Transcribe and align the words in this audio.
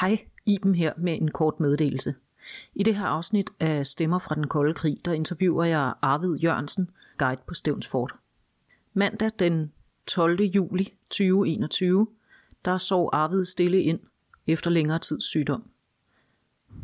Hej, 0.00 0.26
Iben 0.46 0.74
her 0.74 0.92
med 0.96 1.14
en 1.14 1.30
kort 1.30 1.60
meddelelse. 1.60 2.14
I 2.74 2.82
det 2.82 2.96
her 2.96 3.06
afsnit 3.06 3.50
af 3.60 3.86
Stemmer 3.86 4.18
fra 4.18 4.34
den 4.34 4.46
kolde 4.46 4.74
krig, 4.74 5.00
der 5.04 5.12
interviewer 5.12 5.64
jeg 5.64 5.94
Arvid 6.02 6.36
Jørgensen, 6.36 6.90
guide 7.18 7.40
på 7.46 7.54
Stævnsfort. 7.54 8.14
Mandag 8.94 9.30
den 9.38 9.72
12. 10.06 10.42
juli 10.42 10.94
2021, 11.10 12.06
der 12.64 12.78
sov 12.78 13.10
Arvid 13.12 13.44
stille 13.44 13.82
ind 13.82 14.00
efter 14.46 14.70
længere 14.70 14.98
tids 14.98 15.24
sygdom. 15.24 15.62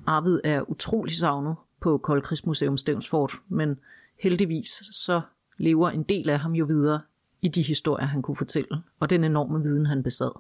Arvid 0.07 0.41
er 0.45 0.71
utrolig 0.71 1.17
savnet 1.17 1.57
på 1.81 1.99
Koldkrigsmuseum 1.99 2.77
Stævnsfort, 2.77 3.33
men 3.49 3.79
heldigvis 4.19 4.83
så 4.93 5.21
lever 5.59 5.91
en 5.91 6.03
del 6.03 6.31
af 6.31 6.41
ham 6.41 6.53
jo 6.53 6.65
videre 6.65 7.01
i 7.43 7.49
de 7.49 7.63
historier, 7.63 8.07
han 8.07 8.23
kunne 8.23 8.37
fortælle, 8.37 8.83
og 9.01 9.11
den 9.11 9.25
enorme 9.25 9.63
viden, 9.63 9.87
han 9.87 10.03
besad. 10.03 10.31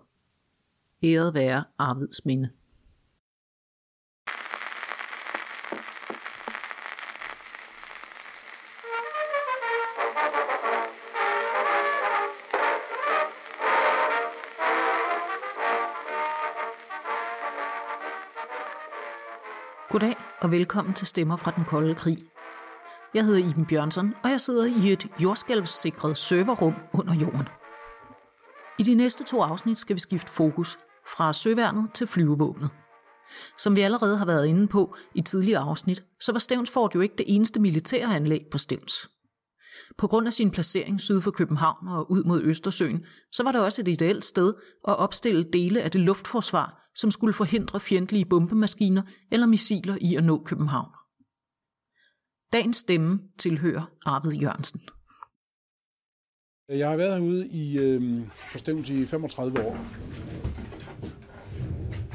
Æret 1.03 1.35
være 1.35 1.65
Arvids 1.79 2.25
minde. 2.25 2.51
Goddag 19.95 20.17
og 20.41 20.51
velkommen 20.51 20.95
til 20.95 21.07
Stemmer 21.07 21.37
fra 21.37 21.51
den 21.51 21.65
kolde 21.65 21.95
krig. 21.95 22.19
Jeg 23.15 23.25
hedder 23.25 23.51
Iben 23.51 23.67
Bjørnsson, 23.67 24.15
og 24.25 24.31
jeg 24.31 24.41
sidder 24.41 24.65
i 24.65 24.93
et 24.93 25.07
jordskælvssikret 25.23 26.17
serverrum 26.17 26.75
under 26.95 27.15
jorden. 27.15 27.49
I 28.79 28.83
de 28.83 28.95
næste 28.95 29.25
to 29.25 29.43
afsnit 29.43 29.79
skal 29.79 29.97
vi 29.97 30.01
skifte 30.01 30.31
fokus 30.31 30.79
fra 31.17 31.33
søværnet 31.33 31.93
til 31.95 32.07
flyvevåbnet. 32.07 32.71
Som 33.59 33.77
vi 33.77 33.81
allerede 33.81 34.19
har 34.19 34.27
været 34.27 34.47
inde 34.47 34.69
på 34.69 34.95
i 35.15 35.23
tidligere 35.23 35.63
afsnit, 35.63 36.03
så 36.21 36.33
var 36.33 36.39
Stævnsfort 36.39 36.95
jo 36.95 37.01
ikke 37.01 37.17
det 37.19 37.27
eneste 37.29 37.61
militære 37.61 38.17
anlæg 38.17 38.41
på 38.51 38.59
Stævns. 38.59 39.11
På 39.99 40.07
grund 40.07 40.27
af 40.27 40.33
sin 40.33 40.51
placering 40.51 41.01
syd 41.01 41.21
for 41.21 41.31
København 41.31 41.89
og 41.89 42.11
ud 42.11 42.25
mod 42.25 42.43
Østersøen, 42.43 43.05
så 43.33 43.43
var 43.43 43.53
det 43.53 43.61
også 43.61 43.83
et 43.83 43.89
ideelt 43.89 44.25
sted 44.25 44.55
at 44.89 44.97
opstille 44.97 45.45
dele 45.53 45.83
af 45.83 45.91
det 45.91 46.01
luftforsvar, 46.01 46.84
som 46.95 47.11
skulle 47.11 47.35
forhindre 47.35 47.81
fjendtlige 47.81 48.25
bombemaskiner 48.25 49.03
eller 49.33 49.47
missiler 49.47 49.97
i 50.01 50.17
at 50.17 50.25
nå 50.25 50.43
København. 50.45 50.91
Dagens 52.53 52.77
stemme 52.77 53.21
tilhører 53.39 53.91
Arvid 54.07 54.33
Jørgensen. 54.33 54.81
Jeg 56.69 56.91
har 56.91 56.97
været 56.97 57.23
herude 57.23 57.49
i 57.49 57.79
øh, 57.79 58.23
forstævnt 58.53 58.89
i 58.89 59.07
35 59.07 59.61
år. 59.61 59.79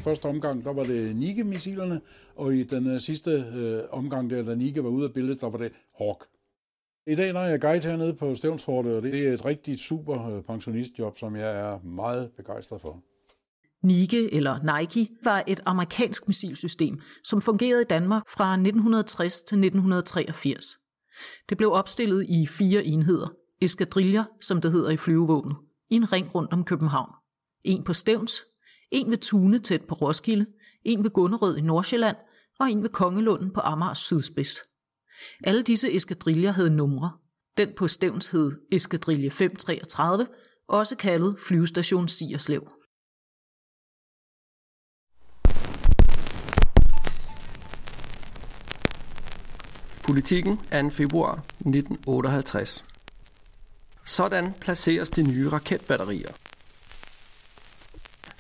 Første 0.03 0.25
omgang, 0.25 0.66
der 0.66 0.73
var 0.73 0.83
det 0.83 1.16
Nike-missilerne, 1.16 2.02
og 2.35 2.55
i 2.55 2.63
den 2.63 2.88
øh, 2.88 3.00
sidste 3.00 3.31
øh, 3.31 3.83
omgang, 3.91 4.30
der, 4.30 4.44
da 4.44 4.55
Nike 4.55 4.83
var 4.83 4.89
ude 4.89 5.05
af 5.05 5.13
billedet, 5.13 5.41
der 5.41 5.50
var 5.50 5.57
det 5.57 5.72
Hawk. 5.97 6.25
I 7.07 7.16
dag 7.16 7.33
der 7.33 7.39
er 7.39 7.50
jeg 7.50 7.61
guide 7.61 7.89
hernede 7.89 8.13
på 8.13 8.35
Stævnsfortet, 8.35 8.95
og 8.95 9.02
det 9.02 9.27
er 9.27 9.33
et 9.33 9.45
rigtig 9.45 9.80
super 9.80 10.25
øh, 10.25 10.44
pensionistjob, 10.44 11.17
som 11.17 11.35
jeg 11.35 11.59
er 11.59 11.80
meget 11.83 12.31
begejstret 12.38 12.81
for. 12.81 13.03
Nike 13.83 14.33
eller 14.33 14.80
Nike 14.80 15.08
var 15.23 15.44
et 15.47 15.59
amerikansk 15.66 16.27
missilsystem, 16.27 17.02
som 17.23 17.41
fungerede 17.41 17.81
i 17.81 17.85
Danmark 17.89 18.23
fra 18.38 18.53
1960 18.53 19.41
til 19.41 19.58
1983. 19.58 20.66
Det 21.49 21.58
blev 21.58 21.72
opstillet 21.72 22.25
i 22.30 22.47
fire 22.47 22.85
enheder, 22.85 23.33
eskadriller, 23.61 24.23
som 24.41 24.61
det 24.61 24.72
hedder 24.72 24.89
i 24.89 24.97
flyvevåbnet, 24.97 25.57
i 25.89 25.95
en 25.95 26.11
ring 26.13 26.35
rundt 26.35 26.53
om 26.53 26.63
København. 26.63 27.11
En 27.63 27.83
på 27.83 27.94
Stævns, 27.94 28.44
en 28.91 29.11
ved 29.11 29.17
Tune 29.17 29.59
tæt 29.59 29.81
på 29.81 29.95
Roskilde, 29.95 30.45
en 30.85 31.03
ved 31.03 31.09
Gunnerød 31.09 31.57
i 31.57 31.61
Nordsjælland 31.61 32.17
og 32.59 32.72
en 32.72 32.83
ved 32.83 32.89
Kongelunden 32.89 33.52
på 33.52 33.59
Amars 33.59 34.00
sydspids. 34.00 34.57
Alle 35.44 35.61
disse 35.61 35.96
eskadriller 35.96 36.51
havde 36.51 36.75
numre. 36.75 37.11
Den 37.57 37.69
på 37.78 37.88
Stævns 37.88 38.28
hed 38.28 38.51
Eskadrille 38.72 39.31
533, 39.31 40.28
også 40.67 40.96
kaldet 40.96 41.35
Flyvestation 41.47 42.07
Sierslev. 42.07 42.67
Politikken 50.09 50.59
2. 50.72 50.90
februar 50.90 51.31
1958. 51.31 52.84
Sådan 54.06 54.53
placeres 54.59 55.09
de 55.09 55.24
nye 55.24 55.50
raketbatterier. 55.50 56.30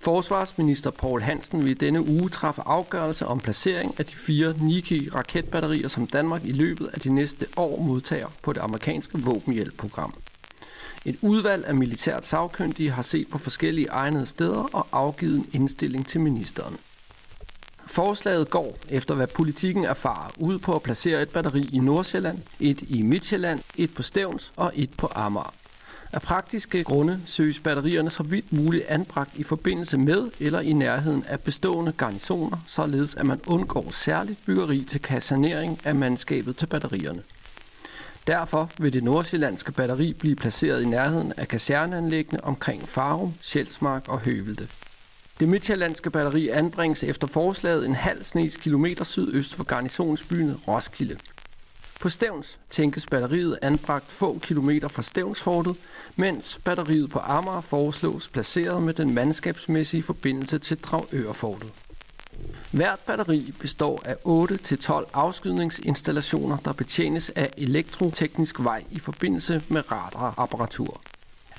Forsvarsminister 0.01 0.91
Paul 0.91 1.21
Hansen 1.21 1.65
vil 1.65 1.79
denne 1.79 2.07
uge 2.07 2.29
træffe 2.29 2.61
afgørelse 2.65 3.27
om 3.27 3.39
placering 3.39 3.95
af 3.99 4.05
de 4.05 4.15
fire 4.15 4.53
Nike 4.61 5.09
raketbatterier, 5.15 5.87
som 5.87 6.07
Danmark 6.07 6.45
i 6.45 6.51
løbet 6.51 6.89
af 6.93 6.99
de 6.99 7.13
næste 7.13 7.45
år 7.57 7.81
modtager 7.81 8.27
på 8.41 8.53
det 8.53 8.61
amerikanske 8.61 9.17
våbenhjælpprogram. 9.17 10.13
Et 11.05 11.17
udvalg 11.21 11.65
af 11.65 11.75
militært 11.75 12.25
sagkyndige 12.25 12.91
har 12.91 13.01
set 13.01 13.27
på 13.29 13.37
forskellige 13.37 13.87
egnede 13.87 14.25
steder 14.25 14.69
og 14.75 14.87
afgivet 14.91 15.35
en 15.35 15.49
indstilling 15.53 16.07
til 16.07 16.21
ministeren. 16.21 16.77
Forslaget 17.89 18.49
går, 18.49 18.77
efter 18.89 19.15
hvad 19.15 19.27
politikken 19.27 19.85
erfarer, 19.85 20.29
ud 20.37 20.59
på 20.59 20.75
at 20.75 20.81
placere 20.81 21.21
et 21.21 21.29
batteri 21.29 21.69
i 21.73 21.79
Nordsjælland, 21.79 22.39
et 22.59 22.81
i 22.81 23.01
Midtjylland, 23.01 23.59
et 23.77 23.93
på 23.93 24.01
Stævns 24.01 24.53
og 24.55 24.71
et 24.75 24.89
på 24.97 25.11
Amager. 25.15 25.53
Af 26.13 26.21
praktiske 26.21 26.83
grunde 26.83 27.21
søges 27.25 27.59
batterierne 27.59 28.09
så 28.09 28.23
vidt 28.23 28.53
muligt 28.53 28.85
anbragt 28.85 29.31
i 29.35 29.43
forbindelse 29.43 29.97
med 29.97 30.29
eller 30.39 30.59
i 30.59 30.73
nærheden 30.73 31.23
af 31.23 31.39
bestående 31.39 31.91
garnisoner, 31.91 32.57
således 32.67 33.15
at 33.15 33.25
man 33.25 33.41
undgår 33.47 33.91
særligt 33.91 34.45
byggeri 34.45 34.83
til 34.83 35.01
kassanering 35.01 35.79
af 35.83 35.95
mandskabet 35.95 36.57
til 36.57 36.65
batterierne. 36.65 37.23
Derfor 38.27 38.69
vil 38.79 38.93
det 38.93 39.03
nordsjællandske 39.03 39.71
batteri 39.71 40.13
blive 40.13 40.35
placeret 40.35 40.81
i 40.81 40.85
nærheden 40.85 41.33
af 41.37 41.47
kaserneanlæggene 41.47 42.43
omkring 42.43 42.87
Farum, 42.87 43.33
Sjælsmark 43.41 44.07
og 44.07 44.19
Høvelte. 44.19 44.67
Det 45.39 45.49
midtjyllandske 45.49 46.09
batteri 46.09 46.49
anbringes 46.49 47.03
efter 47.03 47.27
forslaget 47.27 47.85
en 47.85 47.95
halv 47.95 48.23
snes 48.23 48.57
kilometer 48.57 49.03
sydøst 49.03 49.55
for 49.55 49.63
garnisonsbyen 49.63 50.55
Roskilde. 50.67 51.17
På 52.01 52.09
Stævns 52.09 52.59
tænkes 52.69 53.05
batteriet 53.05 53.59
anbragt 53.61 54.11
få 54.11 54.39
kilometer 54.39 54.87
fra 54.87 55.01
Stævnsfortet, 55.01 55.75
mens 56.15 56.59
batteriet 56.63 57.09
på 57.09 57.19
Amager 57.19 57.61
foreslås 57.61 58.29
placeret 58.29 58.83
med 58.83 58.93
den 58.93 59.13
mandskabsmæssige 59.13 60.03
forbindelse 60.03 60.57
til 60.57 60.77
Dragørfortet. 60.77 61.69
Hvert 62.71 62.99
batteri 62.99 63.53
består 63.59 64.01
af 64.05 64.15
8-12 64.15 65.09
afskydningsinstallationer, 65.13 66.57
der 66.57 66.73
betjenes 66.73 67.29
af 67.29 67.53
elektroteknisk 67.57 68.63
vej 68.63 68.83
i 68.91 68.99
forbindelse 68.99 69.63
med 69.69 69.91
radarapparatur. 69.91 71.01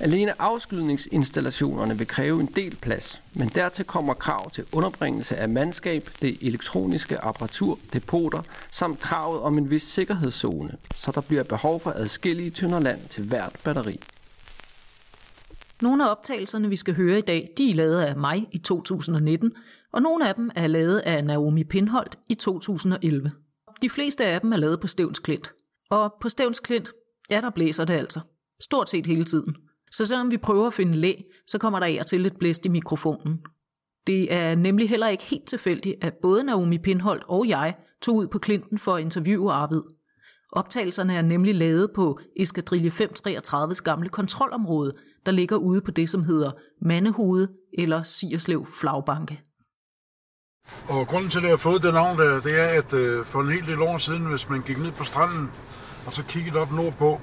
Alene 0.03 0.41
afskydningsinstallationerne 0.41 1.99
vil 1.99 2.07
kræve 2.07 2.41
en 2.41 2.47
del 2.47 2.77
plads, 2.77 3.23
men 3.35 3.49
dertil 3.49 3.85
kommer 3.85 4.15
krav 4.15 4.51
til 4.51 4.65
underbringelse 4.73 5.37
af 5.37 5.49
mandskab, 5.49 6.11
det 6.23 6.39
elektroniske 6.41 7.19
apparatur, 7.19 7.79
depoter, 7.93 8.43
samt 8.71 9.01
kravet 9.01 9.41
om 9.41 9.59
en 9.59 9.71
vis 9.71 9.83
sikkerhedszone, 9.83 10.77
så 10.97 11.13
der 11.15 11.21
bliver 11.21 11.43
behov 11.43 11.81
for 11.81 11.91
adskillige 11.91 12.51
tynder 12.51 12.79
land 12.79 13.09
til 13.09 13.25
hvert 13.25 13.57
batteri. 13.65 14.01
Nogle 15.83 16.05
af 16.05 16.11
optagelserne, 16.11 16.69
vi 16.69 16.77
skal 16.77 16.95
høre 16.95 17.19
i 17.19 17.23
dag, 17.23 17.49
de 17.59 17.71
er 17.71 17.75
lavet 17.75 18.01
af 18.01 18.17
mig 18.17 18.49
i 18.53 18.59
2019, 18.59 19.53
og 19.93 20.03
nogle 20.03 20.29
af 20.29 20.35
dem 20.35 20.51
er 20.55 20.67
lavet 20.67 20.99
af 20.99 21.25
Naomi 21.25 21.65
Pindholt 21.65 22.19
i 22.29 22.35
2011. 22.35 23.31
De 23.83 23.91
fleste 23.91 24.25
af 24.25 24.41
dem 24.41 24.53
er 24.53 24.57
lavet 24.57 24.81
på 24.81 24.87
Stævns 24.87 25.19
Klint. 25.19 25.53
Og 25.91 26.13
på 26.21 26.29
Stævns 26.29 26.61
Klint, 26.61 26.93
ja, 27.31 27.41
der 27.41 27.51
blæser 27.51 27.85
det 27.85 27.95
altså. 27.95 28.21
Stort 28.61 28.91
set 28.91 29.07
hele 29.07 29.25
tiden. 29.25 29.57
Så 29.93 30.05
selvom 30.05 30.31
vi 30.31 30.37
prøver 30.37 30.67
at 30.67 30.75
finde 30.75 30.95
læ, 30.95 31.15
så 31.47 31.59
kommer 31.59 31.81
der 31.81 31.87
af 31.87 32.03
til 32.07 32.21
lidt 32.21 32.39
blæst 32.39 32.67
i 32.67 32.69
mikrofonen. 32.69 33.39
Det 34.07 34.35
er 34.35 34.55
nemlig 34.55 34.89
heller 34.89 35.09
ikke 35.09 35.25
helt 35.25 35.47
tilfældigt, 35.47 36.05
at 36.05 36.15
både 36.23 36.45
Naomi 36.45 36.79
Pindholt 36.79 37.23
og 37.29 37.49
jeg 37.49 37.75
tog 38.03 38.15
ud 38.15 38.27
på 38.27 38.39
Klinten 38.39 38.79
for 38.79 38.95
at 38.95 39.01
interviewe 39.01 39.53
Arvid. 39.53 39.83
Optagelserne 40.53 41.15
er 41.15 41.23
nemlig 41.23 41.55
lavet 41.55 41.91
på 41.95 42.19
Eskadrille 42.37 42.89
533's 42.89 43.83
gamle 43.83 44.09
kontrolområde, 44.09 44.93
der 45.27 45.33
ligger 45.33 45.57
ude 45.57 45.81
på 45.81 45.91
det, 45.91 46.11
som 46.11 46.25
hedder 46.25 46.51
Mandehoved 46.83 47.49
eller 47.79 48.03
Sierslev 48.03 48.67
Flagbanke. 48.81 49.41
Og 50.89 51.07
grunden 51.07 51.31
til, 51.31 51.39
at 51.39 51.45
jeg 51.45 51.51
har 51.51 51.57
fået 51.57 51.83
det 51.83 51.95
navn 51.95 52.19
der, 52.19 52.41
det 52.41 52.61
er, 52.61 52.67
at 52.67 52.93
øh, 52.93 53.25
for 53.25 53.41
en 53.41 53.51
hel 53.51 53.67
del 53.67 53.83
år 53.83 53.99
siden, 53.99 54.27
hvis 54.27 54.49
man 54.49 54.63
gik 54.63 54.79
ned 54.79 54.93
på 54.93 55.05
stranden, 55.05 55.51
og 56.07 56.13
så 56.13 56.25
kiggede 56.25 56.59
op 56.59 56.73
nordpå, 56.73 57.21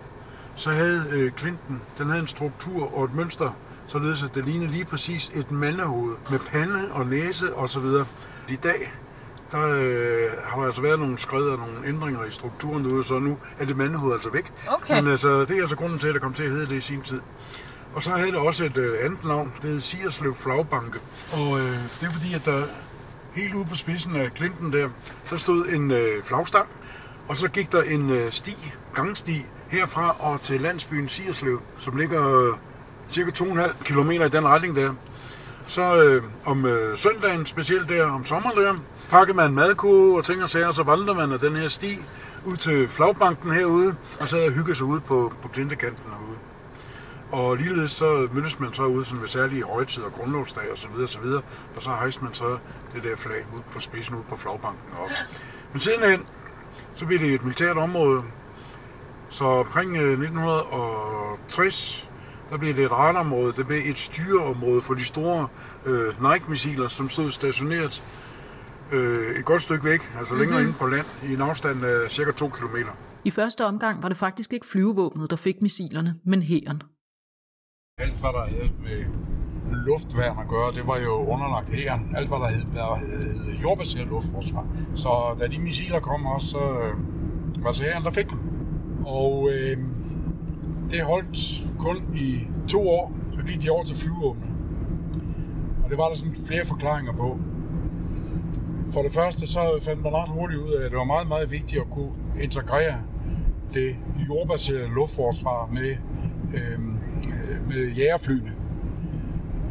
så 0.57 0.69
havde 0.69 1.05
øh, 1.11 1.31
Clinton, 1.39 1.81
den 1.97 2.07
havde 2.07 2.21
en 2.21 2.27
struktur 2.27 2.97
og 2.97 3.05
et 3.05 3.15
mønster, 3.15 3.57
således 3.87 4.23
at 4.23 4.35
det 4.35 4.45
lignede 4.45 4.71
lige 4.71 4.85
præcis 4.85 5.31
et 5.33 5.51
mandehoved 5.51 6.15
med 6.31 6.39
pande 6.39 6.89
og 6.91 7.05
næse 7.05 7.55
osv. 7.55 7.85
I 8.49 8.55
dag, 8.55 8.93
der 9.51 9.67
øh, 9.67 10.29
har 10.45 10.59
der 10.59 10.65
altså 10.65 10.81
været 10.81 10.99
nogle 10.99 11.17
skred 11.17 11.43
og 11.43 11.57
nogle 11.57 11.87
ændringer 11.87 12.23
i 12.23 12.31
strukturen 12.31 12.85
derude, 12.85 13.03
så 13.03 13.19
nu 13.19 13.37
er 13.59 13.65
det 13.65 13.77
mandehoved 13.77 14.13
altså 14.13 14.29
væk. 14.29 14.53
Okay. 14.67 14.95
Men 14.95 15.11
altså, 15.11 15.45
det 15.45 15.57
er 15.57 15.61
altså 15.61 15.75
grunden 15.75 15.99
til, 15.99 16.07
at 16.07 16.13
det 16.13 16.21
kom 16.21 16.33
til 16.33 16.43
at 16.43 16.51
hedde 16.51 16.65
det 16.65 16.75
i 16.75 16.81
sin 16.81 17.01
tid. 17.01 17.21
Og 17.93 18.03
så 18.03 18.09
havde 18.09 18.31
det 18.31 18.35
også 18.35 18.65
et 18.65 18.77
øh, 18.77 19.05
andet 19.05 19.25
navn, 19.25 19.53
det 19.61 19.69
hed 19.69 19.79
Sierslev 19.79 20.35
Flagbanke. 20.35 20.99
Og 21.33 21.59
øh, 21.59 21.75
det 22.01 22.07
er 22.07 22.11
fordi, 22.11 22.33
at 22.33 22.45
der 22.45 22.63
helt 23.33 23.53
ude 23.53 23.65
på 23.65 23.75
spidsen 23.75 24.15
af 24.15 24.33
klinten 24.33 24.73
der, 24.73 24.89
så 25.25 25.37
stod 25.37 25.65
en 25.65 25.91
øh, 25.91 26.23
flagstang, 26.23 26.67
og 27.27 27.37
så 27.37 27.49
gik 27.49 27.71
der 27.71 27.81
en 27.81 28.09
øh, 28.09 28.31
sti, 28.31 28.73
gangsti, 28.93 29.45
herfra 29.69 30.15
og 30.19 30.41
til 30.41 30.61
landsbyen 30.61 31.07
Sierslev, 31.07 31.61
som 31.79 31.97
ligger 31.97 32.49
øh, 32.49 32.53
cirka 33.11 33.31
2,5 33.31 33.83
km 33.83 34.11
i 34.11 34.29
den 34.29 34.47
retning 34.47 34.75
der. 34.75 34.93
Så 35.67 36.03
øh, 36.03 36.23
om 36.45 36.65
øh, 36.65 36.97
søndagen, 36.97 37.45
specielt 37.45 37.89
der 37.89 38.05
om 38.05 38.25
sommeren 38.25 38.57
der, 38.57 38.75
pakker 39.09 39.33
man 39.33 39.53
madkurve 39.53 40.17
og 40.17 40.25
ting 40.25 40.43
og 40.43 40.49
sager, 40.49 40.67
og 40.67 40.73
så 40.73 40.83
vandrer 40.83 41.13
man 41.13 41.31
af 41.31 41.39
den 41.39 41.55
her 41.55 41.67
sti 41.67 41.99
ud 42.45 42.57
til 42.57 42.87
flagbanken 42.87 43.51
herude, 43.51 43.95
og 44.19 44.27
så 44.27 44.51
hygger 44.55 44.73
sig 44.73 44.85
ude 44.85 45.01
på, 45.01 45.33
på 45.41 45.47
klintekanten 45.47 46.03
herude. 46.11 46.37
Og 47.31 47.55
ligeledes 47.55 47.91
så 47.91 48.27
mødtes 48.33 48.59
man 48.59 48.73
så 48.73 48.83
ude 48.83 49.05
sådan 49.05 49.21
ved 49.21 49.27
særlige 49.27 49.63
højtider, 49.63 50.09
grundlovsdag 50.09 50.71
og 50.71 50.77
så 50.77 50.87
videre, 50.87 51.03
og 51.03 51.09
så 51.09 51.19
videre, 51.19 51.41
og 51.75 51.81
så 51.81 51.89
hejste 51.89 52.23
man 52.23 52.33
så 52.33 52.57
det 52.93 53.03
der 53.03 53.15
flag 53.15 53.45
ud 53.55 53.59
på 53.73 53.79
spidsen 53.79 54.15
ud 54.15 54.23
på 54.29 54.35
flagbanken 54.35 54.93
op. 54.99 55.09
Men 55.73 55.81
sidenhen, 55.81 56.25
så 56.95 57.05
bliver 57.05 57.19
det 57.19 57.33
et 57.33 57.43
militært 57.43 57.77
område, 57.77 58.23
så 59.29 59.45
omkring 59.45 59.97
øh, 59.97 60.11
1960, 60.11 62.09
der 62.49 62.57
blev 62.57 62.75
det 62.75 62.85
et 62.85 62.91
radarområde, 62.91 63.53
det 63.53 63.67
blev 63.67 63.81
et 63.85 63.97
styreområde 63.97 64.81
for 64.81 64.93
de 64.93 65.05
store 65.05 65.47
øh, 65.85 66.21
Nike-missiler, 66.21 66.87
som 66.87 67.09
stod 67.09 67.31
stationeret 67.31 68.03
øh, 68.91 69.39
et 69.39 69.45
godt 69.45 69.61
stykke 69.61 69.85
væk, 69.85 70.01
altså 70.17 70.33
mm-hmm. 70.33 70.39
længere 70.39 70.61
inde 70.61 70.73
på 70.73 70.87
land, 70.87 71.05
i 71.23 71.33
en 71.33 71.41
afstand 71.41 71.85
af 71.85 72.11
cirka 72.11 72.31
2 72.31 72.47
km. 72.47 72.75
I 73.23 73.31
første 73.31 73.65
omgang 73.65 74.03
var 74.03 74.09
det 74.09 74.17
faktisk 74.17 74.53
ikke 74.53 74.67
flyvevåbnet, 74.67 75.29
der 75.29 75.35
fik 75.35 75.55
missilerne, 75.61 76.15
men 76.25 76.41
hæren. 76.41 76.81
Alt, 77.99 78.19
hvad 78.19 78.29
der 78.29 78.45
havde 78.45 78.71
med 78.83 79.05
luftværn 79.71 80.39
at 80.39 80.47
gøre, 80.47 80.71
det 80.71 80.87
var 80.87 80.97
jo 80.97 81.13
underlagt 81.33 81.69
hæren. 81.69 82.15
Alt, 82.15 82.27
hvad 82.27 82.37
der 82.37 82.47
hed, 82.47 82.65
der 82.75 82.95
hed 82.95 83.55
jordbaseret 83.61 84.07
luftforsvar. 84.07 84.67
Så 84.95 85.35
da 85.39 85.47
de 85.47 85.59
missiler 85.59 85.99
kom 85.99 86.25
også, 86.25 86.47
så 86.47 86.59
øh, 86.59 86.93
var 87.63 87.71
det 87.71 87.81
hæren, 87.81 88.03
der 88.03 88.11
fik 88.11 88.29
dem. 88.29 88.56
Og 89.05 89.49
øh, 89.51 89.77
det 90.91 91.01
holdt 91.01 91.63
kun 91.79 92.15
i 92.15 92.47
to 92.67 92.89
år, 92.89 93.13
så 93.35 93.51
gik 93.51 93.63
de 93.63 93.69
over 93.69 93.83
til 93.83 93.95
flyvåbner. 93.95 94.47
Og 95.83 95.89
det 95.89 95.97
var 95.97 96.07
der 96.07 96.15
sådan 96.15 96.35
flere 96.45 96.65
forklaringer 96.65 97.13
på. 97.13 97.39
For 98.91 99.01
det 99.01 99.11
første, 99.11 99.47
så 99.47 99.79
fandt 99.81 100.03
man 100.03 100.13
ret 100.13 100.29
hurtigt 100.29 100.61
ud 100.61 100.71
af, 100.71 100.85
at 100.85 100.91
det 100.91 100.97
var 100.97 101.03
meget, 101.03 101.27
meget 101.27 101.51
vigtigt 101.51 101.81
at 101.81 101.87
kunne 101.91 102.11
integrere 102.41 102.95
det 103.73 103.95
jordbaserede 104.29 104.87
luftforsvar 104.95 105.69
med, 105.73 105.95
øh, 106.53 106.79
med 107.67 107.87
jægerflyene. 107.97 108.53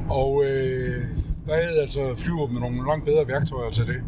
Og 0.08 0.44
øh, 0.44 1.04
der 1.46 1.54
havde 1.54 1.80
altså 1.80 2.14
flyvåbnet 2.16 2.60
nogle 2.60 2.76
langt 2.76 3.04
bedre 3.04 3.28
værktøjer 3.28 3.70
til 3.70 3.86
det. 3.86 4.02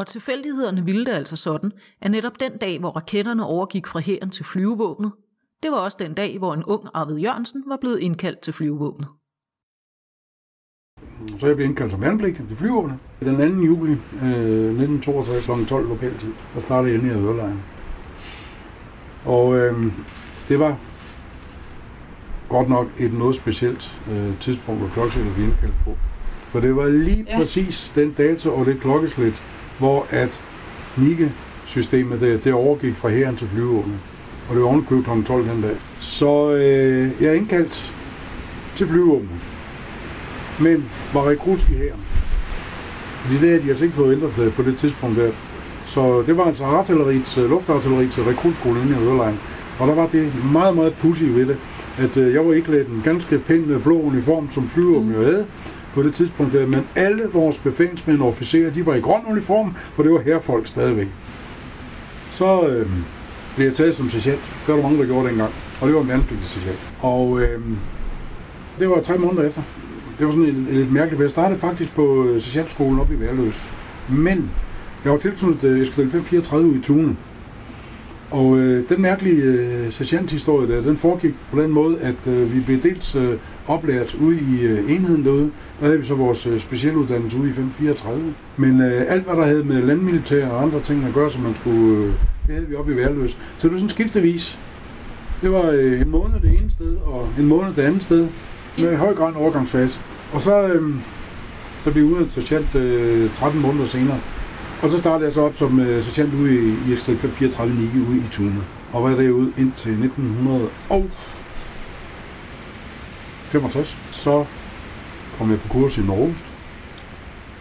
Og 0.00 0.06
tilfældighederne 0.06 0.84
ville 0.84 1.04
det 1.06 1.12
altså 1.12 1.36
sådan, 1.36 1.72
at 2.00 2.10
netop 2.10 2.40
den 2.40 2.56
dag, 2.56 2.78
hvor 2.78 2.90
raketterne 2.90 3.46
overgik 3.46 3.86
fra 3.86 4.00
hæren 4.00 4.30
til 4.30 4.44
flyvevåbnet, 4.44 5.12
det 5.62 5.70
var 5.70 5.76
også 5.76 5.96
den 6.00 6.14
dag, 6.14 6.38
hvor 6.38 6.54
en 6.54 6.64
ung 6.64 6.88
Arvid 6.94 7.16
Jørgensen 7.16 7.62
var 7.66 7.76
blevet 7.80 7.98
indkaldt 7.98 8.40
til 8.40 8.52
flyvevåbnet. 8.52 9.08
Så 11.38 11.46
jeg 11.46 11.56
blev 11.56 11.68
indkaldt 11.68 11.92
som 11.92 12.00
værnepligtig 12.00 12.48
til 12.48 12.56
flyvåbnet. 12.56 12.98
Den 13.20 13.36
2. 13.36 13.62
juli 13.62 13.92
øh, 13.92 13.98
1962 13.98 15.46
kl. 15.46 15.68
12 15.68 15.88
lokaltid, 15.88 16.32
der 16.54 16.60
startede 16.60 16.92
jeg 16.92 17.02
inde 17.02 17.14
i 17.14 17.18
Ørlejen. 17.18 17.62
Og 19.24 19.56
øh, 19.56 19.92
det 20.48 20.58
var 20.58 20.78
godt 22.48 22.68
nok 22.68 22.86
et 22.98 23.12
noget 23.12 23.36
specielt 23.36 24.00
øh, 24.12 24.38
tidspunkt, 24.38 24.80
hvor 24.80 24.90
klokkeslættet 24.90 25.34
blev 25.34 25.46
indkaldt 25.46 25.74
på. 25.84 25.96
For 26.48 26.60
det 26.60 26.76
var 26.76 26.88
lige 26.88 27.26
ja. 27.28 27.38
præcis 27.38 27.92
den 27.94 28.12
dato 28.12 28.54
og 28.54 28.66
det 28.66 28.80
klokkeslæt, 28.80 29.42
hvor 29.80 30.06
at 30.10 30.42
Nike-systemet 30.96 32.20
der, 32.20 32.38
det 32.38 32.52
overgik 32.52 32.94
fra 32.94 33.08
hæren 33.08 33.36
til 33.36 33.48
flyvåbnet. 33.48 33.98
Og 34.48 34.54
det 34.54 34.62
var 34.62 34.68
ovenkøbt 34.68 35.04
kl. 35.04 35.22
12 35.26 35.48
den 35.48 35.62
dag. 35.62 35.76
Så 36.00 36.52
øh, 36.52 37.10
jeg 37.20 37.28
er 37.28 37.34
indkaldt 37.34 37.94
til 38.76 38.88
flyvåbnet. 38.88 39.30
Men 40.60 40.84
var 41.14 41.28
rekrut 41.28 41.58
i 41.58 41.74
hæren. 41.74 42.00
Fordi 43.20 43.34
det 43.34 43.48
havde 43.48 43.62
de 43.62 43.68
altså 43.68 43.84
ikke 43.84 43.96
fået 43.96 44.14
ændret 44.14 44.38
øh, 44.38 44.52
på 44.52 44.62
det 44.62 44.76
tidspunkt 44.76 45.16
der. 45.16 45.30
Så 45.86 46.22
det 46.26 46.36
var 46.36 46.44
altså 46.44 46.64
artilleriets, 46.64 47.38
øh, 47.38 47.50
luftartilleri 47.50 48.08
til 48.08 48.20
øh, 48.20 48.28
rekrutskole 48.28 48.80
inde 48.82 48.92
i 48.92 49.06
Ørlejen. 49.08 49.40
Og 49.78 49.88
der 49.88 49.94
var 49.94 50.06
det 50.06 50.32
meget, 50.52 50.76
meget 50.76 50.94
pussy 50.94 51.22
ved 51.22 51.46
det, 51.46 51.56
at 51.98 52.16
øh, 52.16 52.34
jeg 52.34 52.46
var 52.46 52.52
ikke 52.52 52.80
en 52.80 53.00
ganske 53.04 53.38
pæn 53.38 53.80
blå 53.82 54.00
uniform, 54.00 54.48
som 54.52 54.68
flyvåben 54.68 55.12
jo 55.12 55.22
havde 55.22 55.46
på 55.94 56.02
det 56.02 56.14
tidspunkt 56.14 56.52
der, 56.52 56.66
men 56.66 56.86
alle 56.96 57.22
vores 57.32 57.58
befængsmænd 57.58 58.20
og 58.20 58.28
officerer, 58.28 58.70
de 58.70 58.86
var 58.86 58.94
i 58.94 59.00
grøn 59.00 59.20
uniform, 59.26 59.76
for 59.94 60.02
det 60.02 60.12
var 60.12 60.20
herrefolk 60.20 60.66
stadigvæk. 60.66 61.08
Så 62.32 62.66
øh, 62.68 62.86
blev 63.56 63.66
jeg 63.66 63.76
taget 63.76 63.94
som 63.94 64.10
sergeant. 64.10 64.40
Det 64.40 64.68
var 64.68 64.74
der 64.74 64.82
mange, 64.82 64.98
der 64.98 65.06
gjorde 65.06 65.24
det 65.24 65.32
engang. 65.32 65.52
Og 65.80 65.88
det 65.88 65.94
var 65.96 66.02
en 66.02 66.08
værnepligtig 66.08 66.48
sergeant. 66.48 66.78
Og 67.00 67.40
øh, 67.40 67.60
det 68.78 68.90
var 68.90 69.00
tre 69.00 69.18
måneder 69.18 69.48
efter. 69.48 69.62
Det 70.18 70.26
var 70.26 70.32
sådan 70.32 70.46
en, 70.46 70.54
en 70.54 70.66
lidt 70.76 70.92
mærkeligt, 70.92 71.22
jeg 71.22 71.30
startede 71.30 71.60
faktisk 71.60 71.94
på 71.94 72.24
øh, 72.24 72.42
sergeantskolen 72.42 73.00
oppe 73.00 73.14
i 73.14 73.20
Værløs. 73.20 73.66
Men 74.08 74.50
jeg 75.04 75.12
var 75.12 75.18
tilknyttet 75.18 75.64
øh, 75.64 75.80
Eskadel 75.80 76.10
534 76.10 76.76
i 76.76 76.80
Tune. 76.80 77.16
Og 78.30 78.58
øh, 78.58 78.88
den 78.88 79.02
mærkelige 79.02 79.42
øh, 79.42 79.92
sergeanthistorie 79.92 80.68
der, 80.68 80.80
den 80.82 80.96
foregik 80.96 81.34
på 81.52 81.62
den 81.62 81.70
måde, 81.70 81.98
at 81.98 82.26
øh, 82.26 82.54
vi 82.54 82.60
blev 82.60 82.82
dels 82.82 83.14
øh, 83.14 83.38
oplært 83.70 84.14
ude 84.14 84.36
i 84.36 84.60
øh, 84.60 84.92
enheden 84.92 85.24
derude. 85.24 85.50
Der 85.80 85.86
havde 85.86 85.98
vi 85.98 86.06
så 86.06 86.14
vores 86.14 86.46
øh, 86.46 86.60
specialuddannelse 86.60 87.36
ude 87.36 87.50
i 87.50 87.52
534. 87.52 88.34
Men 88.56 88.80
øh, 88.80 89.04
alt, 89.08 89.24
hvad 89.24 89.36
der 89.36 89.44
havde 89.44 89.64
med 89.64 89.82
landmilitær 89.82 90.48
og 90.48 90.62
andre 90.62 90.80
ting 90.80 91.04
at 91.04 91.14
gøre, 91.14 91.30
som 91.30 91.42
man 91.42 91.54
skulle, 91.60 92.04
øh, 92.04 92.12
det 92.46 92.54
havde 92.54 92.66
vi 92.66 92.74
oppe 92.74 92.92
i 92.92 92.96
Værløs. 92.96 93.30
Så 93.30 93.68
det 93.68 93.72
var 93.72 93.78
sådan 93.78 93.88
skiftevis. 93.88 94.58
Det 95.42 95.52
var 95.52 95.70
øh, 95.70 96.00
en 96.00 96.10
måned 96.10 96.40
det 96.40 96.50
ene 96.50 96.70
sted, 96.70 96.96
og 96.96 97.28
en 97.38 97.46
måned 97.46 97.74
det 97.74 97.82
andet 97.82 98.02
sted, 98.02 98.28
med 98.78 98.96
høj 98.96 99.14
grad 99.14 99.34
overgangsfase. 99.34 100.00
Og 100.32 100.40
så, 100.42 100.66
øh, 100.66 100.94
så 101.84 101.90
blev 101.90 102.04
jeg 102.04 102.12
ude 102.12 102.28
socialt 102.30 102.74
øh, 102.74 103.30
13 103.34 103.62
måneder 103.62 103.86
senere. 103.86 104.18
Og 104.82 104.90
så 104.90 104.98
startede 104.98 105.24
jeg 105.24 105.32
så 105.32 105.40
op 105.40 105.54
som 105.54 105.80
øh, 105.80 106.04
sergeant 106.04 106.34
ude 106.34 106.54
i, 106.54 106.92
i 106.92 106.96
534 106.96 107.74
ude 108.08 108.16
i 108.16 108.28
Tune. 108.32 108.60
Og 108.92 109.02
var 109.02 109.14
derude 109.14 109.52
indtil 109.58 109.98
65, 113.50 113.96
Så 114.10 114.44
kom 115.38 115.50
jeg 115.50 115.60
på 115.60 115.68
kurs 115.68 115.98
i 115.98 116.00
Norge 116.00 116.34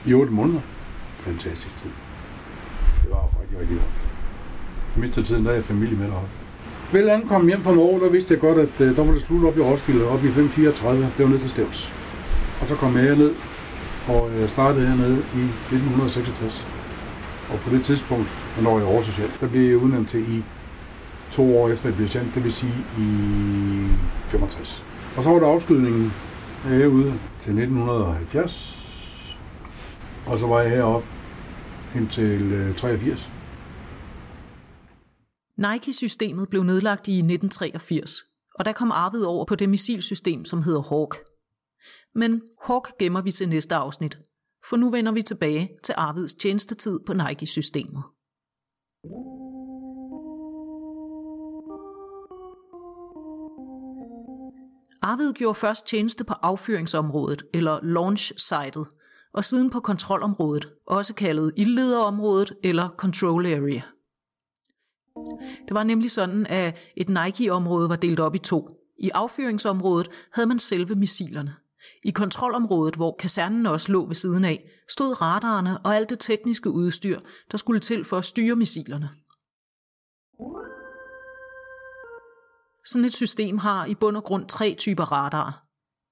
i 0.05 0.13
8 0.13 0.31
måneder. 0.31 0.61
Fantastisk 1.19 1.75
tid. 1.81 1.89
Det 3.03 3.11
var 3.11 3.29
rigtig, 3.41 3.59
rigtig 3.59 3.77
godt. 3.77 3.89
Jeg 4.95 5.01
mistede 5.01 5.25
tiden, 5.25 5.45
der 5.45 5.51
er 5.51 5.55
jeg 5.55 5.63
familie 5.63 5.97
med 5.97 6.07
deroppe. 6.07 6.29
Vel 6.91 7.09
ankom 7.09 7.47
hjem 7.47 7.63
fra 7.63 7.75
Norge, 7.75 7.99
der 7.99 8.09
vidste 8.09 8.33
jeg 8.33 8.41
godt, 8.41 8.57
at 8.57 8.81
øh, 8.81 8.95
der 8.95 9.03
var 9.03 9.13
det 9.13 9.21
slut 9.21 9.45
op 9.45 9.57
i 9.57 9.61
Roskilde, 9.61 10.07
op 10.07 10.25
i 10.25 10.27
534. 10.27 11.11
Det 11.17 11.25
var 11.25 11.31
ned 11.31 11.39
til 11.39 11.49
Stævns. 11.49 11.93
Og 12.61 12.67
så 12.67 12.75
kom 12.75 12.97
jeg 12.97 13.15
ned 13.15 13.33
og 14.09 14.29
jeg 14.39 14.49
startede 14.49 14.87
hernede 14.87 15.17
i 15.17 15.43
1966. 15.75 16.65
Og 17.49 17.59
på 17.59 17.69
det 17.69 17.83
tidspunkt, 17.83 18.27
når 18.61 18.77
jeg 18.77 18.87
over 18.87 19.03
social, 19.03 19.31
der 19.41 19.47
blev 19.47 19.69
jeg 19.69 19.77
udnævnt 19.77 20.09
til 20.09 20.37
i 20.37 20.43
to 21.31 21.57
år 21.57 21.69
efter 21.69 21.89
jeg 21.89 21.95
blev 21.95 22.07
sendt, 22.07 22.35
det 22.35 22.43
vil 22.43 22.53
sige 22.53 22.73
i 22.97 23.07
65. 24.27 24.83
Og 25.19 25.23
så 25.23 25.29
var 25.29 25.39
der 25.39 25.47
afskydningen 25.47 26.11
herude 26.63 27.19
til 27.39 27.51
1970, 27.59 28.77
og 30.27 30.39
så 30.39 30.47
var 30.47 30.61
jeg 30.61 30.71
heroppe 30.71 31.07
indtil 31.95 32.53
øh, 32.53 32.75
83. 32.75 33.29
Nike-systemet 35.57 36.49
blev 36.49 36.63
nedlagt 36.63 37.07
i 37.07 37.17
1983, 37.17 38.11
og 38.55 38.65
der 38.65 38.71
kom 38.71 38.91
arvet 38.91 39.25
over 39.25 39.45
på 39.45 39.55
det 39.55 39.69
missilsystem, 39.69 40.45
som 40.45 40.63
hedder 40.63 40.81
Hawk. 40.81 41.15
Men 42.15 42.41
Hawk 42.67 42.97
gemmer 42.99 43.21
vi 43.21 43.31
til 43.31 43.49
næste 43.49 43.75
afsnit, 43.75 44.19
for 44.69 44.77
nu 44.77 44.91
vender 44.91 45.11
vi 45.11 45.21
tilbage 45.21 45.67
til 45.83 45.95
Arvids 45.97 46.33
tjenestetid 46.33 46.99
på 47.05 47.13
Nike-systemet. 47.13 48.03
Arvid 55.01 55.33
gjorde 55.33 55.59
først 55.59 55.87
tjeneste 55.87 56.23
på 56.23 56.33
affyringsområdet, 56.41 57.43
eller 57.53 57.79
launch-sitet, 57.83 58.85
og 59.33 59.45
siden 59.45 59.69
på 59.69 59.79
kontrolområdet, 59.79 60.65
også 60.87 61.13
kaldet 61.13 61.51
ildlederområdet 61.57 62.53
eller 62.63 62.89
control 62.89 63.45
area. 63.45 63.81
Det 65.67 65.73
var 65.75 65.83
nemlig 65.83 66.11
sådan, 66.11 66.47
at 66.47 66.79
et 66.97 67.09
Nike-område 67.09 67.89
var 67.89 67.95
delt 67.95 68.19
op 68.19 68.35
i 68.35 68.39
to. 68.39 68.69
I 68.99 69.09
affyringsområdet 69.09 70.09
havde 70.33 70.47
man 70.47 70.59
selve 70.59 70.95
missilerne– 70.95 71.55
i 72.03 72.11
kontrolområdet, 72.11 72.95
hvor 72.95 73.15
kasernen 73.19 73.65
også 73.65 73.91
lå 73.91 74.05
ved 74.05 74.15
siden 74.15 74.45
af, 74.45 74.69
stod 74.89 75.21
radarerne 75.21 75.77
og 75.77 75.95
alt 75.95 76.09
det 76.09 76.19
tekniske 76.19 76.69
udstyr, 76.69 77.19
der 77.51 77.57
skulle 77.57 77.79
til 77.79 78.05
for 78.05 78.17
at 78.17 78.25
styre 78.25 78.55
missilerne. 78.55 79.09
Sådan 82.91 83.05
et 83.05 83.13
system 83.13 83.57
har 83.57 83.85
i 83.85 83.95
bund 83.95 84.17
og 84.17 84.23
grund 84.23 84.45
tre 84.47 84.75
typer 84.77 85.11
radar. 85.11 85.63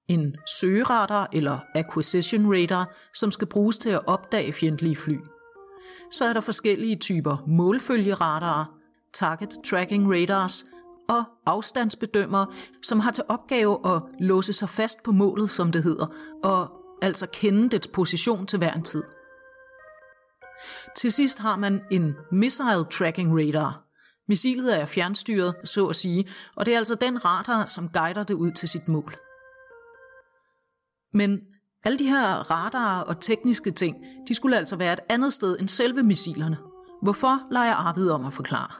en 0.09 0.35
søgeradar 0.59 1.29
eller 1.33 1.59
acquisition 1.75 2.53
radar, 2.53 2.95
som 3.13 3.31
skal 3.31 3.47
bruges 3.47 3.77
til 3.77 3.89
at 3.89 4.07
opdage 4.07 4.53
fjendtlige 4.53 4.95
fly. 4.95 5.17
Så 6.11 6.25
er 6.25 6.33
der 6.33 6.41
forskellige 6.41 6.95
typer 6.95 7.43
målfølgeradarer, 7.47 8.65
target 9.13 9.49
tracking 9.65 10.11
radars 10.13 10.65
og 11.09 11.23
afstandsbedømmere, 11.45 12.47
som 12.83 12.99
har 12.99 13.11
til 13.11 13.23
opgave 13.27 13.95
at 13.95 14.01
låse 14.19 14.53
sig 14.53 14.69
fast 14.69 15.03
på 15.03 15.11
målet, 15.11 15.49
som 15.49 15.71
det 15.71 15.83
hedder, 15.83 16.07
og 16.43 16.69
altså 17.01 17.27
kende 17.33 17.69
dets 17.69 17.87
position 17.87 18.47
til 18.47 18.57
hver 18.57 18.73
en 18.73 18.83
tid. 18.83 19.03
Til 20.95 21.11
sidst 21.11 21.39
har 21.39 21.55
man 21.55 21.81
en 21.91 22.15
missile 22.31 22.85
tracking 22.91 23.39
radar. 23.39 23.86
Missilet 24.27 24.81
er 24.81 24.85
fjernstyret, 24.85 25.55
så 25.63 25.87
at 25.87 25.95
sige, 25.95 26.23
og 26.55 26.65
det 26.65 26.73
er 26.73 26.77
altså 26.77 26.95
den 26.95 27.25
radar, 27.25 27.65
som 27.65 27.89
guider 27.89 28.23
det 28.23 28.33
ud 28.33 28.51
til 28.51 28.69
sit 28.69 28.87
mål. 28.87 29.13
Men 31.13 31.39
alle 31.83 31.99
de 31.99 32.09
her 32.09 32.51
radarer 32.51 33.01
og 33.01 33.21
tekniske 33.21 33.71
ting, 33.71 33.95
de 34.27 34.33
skulle 34.33 34.57
altså 34.57 34.75
være 34.75 34.93
et 34.93 34.99
andet 35.09 35.33
sted 35.33 35.57
end 35.59 35.67
selve 35.67 36.03
missilerne. 36.03 36.57
Hvorfor 37.01 37.39
leger 37.51 37.73
Arvid 37.73 38.09
om 38.09 38.25
at 38.25 38.33
forklare? 38.33 38.71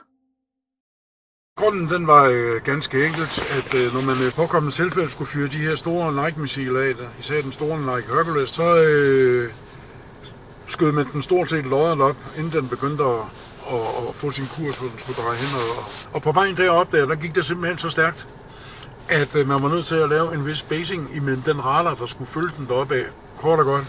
Grunden 1.56 1.88
den 1.88 2.06
var 2.06 2.24
øh, 2.24 2.62
ganske 2.64 3.06
enkelt, 3.06 3.38
at 3.58 3.74
øh, 3.74 3.94
når 3.94 4.00
man 4.00 4.16
øh, 4.26 4.32
påkommende 4.32 4.76
tilfælde 4.76 5.10
skulle 5.10 5.28
fyre 5.28 5.48
de 5.48 5.58
her 5.66 5.74
store 5.74 6.12
Nike-missiler 6.12 6.80
af, 6.80 6.94
der, 6.94 7.08
især 7.18 7.42
den 7.42 7.52
store 7.52 7.78
Nike 7.78 8.08
Hercules, 8.14 8.48
så 8.48 8.82
øh, 8.82 9.52
skød 10.68 10.92
man 10.92 11.06
den 11.12 11.22
stort 11.22 11.50
set 11.50 11.64
lodret 11.64 12.00
op, 12.00 12.16
inden 12.38 12.52
den 12.52 12.68
begyndte 12.68 13.04
at, 13.04 13.20
og, 13.68 14.08
og 14.08 14.14
få 14.14 14.30
sin 14.30 14.46
kurs, 14.56 14.76
hvor 14.78 14.88
den 14.88 14.98
skulle 14.98 15.22
dreje 15.22 15.36
hen. 15.36 15.60
Og, 15.60 15.84
og 16.12 16.22
på 16.22 16.32
vejen 16.32 16.56
derop 16.56 16.92
der, 16.92 17.06
der 17.06 17.14
gik 17.14 17.34
det 17.34 17.44
simpelthen 17.44 17.78
så 17.78 17.90
stærkt, 17.90 18.28
at 19.08 19.36
øh, 19.36 19.48
man 19.48 19.62
var 19.62 19.68
nødt 19.68 19.86
til 19.86 19.94
at 19.94 20.08
lave 20.08 20.34
en 20.34 20.46
vis 20.46 20.58
spacing 20.58 21.10
imellem 21.16 21.42
den 21.42 21.64
radar, 21.64 21.94
der 21.94 22.06
skulle 22.06 22.28
følge 22.28 22.50
den 22.58 22.66
deroppe 22.66 22.94
af, 22.94 23.04
kort 23.38 23.58
og 23.58 23.64
godt. 23.64 23.84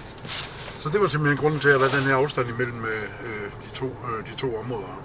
Så 0.80 0.90
det 0.90 1.02
var 1.02 1.08
simpelthen 1.08 1.38
grunden 1.38 1.60
til 1.60 1.70
at 1.70 1.80
lade 1.80 1.92
den 1.92 2.08
her 2.08 2.16
afstand 2.16 2.50
imellem 2.50 2.86
øh, 2.86 2.92
øh 2.94 3.52
de, 3.64 3.76
to, 3.76 3.86
øh, 3.86 4.26
de 4.32 4.36
to 4.38 4.56
områder. 4.56 5.02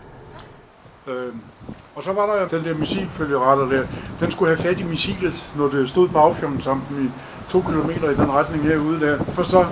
Øh, 1.07 1.33
og 1.95 2.05
så 2.05 2.13
var 2.13 2.27
der 2.27 2.49
den 2.49 2.65
der 2.65 2.75
missilfølgeradar 2.75 3.65
der. 3.65 3.87
Den 4.21 4.33
skulle 4.33 4.57
have 4.57 4.63
fat 4.63 4.81
i 4.81 4.83
missilet, 4.83 5.53
når 5.57 5.69
det 5.69 5.91
stod 5.91 6.09
på 6.09 6.19
affjernsamten 6.19 7.05
i 7.05 7.11
to 7.51 7.61
kilometer 7.61 8.11
i 8.11 8.15
den 8.15 8.31
retning 8.31 8.65
herude 8.65 9.01
der. 9.01 9.25
For 9.25 9.43
så 9.43 9.67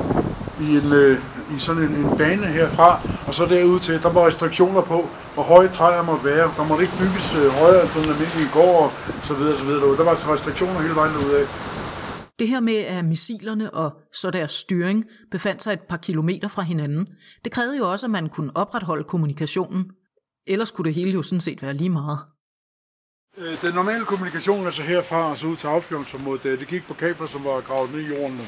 i, 0.68 0.70
en, 0.80 0.92
øh, 0.92 1.18
i 1.56 1.58
sådan 1.58 1.82
en, 1.82 1.94
en 1.94 2.18
bane 2.18 2.46
herfra, 2.46 3.00
og 3.26 3.34
så 3.34 3.44
derud 3.46 3.80
til, 3.80 4.02
der 4.02 4.12
var 4.12 4.26
restriktioner 4.26 4.82
på, 4.82 5.08
hvor 5.34 5.42
høje 5.42 5.68
træer 5.68 6.02
måtte 6.02 6.24
være. 6.24 6.50
Der 6.56 6.64
måtte 6.68 6.84
ikke 6.84 6.98
bygges 6.98 7.34
øh, 7.34 7.48
højere 7.48 7.82
end 7.82 7.90
sådan 7.90 8.10
almindelige 8.10 8.50
gård 8.52 8.82
og 8.84 8.90
så 9.28 9.34
videre, 9.34 9.58
så 9.58 9.64
videre. 9.64 9.96
Der 9.96 10.04
var 10.04 10.10
altså 10.10 10.32
restriktioner 10.34 10.80
hele 10.80 10.94
vejen 10.94 11.14
af. 11.14 11.46
Det 12.38 12.48
her 12.48 12.60
med, 12.60 12.76
at 12.76 13.04
missilerne 13.04 13.74
og 13.74 13.92
så 14.12 14.30
deres 14.30 14.52
styring 14.52 15.04
befandt 15.30 15.62
sig 15.62 15.72
et 15.72 15.80
par 15.88 15.96
kilometer 15.96 16.48
fra 16.48 16.62
hinanden, 16.62 17.06
det 17.44 17.52
krævede 17.52 17.78
jo 17.78 17.90
også, 17.90 18.06
at 18.06 18.10
man 18.10 18.28
kunne 18.28 18.50
opretholde 18.54 19.04
kommunikationen. 19.04 19.84
Ellers 20.46 20.70
kunne 20.70 20.84
det 20.84 20.94
hele 20.94 21.10
jo 21.10 21.22
sådan 21.22 21.40
set 21.40 21.62
være 21.62 21.74
lige 21.74 21.88
meget. 21.88 22.18
Øh, 23.38 23.62
den 23.62 23.74
normale 23.74 24.04
kommunikation, 24.04 24.66
altså 24.66 24.82
herfra 24.82 25.30
og 25.30 25.38
så 25.38 25.46
ud 25.46 25.56
til 25.56 25.66
affjordsområdet, 25.66 26.60
det 26.60 26.68
gik 26.68 26.86
på 26.86 26.94
kabler, 26.94 27.26
som 27.26 27.44
var 27.44 27.60
gravet 27.60 27.92
ned 27.94 28.00
i 28.00 28.06
jorden. 28.06 28.40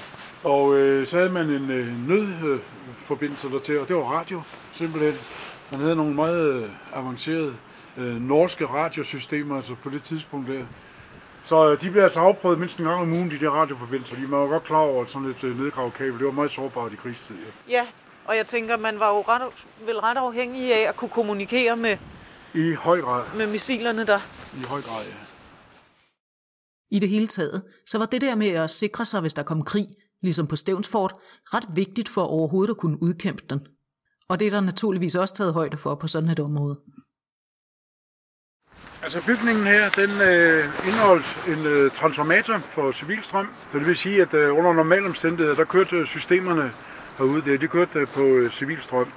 Og 0.44 0.74
øh, 0.74 1.06
så 1.06 1.16
havde 1.16 1.30
man 1.30 1.50
en 1.50 1.70
øh, 1.70 2.08
nødforbindelse 2.08 3.50
der 3.50 3.58
til, 3.58 3.80
og 3.80 3.88
det 3.88 3.96
var 3.96 4.02
radio, 4.02 4.42
simpelthen. 4.72 5.14
Man 5.70 5.80
havde 5.80 5.96
nogle 5.96 6.14
meget 6.14 6.62
øh, 6.62 6.68
avancerede 6.92 7.56
øh, 7.96 8.20
norske 8.20 8.66
radiosystemer, 8.66 9.56
altså 9.56 9.74
på 9.82 9.90
det 9.90 10.02
tidspunkt 10.02 10.48
der. 10.48 10.64
Så 11.44 11.70
øh, 11.70 11.80
de 11.80 11.90
blev 11.90 12.02
altså 12.02 12.20
afprøvet 12.20 12.58
mindst 12.58 12.78
en 12.78 12.84
gang 12.84 13.00
om 13.00 13.12
ugen, 13.12 13.30
de 13.30 13.38
der 13.38 13.50
radioforbindelser. 13.50 14.16
De 14.16 14.30
var 14.30 14.46
godt 14.46 14.64
klar 14.64 14.78
over, 14.78 15.02
at 15.04 15.10
sådan 15.10 15.28
et 15.28 15.44
øh, 15.44 15.60
nedgravet 15.60 15.94
kabel, 15.94 16.18
det 16.18 16.26
var 16.26 16.32
meget 16.32 16.50
sårbart 16.50 16.92
i 16.92 16.96
krigstid. 16.96 17.36
Ja. 17.68 17.72
ja, 17.76 17.86
og 18.24 18.36
jeg 18.36 18.46
tænker, 18.46 18.76
man 18.76 19.00
var 19.00 19.08
jo 19.08 19.20
ret, 19.20 19.42
vel 19.86 19.98
ret 20.00 20.16
afhængig 20.16 20.74
af 20.74 20.88
at 20.88 20.96
kunne 20.96 21.10
kommunikere 21.10 21.76
med, 21.76 21.96
I 22.54 22.74
høj 22.74 23.00
grad. 23.00 23.22
med 23.36 23.46
missilerne 23.46 24.06
der. 24.06 24.20
I 24.60 24.62
høj 24.62 24.82
grad, 24.82 25.04
ja. 25.04 25.14
I 26.90 26.98
det 26.98 27.08
hele 27.08 27.26
taget, 27.26 27.62
så 27.86 27.98
var 27.98 28.06
det 28.06 28.20
der 28.20 28.34
med 28.34 28.48
at 28.48 28.70
sikre 28.70 29.04
sig, 29.04 29.20
hvis 29.20 29.34
der 29.34 29.42
kom 29.42 29.64
krig, 29.64 29.86
ligesom 30.22 30.46
på 30.46 30.56
Stevnsfort, 30.56 31.12
ret 31.44 31.66
vigtigt 31.74 32.08
for 32.08 32.22
overhovedet 32.22 32.70
at 32.70 32.78
kunne 32.78 33.02
udkæmpe 33.02 33.42
den. 33.50 33.66
Og 34.28 34.40
det 34.40 34.46
er 34.46 34.50
der 34.50 34.60
naturligvis 34.60 35.14
også 35.14 35.34
taget 35.34 35.52
højde 35.52 35.76
for 35.76 35.94
på 35.94 36.06
sådan 36.06 36.30
et 36.30 36.40
område. 36.40 36.80
Altså 39.02 39.22
bygningen 39.26 39.64
her, 39.64 39.88
den 39.88 40.10
øh, 40.10 40.86
indeholdt 40.88 41.44
en 41.48 41.66
øh, 41.66 41.90
transformator 41.90 42.58
for 42.58 42.92
civilstrøm. 42.92 43.48
Så 43.72 43.78
det 43.78 43.86
vil 43.86 43.96
sige, 43.96 44.22
at 44.22 44.34
øh, 44.34 44.58
under 44.58 44.72
normale 44.72 45.06
omstændigheder, 45.06 45.54
der 45.54 45.64
kørte 45.64 46.06
systemerne 46.06 46.72
herude, 47.18 47.42
der, 47.42 47.58
de 47.58 47.68
kørte 47.68 47.98
øh, 47.98 48.06
på 48.06 48.22
øh, 48.22 48.50
civilstrøm. 48.50 49.12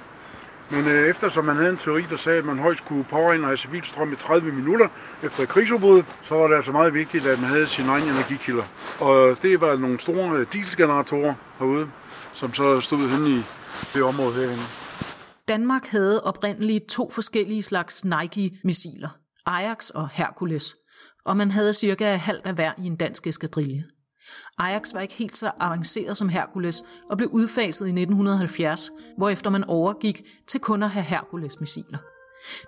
Men 0.70 0.86
øh, 0.86 1.10
eftersom 1.10 1.44
man 1.44 1.56
havde 1.56 1.70
en 1.70 1.76
teori, 1.76 2.02
der 2.10 2.16
sagde, 2.16 2.38
at 2.38 2.44
man 2.44 2.58
højst 2.58 2.84
kunne 2.84 3.04
påregne 3.04 3.56
civil 3.56 3.84
strøm 3.84 4.12
i 4.12 4.16
30 4.16 4.52
minutter 4.52 4.88
efter 5.22 5.46
krigsudbrud, 5.46 6.02
så 6.22 6.34
var 6.34 6.48
det 6.48 6.56
altså 6.56 6.72
meget 6.72 6.94
vigtigt, 6.94 7.26
at 7.26 7.40
man 7.40 7.50
havde 7.50 7.66
sine 7.66 7.88
egne 7.88 8.06
energikilder. 8.06 8.64
Og 9.00 9.36
det 9.42 9.60
var 9.60 9.76
nogle 9.76 10.00
store 10.00 10.38
øh, 10.38 10.46
dieselgeneratorer 10.52 11.34
herude, 11.58 11.88
som 12.34 12.54
så 12.54 12.80
stod 12.80 13.08
henne 13.08 13.30
i 13.30 13.42
det 13.94 14.02
område 14.02 14.34
herinde. 14.34 14.62
Danmark 15.48 15.86
havde 15.86 16.22
oprindeligt 16.24 16.88
to 16.88 17.10
forskellige 17.10 17.62
slags 17.62 18.04
Nike-missiler, 18.04 19.08
Ajax 19.46 19.90
og 19.90 20.08
Hercules, 20.12 20.74
og 21.24 21.36
man 21.36 21.50
havde 21.50 21.74
cirka 21.74 22.14
halvt 22.14 22.46
af 22.46 22.54
hver 22.54 22.72
i 22.78 22.86
en 22.86 22.96
dansk 22.96 23.26
eskadrille. 23.26 23.80
Ajax 24.58 24.94
var 24.94 25.00
ikke 25.00 25.14
helt 25.14 25.36
så 25.36 25.50
avanceret 25.60 26.16
som 26.16 26.28
Hercules 26.28 26.82
og 27.10 27.16
blev 27.16 27.28
udfaset 27.32 27.86
i 27.86 27.90
1970, 27.90 28.90
hvorefter 29.16 29.50
man 29.50 29.64
overgik 29.64 30.22
til 30.48 30.60
kun 30.60 30.82
at 30.82 30.90
have 30.90 31.04
Hercules-missiler. 31.04 31.98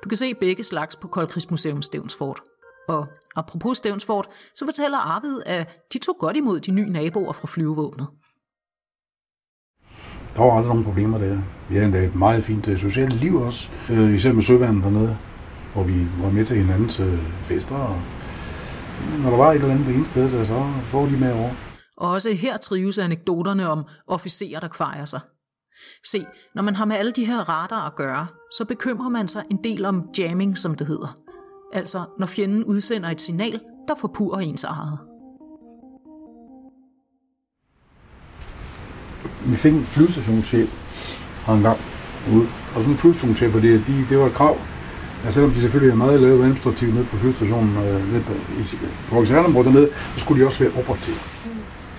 Du 0.04 0.08
kan 0.08 0.16
se 0.16 0.34
begge 0.34 0.64
slags 0.64 0.96
på 0.96 1.08
Koldkrigsmuseum 1.08 1.82
Stevnsfort. 1.82 2.40
Og 2.88 3.06
apropos 3.36 3.76
Stevnsfort, 3.76 4.28
så 4.54 4.64
fortæller 4.64 4.98
Arvid, 4.98 5.42
at 5.46 5.78
de 5.92 5.98
tog 5.98 6.16
godt 6.18 6.36
imod 6.36 6.60
de 6.60 6.72
nye 6.72 6.90
naboer 6.90 7.32
fra 7.32 7.46
flyvevåbnet. 7.46 8.06
Der 10.36 10.42
var 10.42 10.56
aldrig 10.56 10.68
nogen 10.68 10.84
problemer 10.84 11.18
der. 11.18 11.38
Vi 11.68 11.74
havde 11.74 11.84
endda 11.86 12.04
et 12.04 12.14
meget 12.14 12.44
fint 12.44 12.68
uh, 12.68 12.78
socialt 12.78 13.14
liv 13.14 13.36
også, 13.36 13.68
uh, 13.90 14.14
især 14.14 14.32
med 14.32 14.42
søvanden 14.42 14.82
dernede, 14.82 15.16
hvor 15.74 15.82
vi 15.82 16.06
var 16.22 16.30
med 16.30 16.44
til 16.44 16.56
hinandens 16.56 17.00
uh, 17.00 17.18
fester. 17.42 17.76
Og 17.76 18.00
når 19.22 19.30
der 19.30 19.36
var 19.36 19.50
et 19.50 19.54
eller 19.54 19.70
andet 19.70 19.86
det 19.86 19.94
ene 19.94 20.06
sted, 20.06 20.32
der, 20.32 20.44
så 20.44 20.54
var 20.92 21.00
de 21.00 21.16
med 21.16 21.32
over. 21.32 21.50
Og 22.00 22.10
også 22.10 22.32
her 22.32 22.56
trives 22.56 22.98
anekdoterne 22.98 23.68
om 23.68 23.84
officerer, 24.06 24.60
der 24.60 24.68
kvejer 24.68 25.04
sig. 25.04 25.20
Se, 26.06 26.26
når 26.54 26.62
man 26.62 26.76
har 26.76 26.84
med 26.84 26.96
alle 26.96 27.12
de 27.12 27.24
her 27.24 27.48
radar 27.48 27.86
at 27.86 27.96
gøre, 27.96 28.26
så 28.56 28.64
bekymrer 28.64 29.08
man 29.08 29.28
sig 29.28 29.44
en 29.50 29.64
del 29.64 29.84
om 29.84 30.08
jamming, 30.18 30.58
som 30.58 30.74
det 30.74 30.86
hedder. 30.86 31.14
Altså, 31.72 32.04
når 32.18 32.26
fjenden 32.26 32.64
udsender 32.64 33.10
et 33.10 33.20
signal, 33.20 33.60
der 33.88 33.94
forpurer 34.00 34.40
ens 34.40 34.64
eget. 34.64 34.98
Vi 39.46 39.56
fik 39.56 39.72
en 39.72 39.84
flyvestationschef 39.84 40.68
her 41.46 41.54
en 41.54 41.62
gang 41.62 41.78
ude. 42.32 42.46
Og 42.74 42.74
sådan 42.74 42.90
en 42.90 42.96
flyvestationschef, 42.96 43.52
fordi 43.52 43.68
de, 43.68 44.06
det 44.10 44.18
var 44.18 44.26
et 44.26 44.32
krav. 44.32 44.56
Ja, 45.24 45.30
selvom 45.30 45.50
de 45.50 45.60
selvfølgelig 45.60 45.92
er 45.92 45.96
meget 45.96 46.20
lavet 46.20 46.42
administrativt 46.42 46.94
nede 46.94 47.04
på 47.04 47.16
flystationen, 47.16 47.76
øh, 47.76 48.12
nede 48.12 48.22
på, 48.22 48.32
øh, 48.32 48.72
i, 48.72 48.76
på 49.08 49.16
Roxanne 49.16 49.54
dernede, 49.54 49.88
så 50.14 50.20
skulle 50.20 50.42
de 50.42 50.46
også 50.46 50.58
være 50.58 50.72
operative. 50.78 51.16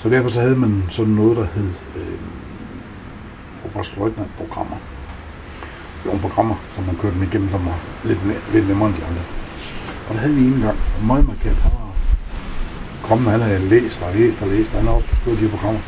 Så 0.01 0.09
derfor 0.09 0.29
så 0.29 0.41
havde 0.41 0.55
man 0.55 0.83
sådan 0.89 1.13
noget, 1.13 1.37
der 1.37 1.45
hed 1.55 1.69
øh, 1.95 2.19
oberstløjtnant-programmer. 3.65 4.77
Nogle 6.05 6.19
programmer, 6.19 6.55
som 6.75 6.83
man 6.83 6.95
kørte 6.95 7.15
dem 7.15 7.23
igennem, 7.23 7.49
som 7.49 7.65
var 7.65 7.79
lidt, 8.03 8.25
mere, 8.25 8.37
lidt 8.53 8.67
nemmere 8.67 8.89
end 8.89 8.97
de 8.97 9.05
andre. 9.05 9.21
Og 10.09 10.15
der 10.15 10.21
havde 10.21 10.35
vi 10.35 10.45
en 10.45 10.61
gang, 10.61 10.77
og 10.97 11.05
meget 11.05 11.27
markant, 11.27 11.61
han 11.61 11.71
var 11.71 11.93
kommet, 13.03 13.31
han 13.31 13.41
havde 13.41 13.69
læst 13.69 14.01
og 14.01 14.15
læst 14.15 14.41
og 14.41 14.47
læst, 14.47 14.69
og 14.69 14.75
han 14.75 14.85
havde 14.85 14.97
også 14.97 15.07
forstået 15.07 15.37
de 15.37 15.41
her 15.41 15.49
programmer. 15.49 15.81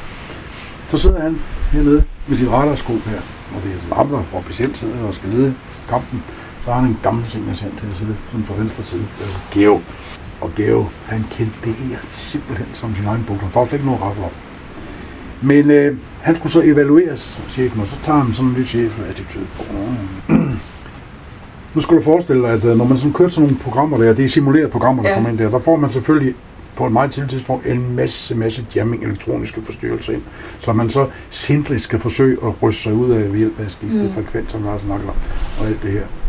Så 0.90 0.98
sidder 0.98 1.22
han 1.22 1.40
hernede 1.72 2.04
med 2.28 2.38
sin 2.38 2.52
radarsko 2.52 2.94
her, 2.94 3.22
og 3.56 3.64
det 3.64 3.76
er 3.76 3.80
sådan 3.80 3.96
ham, 3.96 4.10
der 4.10 4.24
officielt 4.34 4.78
sidder 4.78 5.08
og 5.08 5.16
skal 5.16 5.30
lede 5.30 5.56
kampen. 5.90 6.24
Så 6.64 6.72
har 6.72 6.80
han 6.80 6.90
en 6.90 7.00
gammel 7.04 7.30
seniortjent 7.30 7.80
til 7.80 7.88
at 7.88 7.98
sidde 7.98 8.16
sådan 8.32 8.46
på 8.46 8.54
venstre 8.54 8.84
side. 8.84 9.06
der 9.20 9.26
Geo. 9.52 9.82
Og 10.44 10.52
Geo, 10.56 10.86
han 11.06 11.26
kendte 11.32 11.56
det 11.64 11.74
her 11.74 11.98
simpelthen 12.02 12.68
som 12.74 12.96
sin 12.96 13.06
egen 13.06 13.24
bukler. 13.28 13.50
Der 13.54 13.60
var 13.60 13.66
slet 13.66 13.74
ikke 13.74 13.86
noget 13.86 14.02
ret 14.02 14.18
om. 14.18 14.32
Men 15.42 15.72
øh, 15.72 15.98
han 16.22 16.36
skulle 16.36 16.52
så 16.52 16.62
evalueres, 16.62 17.40
chefen, 17.50 17.82
og 17.82 17.88
så 17.88 17.96
tager 18.04 18.20
han 18.20 18.34
sådan 18.34 18.50
en 18.50 18.56
lidt 18.56 18.68
chef-attitude. 18.68 19.48
nu 21.76 21.82
skal 21.82 21.98
du 21.98 22.02
forestille 22.02 22.42
dig, 22.42 22.52
at 22.52 22.66
øh, 22.66 22.78
når 22.78 22.86
man 22.86 22.98
sådan 22.98 23.14
kører 23.14 23.30
sådan 23.30 23.50
nogle 23.50 23.64
programmer 23.64 23.98
der, 23.98 24.14
det 24.14 24.26
er 24.26 24.30
simulerede 24.30 24.70
programmer, 24.70 25.04
der 25.04 25.10
ja. 25.10 25.16
kommer 25.16 25.30
ind 25.30 25.38
der, 25.38 25.50
der 25.50 25.60
får 25.60 25.76
man 25.76 25.92
selvfølgelig 25.92 26.36
på 26.76 26.86
et 26.86 26.92
meget 26.92 27.12
tidligt 27.12 27.32
tidspunkt 27.32 27.66
en 27.66 27.96
masse, 27.96 28.36
masse 28.36 28.66
jamming 28.76 29.04
elektroniske 29.04 29.62
forstyrrelser 29.62 30.14
ind, 30.14 30.22
så 30.60 30.74
man 30.74 30.90
så 30.90 31.08
simpelthen 31.30 31.80
skal 31.80 32.00
forsøge 32.00 32.38
at 32.46 32.64
ryste 32.64 32.82
sig 32.82 32.94
ud 32.94 33.12
af 33.12 33.32
ved 33.32 33.38
hjælp 33.38 33.60
af 33.60 33.72
skiftet 33.72 34.04
mm. 34.04 34.14
frekvenser, 34.14 34.60
man 34.60 34.72
har 34.72 34.80
snakket 34.86 35.10
om, 35.10 35.16
og 35.60 35.68
alt 35.68 35.84
det 35.84 35.92
her. 35.92 36.23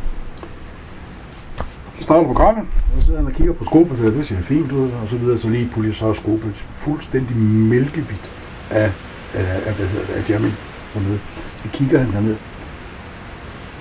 Så 1.97 2.03
starter 2.03 2.27
programmet, 2.27 2.65
og 2.65 3.01
så 3.01 3.05
sidder 3.05 3.19
han 3.19 3.27
og 3.27 3.33
kigger 3.33 3.53
på 3.53 3.65
skobet, 3.65 4.07
og 4.07 4.13
det 4.13 4.27
ser 4.27 4.37
fint 4.43 4.73
ud, 4.73 4.91
og 4.91 5.09
så 5.11 5.17
videre, 5.17 5.39
så 5.39 5.49
lige 5.49 5.71
pludselig 5.73 5.97
så 5.97 6.07
er 6.07 6.13
skobet 6.13 6.55
fuldstændig 6.75 7.37
mælkehvidt 7.37 8.31
af, 8.71 8.91
af, 9.35 9.61
af 9.67 9.73
hvad 9.73 9.87
hedder 9.87 10.07
det, 10.07 10.15
af 10.15 10.31
jamming 10.31 10.55
dernede. 10.95 11.19
Så 11.63 11.69
kigger 11.73 11.99
han 11.99 12.13
derned. 12.13 12.37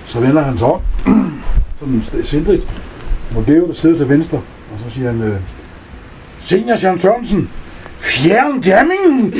Så 0.06 0.20
vender 0.20 0.42
han 0.42 0.58
sig 0.58 0.66
om, 0.66 0.80
sådan 1.78 2.24
sindrigt, 2.24 2.84
og 3.36 3.44
Geo, 3.46 3.66
der 3.66 3.74
sidder 3.74 3.96
til 3.96 4.08
venstre, 4.08 4.38
og 4.72 4.78
så 4.84 4.94
siger 4.94 5.10
han, 5.10 5.22
øh, 5.22 5.40
Senior 6.40 6.76
Jan 6.82 6.98
Sørensen, 6.98 7.50
fjern 8.00 8.60
jammingen! 8.60 9.34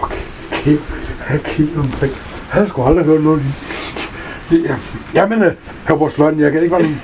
Okay, 0.00 0.16
okay, 0.62 0.76
han 1.20 1.40
kigger 1.44 1.80
omkring. 1.80 2.12
Han 2.50 2.62
har 2.62 2.68
sgu 2.68 2.82
aldrig 2.82 3.04
hørt 3.04 3.22
noget 3.22 3.42
lige. 3.42 3.67
Ja, 4.52 4.78
jamen, 5.14 5.38
her 5.38 5.50
øh, 5.50 5.56
på 5.86 5.94
vores 5.96 6.18
jeg 6.18 6.52
kan 6.52 6.62
ikke 6.62 6.70
bare 6.70 6.82
lige... 6.82 7.00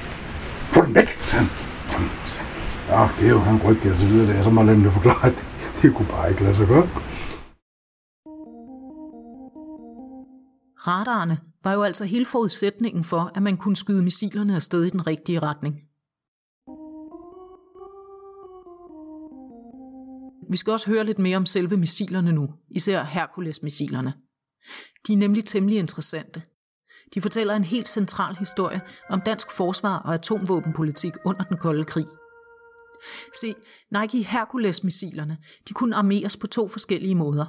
Få 0.73 0.85
den 0.87 0.95
væk, 0.95 1.09
sagde 1.09 1.45
han. 1.45 2.09
Ja, 2.89 3.09
Geo, 3.19 3.39
han 3.39 3.61
rygte 3.65 3.91
og 3.91 3.97
så 3.97 4.07
videre, 4.07 4.27
det 4.27 4.37
er 4.37 4.43
så 4.43 4.51
meget 4.51 4.67
lande 4.67 4.85
jo 4.85 4.91
forklare, 4.91 5.27
at 5.27 5.35
det, 5.35 5.83
det 5.83 5.95
kunne 5.95 6.09
bare 6.09 6.31
ikke 6.31 6.43
lade 6.43 6.57
sig 6.57 6.67
gøre. 6.67 6.89
Radarerne 10.87 11.39
var 11.65 11.73
jo 11.73 11.83
altså 11.83 12.05
hele 12.05 12.25
forudsætningen 12.25 13.05
for, 13.05 13.33
at 13.35 13.43
man 13.43 13.57
kunne 13.57 13.77
skyde 13.77 14.03
missilerne 14.03 14.57
afsted 14.57 14.85
i 14.85 14.91
den 14.91 15.07
rigtige 15.07 15.39
retning. 15.39 15.75
Vi 20.51 20.57
skal 20.57 20.73
også 20.73 20.91
høre 20.91 21.05
lidt 21.05 21.19
mere 21.19 21.37
om 21.37 21.47
selve 21.47 21.77
missilerne 21.77 22.33
nu, 22.33 22.49
især 22.71 23.03
Hercules-missilerne. 23.03 24.13
De 25.07 25.13
er 25.13 25.17
nemlig 25.17 25.45
temmelig 25.45 25.79
interessante. 25.79 26.43
De 27.15 27.21
fortæller 27.21 27.55
en 27.55 27.65
helt 27.65 27.89
central 27.89 28.37
historie 28.37 28.81
om 29.11 29.21
dansk 29.21 29.51
forsvar 29.51 29.99
og 29.99 30.15
atomvåbenpolitik 30.15 31.13
under 31.25 31.43
den 31.43 31.57
kolde 31.57 31.85
krig. 31.85 32.07
Se, 33.41 33.55
Nike 33.91 34.23
Hercules-missilerne 34.23 35.39
de 35.69 35.75
kunne 35.75 35.97
armeres 35.97 36.37
på 36.37 36.47
to 36.47 36.69
forskellige 36.69 37.15
måder. 37.15 37.47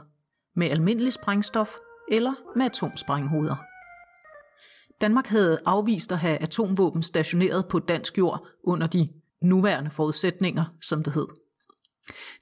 Med 0.56 0.70
almindelig 0.70 1.14
sprængstof 1.14 1.76
eller 2.12 2.34
med 2.56 2.66
atomsprænghoveder. 2.66 3.56
Danmark 5.02 5.28
havde 5.28 5.60
afvist 5.66 6.12
at 6.12 6.18
have 6.18 6.38
atomvåben 6.38 7.04
stationeret 7.04 7.66
på 7.68 7.80
dansk 7.80 8.18
jord 8.18 8.48
under 8.64 8.88
de 8.88 9.08
nuværende 9.42 9.92
forudsætninger, 9.92 10.66
som 10.82 11.04
det 11.04 11.14
hed. 11.14 11.28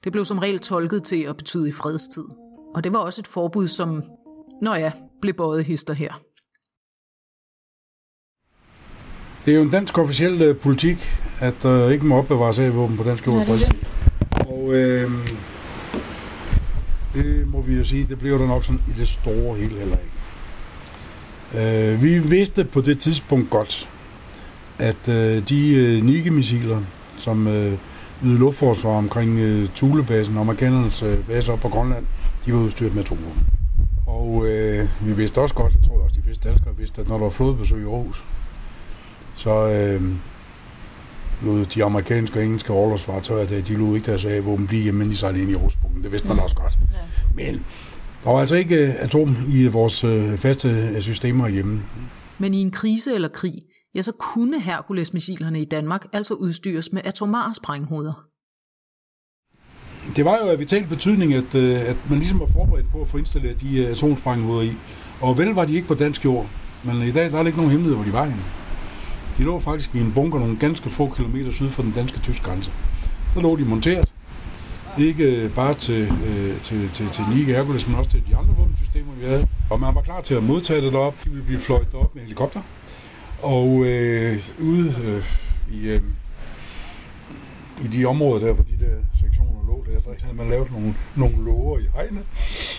Det 0.04 0.12
blev 0.12 0.24
som 0.24 0.38
regel 0.38 0.58
tolket 0.58 1.04
til 1.04 1.22
at 1.22 1.36
betyde 1.36 1.68
i 1.68 1.72
fredstid. 1.72 2.24
Og 2.74 2.84
det 2.84 2.92
var 2.92 2.98
også 2.98 3.20
et 3.20 3.26
forbud, 3.26 3.68
som, 3.68 4.02
når 4.62 4.74
ja, 4.74 4.92
blev 5.20 5.34
bøjet 5.34 5.64
hister 5.64 5.94
her. 5.94 6.14
Det 9.44 9.52
er 9.52 9.56
jo 9.56 9.62
en 9.62 9.70
dansk 9.70 9.98
officiel 9.98 10.42
øh, 10.42 10.56
politik, 10.56 10.96
at 11.40 11.54
der 11.62 11.86
øh, 11.86 11.92
ikke 11.92 12.06
må 12.06 12.18
opbevares 12.18 12.58
af 12.58 12.74
våben 12.74 12.96
på 12.96 13.02
dansk 13.02 13.26
jord. 13.26 13.46
Ja, 13.46 13.54
og 14.46 14.72
øh, 14.72 15.10
det 17.14 17.48
må 17.48 17.60
vi 17.60 17.74
jo 17.74 17.84
sige, 17.84 18.06
det 18.08 18.18
bliver 18.18 18.38
der 18.38 18.46
nok 18.46 18.64
sådan 18.64 18.80
i 18.88 18.98
det 18.98 19.08
store 19.08 19.56
hele 19.56 19.78
heller 19.78 19.96
ikke. 19.96 21.92
Øh, 21.92 22.02
vi 22.02 22.18
vidste 22.18 22.64
på 22.64 22.80
det 22.80 22.98
tidspunkt 22.98 23.50
godt, 23.50 23.88
at 24.78 25.08
øh, 25.08 25.48
de 25.48 25.74
øh, 25.74 26.02
Nike-missiler, 26.04 26.80
som 27.16 27.46
øh, 27.46 27.72
ydede 28.24 28.38
luftforsvar 28.38 28.90
omkring 28.90 29.38
øh, 29.38 29.68
Thulebasen, 29.68 30.38
amerikanernes 30.38 31.02
øh, 31.02 31.18
base 31.26 31.52
op 31.52 31.60
på 31.60 31.68
Grønland, 31.68 32.06
de 32.46 32.52
var 32.52 32.58
udstyret 32.58 32.94
med 32.94 33.02
atomvåben. 33.02 33.42
Og 34.06 34.46
øh, 34.46 34.88
vi 35.00 35.12
vidste 35.12 35.40
også 35.40 35.54
godt, 35.54 35.72
jeg 35.74 35.82
tror 35.88 36.02
også 36.04 36.16
de 36.16 36.22
fleste 36.22 36.48
danskere 36.48 36.76
vidste, 36.76 37.00
at 37.00 37.08
når 37.08 37.16
der 37.16 37.24
var 37.24 37.30
flodbesøg 37.30 37.80
i 37.80 37.84
Aarhus, 37.84 38.24
så 39.34 39.68
øh, 39.68 40.02
lod 41.42 41.66
de 41.66 41.84
amerikanske 41.84 42.38
og 42.38 42.44
engelske 42.44 42.72
overlovsfartøjer, 42.72 43.46
de 43.46 43.76
lod 43.76 43.94
ikke 43.94 44.06
deres 44.06 44.24
af 44.24 44.44
våben 44.44 44.66
blive 44.66 44.82
hjemme, 44.82 45.04
de 45.04 45.16
sejlede 45.16 45.42
ind 45.42 45.50
i 45.50 45.54
Rusbukten. 45.54 46.02
Det 46.02 46.12
vidste 46.12 46.28
man 46.28 46.38
også 46.38 46.56
godt. 46.56 46.78
Ja. 46.92 47.44
Men 47.44 47.64
der 48.24 48.30
var 48.30 48.40
altså 48.40 48.56
ikke 48.56 48.86
øh, 48.86 48.94
atom 48.98 49.36
i 49.52 49.66
vores 49.66 50.04
øh, 50.04 50.36
faste 50.36 50.68
øh, 50.68 51.00
systemer 51.00 51.48
hjemme. 51.48 51.82
Men 52.38 52.54
i 52.54 52.58
en 52.58 52.70
krise 52.70 53.14
eller 53.14 53.28
krig, 53.28 53.54
ja, 53.94 54.02
så 54.02 54.12
kunne 54.12 54.60
Hercules-missilerne 54.60 55.60
i 55.60 55.64
Danmark 55.64 56.06
altså 56.12 56.34
udstyres 56.34 56.92
med 56.92 57.02
atomare 57.04 57.54
sprænghoveder. 57.54 58.24
Det 60.16 60.24
var 60.24 60.38
jo 60.42 60.48
af 60.48 60.58
vital 60.58 60.86
betydning, 60.86 61.34
at, 61.34 61.54
at 61.54 61.96
man 62.10 62.18
ligesom 62.18 62.40
var 62.40 62.46
forberedt 62.46 62.90
på 62.92 63.00
at 63.02 63.08
få 63.08 63.18
installeret 63.18 63.60
de 63.60 63.86
atomsprænghoveder 63.86 64.62
i. 64.62 64.72
Og 65.20 65.38
vel 65.38 65.48
var 65.48 65.64
de 65.64 65.74
ikke 65.74 65.88
på 65.88 65.94
dansk 65.94 66.24
jord, 66.24 66.46
men 66.84 67.02
i 67.02 67.12
dag 67.12 67.30
der 67.30 67.38
er 67.38 67.42
der 67.42 67.46
ikke 67.46 67.58
nogen 67.58 67.70
hemmelighed, 67.70 67.96
hvor 67.96 68.04
de 68.04 68.12
var 68.12 68.24
henne. 68.24 68.42
De 69.38 69.42
lå 69.42 69.60
faktisk 69.60 69.94
i 69.94 70.00
en 70.00 70.12
bunker 70.12 70.38
nogle 70.38 70.56
ganske 70.56 70.90
få 70.90 71.14
kilometer 71.16 71.50
syd 71.50 71.70
for 71.70 71.82
den 71.82 71.92
danske-tyske 71.92 72.44
grænse. 72.44 72.70
Der 73.34 73.40
lå 73.40 73.56
de 73.56 73.64
monteret, 73.64 74.12
ikke 74.98 75.50
bare 75.54 75.74
til, 75.74 76.02
øh, 76.26 76.62
til, 76.62 76.90
til, 76.94 77.08
til 77.12 77.24
Nike 77.34 77.52
Hercules, 77.52 77.86
men 77.86 77.96
også 77.96 78.10
til 78.10 78.22
de 78.30 78.36
andre 78.36 78.54
våbensystemer, 78.58 79.12
vi 79.12 79.26
havde. 79.26 79.48
Og 79.70 79.80
man 79.80 79.94
var 79.94 80.00
klar 80.00 80.20
til 80.20 80.34
at 80.34 80.42
modtage 80.42 80.80
det 80.80 80.92
derop. 80.92 81.14
De 81.24 81.30
ville 81.30 81.44
blive 81.44 81.60
fløjt 81.60 81.92
derop 81.92 82.14
med 82.14 82.22
helikopter. 82.22 82.60
Og 83.42 83.84
øh, 83.84 84.38
ude 84.60 84.94
øh, 85.04 85.24
i, 85.74 85.88
øh, 85.88 86.00
i 87.84 87.86
de 87.86 88.04
områder 88.04 88.46
der, 88.46 88.52
hvor 88.52 88.64
de 88.64 88.84
der 88.84 88.96
sektioner 89.20 89.66
lå 89.66 89.84
der, 89.92 90.00
så 90.00 90.08
havde 90.22 90.36
man 90.36 90.50
lavet 90.50 90.72
nogle, 90.72 90.94
nogle 91.16 91.44
låger 91.44 91.78
i 91.78 91.86
hegnet, 91.94 92.24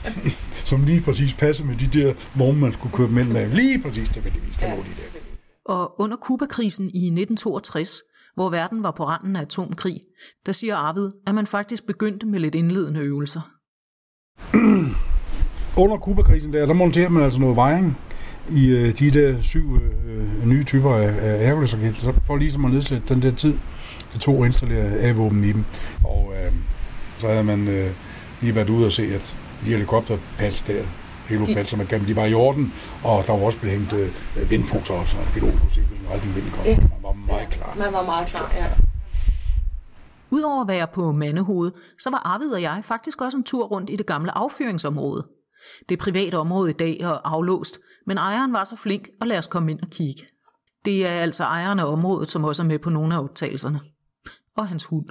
som 0.69 0.83
lige 0.83 1.01
præcis 1.01 1.33
passede 1.33 1.67
med 1.67 1.75
de 1.75 1.99
der 1.99 2.13
vogne, 2.35 2.59
man 2.59 2.73
skulle 2.73 2.95
købe 2.95 3.11
med 3.11 3.35
af. 3.35 3.55
Lige 3.55 3.81
præcis 3.81 4.09
tilfældigvis, 4.09 4.55
der 4.55 4.75
lå 4.75 4.81
de 4.81 5.01
der. 5.01 5.34
Og 5.65 6.01
under 6.01 6.17
Kubakrisen 6.17 6.83
i 6.83 7.05
1962, 7.05 8.01
hvor 8.35 8.49
verden 8.49 8.83
var 8.83 8.91
på 8.91 9.03
randen 9.03 9.35
af 9.35 9.41
atomkrig, 9.41 9.99
der 10.45 10.51
siger 10.51 10.75
Arvid, 10.75 11.09
at 11.27 11.35
man 11.35 11.47
faktisk 11.47 11.87
begyndte 11.87 12.25
med 12.25 12.39
lidt 12.39 12.55
indledende 12.55 12.99
øvelser. 12.99 13.41
Under 15.83 15.97
Kubakrisen 15.97 16.53
der, 16.53 16.65
der 16.65 16.73
monterer 16.73 17.09
man 17.09 17.23
altså 17.23 17.39
noget 17.39 17.55
vejring 17.55 17.97
i 18.49 18.67
øh, 18.67 18.99
de 18.99 19.11
der 19.11 19.41
syv 19.41 19.75
øh, 19.75 20.41
øh 20.41 20.47
nye 20.47 20.63
typer 20.63 20.95
af, 20.95 21.13
af 21.19 21.45
Hercules-raketter, 21.45 22.13
for 22.25 22.37
ligesom 22.37 22.65
at 22.65 22.71
nedsætte 22.71 23.13
den 23.13 23.21
der 23.21 23.31
tid, 23.31 23.53
det 24.13 24.21
tog 24.21 24.39
at 24.39 24.45
installere 24.45 24.99
A-våben 24.99 25.43
i 25.43 25.51
dem. 25.51 25.65
Og 26.03 26.33
øh, 26.35 26.53
så 27.17 27.27
havde 27.27 27.43
man 27.43 27.67
øh, 27.67 27.91
lige 28.41 28.55
været 28.55 28.69
ude 28.69 28.85
og 28.85 28.91
se, 28.91 29.03
at 29.03 29.37
de 29.65 29.69
helikopterpads 29.69 30.61
der, 30.61 30.83
pilotpals, 31.27 31.69
som 31.69 31.79
er 31.79 31.83
de 31.83 32.15
var 32.15 32.25
i 32.25 32.33
orden, 32.33 32.73
og 33.03 33.23
der 33.27 33.33
var 33.37 33.45
også 33.45 33.59
blevet 33.59 33.77
hængt 33.77 33.93
øh, 33.93 34.49
vindposer 34.49 34.93
op, 34.93 35.07
så 35.07 35.17
piloten 35.33 35.59
kunne 35.59 35.71
se, 35.71 35.81
hvilken 35.81 36.07
retning 36.09 36.35
vinden 36.35 36.51
kom. 36.51 36.65
Ja. 36.65 36.77
Man 36.77 36.89
var 37.03 37.13
meget 37.13 37.49
klar. 37.49 37.75
Man 37.77 37.93
var 37.93 38.05
meget 38.05 38.27
klar, 38.27 38.51
ja. 38.55 38.65
Udover 40.29 40.61
at 40.61 40.67
være 40.67 40.87
på 40.87 41.11
mandehovedet, 41.11 41.73
så 41.99 42.09
var 42.09 42.21
Arvid 42.25 42.53
og 42.53 42.61
jeg 42.61 42.81
faktisk 42.83 43.21
også 43.21 43.37
en 43.37 43.43
tur 43.43 43.65
rundt 43.65 43.89
i 43.89 43.95
det 43.95 44.05
gamle 44.05 44.37
affyringsområde. 44.37 45.27
Det 45.89 45.95
er 45.95 46.03
privat 46.03 46.33
område 46.33 46.69
i 46.69 46.73
dag 46.73 47.05
og 47.05 47.33
aflåst, 47.33 47.79
men 48.07 48.17
ejeren 48.17 48.53
var 48.53 48.63
så 48.63 48.75
flink 48.75 49.07
at 49.21 49.27
lade 49.27 49.39
os 49.39 49.47
komme 49.47 49.71
ind 49.71 49.81
og 49.81 49.89
kigge. 49.89 50.25
Det 50.85 51.07
er 51.07 51.11
altså 51.11 51.43
ejeren 51.43 51.79
af 51.79 51.85
området, 51.85 52.31
som 52.31 52.43
også 52.43 52.63
er 52.63 52.67
med 52.67 52.79
på 52.79 52.89
nogle 52.89 53.15
af 53.15 53.19
optagelserne. 53.19 53.79
Og 54.57 54.67
hans 54.67 54.85
hund. 54.85 55.05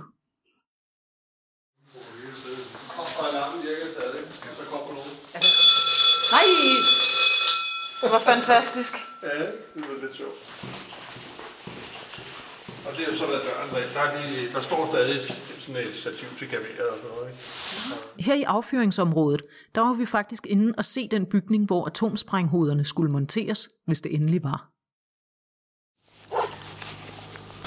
Hej! 6.30 6.46
Det 8.04 8.12
var 8.12 8.18
fantastisk. 8.18 8.94
Ja, 9.22 9.38
det 9.38 9.52
var 9.74 10.06
lidt 10.06 10.16
sjovt. 10.16 10.34
Og 12.86 12.92
det 12.96 13.08
er 13.08 13.12
jo 13.12 13.18
så 13.18 13.26
været 13.26 13.42
døren, 13.42 13.84
der, 13.94 14.00
er 14.00 14.30
lige, 14.30 14.52
der 14.52 14.60
står 14.62 14.86
stadig 14.92 15.20
sådan 15.60 15.82
et 15.82 15.96
stativ 15.96 16.28
til 16.38 16.48
geværet 16.48 16.88
og 16.90 16.96
sådan 16.96 17.10
noget. 17.16 17.30
Ikke? 17.30 18.24
Her 18.26 18.34
i 18.34 18.42
affyringsområdet, 18.42 19.42
der 19.74 19.80
var 19.80 19.92
vi 19.92 20.06
faktisk 20.06 20.46
inde 20.46 20.74
og 20.78 20.84
se 20.84 21.08
den 21.10 21.26
bygning, 21.26 21.66
hvor 21.66 21.86
atomsprænghoderne 21.86 22.84
skulle 22.84 23.10
monteres, 23.10 23.68
hvis 23.86 24.00
det 24.00 24.14
endelig 24.14 24.44
var. 24.44 24.68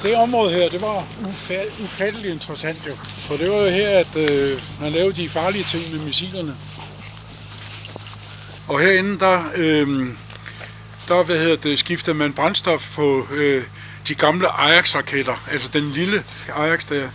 Det 0.03 0.15
område 0.15 0.51
her, 0.51 0.69
det 0.69 0.81
var 0.81 1.07
ufatteligt 1.83 2.33
interessant 2.33 2.87
jo. 2.87 2.95
For 2.95 3.35
det 3.35 3.49
var 3.49 3.57
jo 3.57 3.69
her, 3.69 3.99
at 3.99 4.15
øh, 4.15 4.61
man 4.81 4.91
lavede 4.91 5.15
de 5.15 5.29
farlige 5.29 5.63
ting 5.63 5.95
med 5.95 6.05
missilerne. 6.05 6.55
Og 8.69 8.79
herinde, 8.79 9.19
der, 9.19 9.43
øh, 9.55 10.07
der 11.07 11.23
hvad 11.23 11.39
hedder 11.39 11.55
det, 11.55 11.79
skifter 11.79 12.13
man 12.13 12.33
brændstof 12.33 12.95
på 12.95 13.27
øh, 13.31 13.63
de 14.07 14.15
gamle 14.15 14.47
Ajax-raketter, 14.47 15.35
altså 15.51 15.69
den 15.73 15.89
lille 15.89 16.23
Ajax 16.55 16.87
der. 16.87 17.09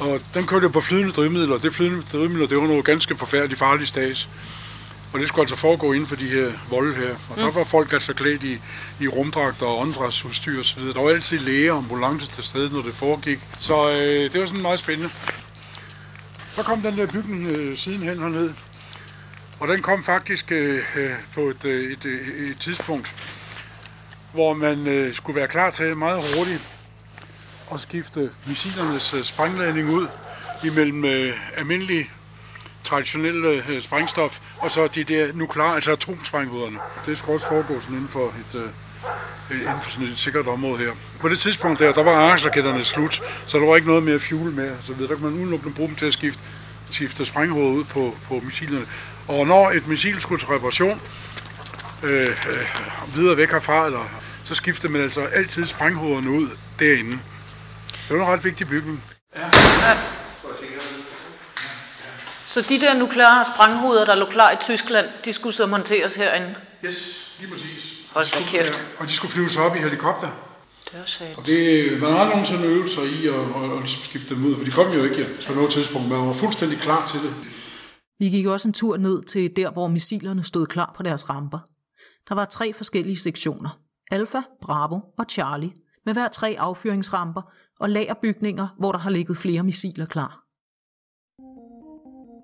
Og 0.00 0.20
den 0.34 0.46
kørte 0.46 0.70
på 0.70 0.80
flydende 0.80 1.12
drivmidler. 1.12 1.58
Det 1.58 1.74
flydende 1.74 2.02
drivmidler, 2.12 2.46
det 2.46 2.58
var 2.58 2.66
noget 2.66 2.84
ganske 2.84 3.16
forfærdeligt 3.16 3.58
farligt 3.58 3.88
stats. 3.88 4.28
Og 5.12 5.20
det 5.20 5.28
skulle 5.28 5.42
altså 5.42 5.56
foregå 5.56 5.92
inden 5.92 6.08
for 6.08 6.16
de 6.16 6.28
her 6.28 6.52
volde 6.70 6.94
her. 6.94 7.10
Og 7.10 7.36
mm. 7.36 7.42
der 7.42 7.50
var 7.50 7.64
folk 7.64 7.92
altså 7.92 8.12
klædt 8.12 8.44
i, 8.44 8.58
i 9.00 9.08
rumdragter 9.08 9.66
og 9.66 9.78
åndedrætsudstyr 9.78 10.60
osv. 10.60 10.82
Der 10.82 11.00
var 11.00 11.10
altid 11.10 11.38
læger 11.38 11.72
og 11.72 11.78
ambulance 11.78 12.26
til 12.26 12.44
stede, 12.44 12.72
når 12.72 12.82
det 12.82 12.94
foregik. 12.94 13.38
Så 13.60 13.88
øh, 13.88 14.32
det 14.32 14.40
var 14.40 14.46
sådan 14.46 14.62
meget 14.62 14.78
spændende. 14.78 15.10
Så 16.52 16.62
kom 16.62 16.80
den 16.80 16.96
der 16.96 17.06
bygning 17.06 17.52
øh, 17.52 17.76
sidenhen 17.76 18.18
herned. 18.18 18.50
Og 19.60 19.68
den 19.68 19.82
kom 19.82 20.04
faktisk 20.04 20.52
øh, 20.52 20.84
øh 20.96 21.10
på 21.34 21.40
et, 21.40 21.64
øh, 21.64 21.92
et, 21.92 22.04
et, 22.04 22.50
et 22.50 22.58
tidspunkt, 22.60 23.14
hvor 24.32 24.54
man 24.54 24.86
øh, 24.86 25.14
skulle 25.14 25.36
være 25.36 25.48
klar 25.48 25.70
til 25.70 25.96
meget 25.96 26.22
hurtigt 26.36 26.68
at 27.72 27.80
skifte 27.80 28.30
missilernes 28.46 29.14
øh, 29.14 29.22
sprængladning 29.22 29.90
ud 29.90 30.08
imellem 30.64 31.04
øh, 31.04 31.34
almindelig 31.56 32.10
traditionelle 32.84 33.48
øh, 33.68 33.80
sprængstof, 33.80 34.40
og 34.58 34.70
så 34.70 34.86
de 34.86 35.04
der 35.04 35.32
nukleare, 35.32 35.74
altså 35.74 35.92
atomsprænghovederne. 35.92 36.78
Det 37.06 37.18
skulle 37.18 37.36
også 37.36 37.48
foregå 37.48 37.80
sådan 37.80 37.96
inden 37.96 38.08
for 38.08 38.26
et, 38.26 38.60
øh, 39.50 39.60
inden 39.60 39.80
for 39.82 39.90
sådan 39.90 40.08
et 40.08 40.18
sikkert 40.18 40.46
område 40.46 40.78
her. 40.78 40.92
På 41.20 41.28
det 41.28 41.38
tidspunkt 41.38 41.78
der, 41.78 41.92
der 41.92 42.02
var 42.02 42.12
Ares-raketterne 42.12 42.84
slut, 42.84 43.22
så 43.46 43.58
der 43.58 43.66
var 43.66 43.76
ikke 43.76 43.88
noget 43.88 44.02
mere 44.02 44.20
fuel 44.20 44.52
med, 44.52 44.70
så 44.86 44.92
videre. 44.92 45.08
Der 45.08 45.14
kunne 45.18 45.30
man 45.30 45.40
udelukkende 45.40 45.74
bruge 45.74 45.88
dem 45.88 45.96
til 45.96 46.06
at 46.06 46.12
skifte, 46.12 46.40
skifte 46.90 47.24
sprænghovedet 47.24 47.76
ud 47.76 47.84
på, 47.84 48.16
på 48.28 48.40
missilerne. 48.44 48.86
Og 49.28 49.46
når 49.46 49.70
et 49.70 49.86
missil 49.86 50.20
skulle 50.20 50.40
til 50.40 50.48
reparation, 50.48 51.00
øh, 52.02 52.26
øh, 52.26 53.16
videre 53.16 53.36
væk 53.36 53.50
herfra, 53.50 53.86
eller, 53.86 54.08
så 54.44 54.54
skiftede 54.54 54.92
man 54.92 55.02
altså 55.02 55.20
altid 55.20 55.66
sprænghovederne 55.66 56.30
ud 56.30 56.48
derinde. 56.78 57.18
Så 57.88 58.14
det 58.14 58.18
var 58.18 58.26
en 58.26 58.32
ret 58.32 58.44
vigtig 58.44 58.68
bygning. 58.68 59.02
Så 62.46 62.62
de 62.62 62.80
der 62.80 62.94
nukleare 62.94 63.44
sprænghoveder, 63.54 64.04
der 64.04 64.14
lå 64.14 64.26
klar 64.26 64.50
i 64.50 64.56
Tyskland, 64.60 65.06
de 65.24 65.32
skulle 65.32 65.54
så 65.54 65.66
monteres 65.66 66.14
herinde. 66.14 66.54
Yes, 66.84 67.30
lige 67.40 67.50
præcis. 67.50 67.92
Hold 68.12 68.26
da 68.32 68.50
kæft. 68.50 68.78
ja, 68.78 68.82
Og 68.98 69.06
de 69.06 69.12
skulle 69.12 69.32
flyves 69.32 69.56
op 69.56 69.76
i 69.76 69.78
helikopter. 69.78 70.28
Det 70.84 70.98
var 71.00 71.06
sat. 71.06 71.34
Og 71.36 71.46
det, 71.46 71.92
man 72.00 72.12
har 72.12 72.18
aldrig 72.18 72.36
nogensinde 72.36 72.64
øvelser 72.64 73.02
i 73.02 73.26
at, 73.26 73.34
at, 73.34 73.72
at 73.72 73.78
ligesom 73.82 74.02
skifte 74.04 74.34
dem 74.34 74.46
ud, 74.46 74.56
for 74.56 74.64
de 74.64 74.70
kom 74.70 74.92
jo 74.92 75.04
ikke 75.04 75.26
på 75.46 75.54
noget 75.54 75.72
tidspunkt. 75.72 76.08
Man 76.08 76.26
var 76.26 76.32
fuldstændig 76.32 76.78
klar 76.78 77.06
til 77.06 77.20
det. 77.20 77.34
Vi 78.18 78.28
gik 78.28 78.46
også 78.46 78.68
en 78.68 78.72
tur 78.72 78.96
ned 78.96 79.22
til 79.22 79.56
der, 79.56 79.70
hvor 79.70 79.88
missilerne 79.88 80.42
stod 80.42 80.66
klar 80.66 80.92
på 80.96 81.02
deres 81.02 81.30
ramper. 81.30 81.58
Der 82.28 82.34
var 82.34 82.44
tre 82.44 82.72
forskellige 82.72 83.16
sektioner. 83.16 83.80
Alfa, 84.10 84.38
Bravo 84.60 85.00
og 85.18 85.24
Charlie, 85.30 85.72
med 86.04 86.12
hver 86.12 86.28
tre 86.28 86.56
affyringsramper 86.58 87.42
og 87.80 87.90
lagerbygninger, 87.90 88.68
hvor 88.78 88.92
der 88.92 88.98
har 88.98 89.10
ligget 89.10 89.36
flere 89.36 89.62
missiler 89.62 90.06
klar. 90.06 90.42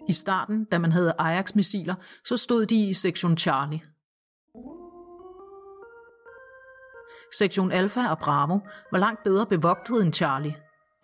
I 0.08 0.12
starten, 0.12 0.64
da 0.64 0.78
man 0.78 0.92
havde 0.92 1.12
Ajax-missiler, 1.18 1.94
så 2.24 2.36
stod 2.36 2.66
de 2.66 2.88
i 2.88 2.92
sektion 2.92 3.38
Charlie. 3.38 3.80
Sektion 7.38 7.72
Alpha 7.72 8.10
og 8.10 8.18
Bravo 8.18 8.58
var 8.92 8.98
langt 8.98 9.24
bedre 9.24 9.46
bevogtet 9.46 10.02
end 10.02 10.12
Charlie, 10.12 10.54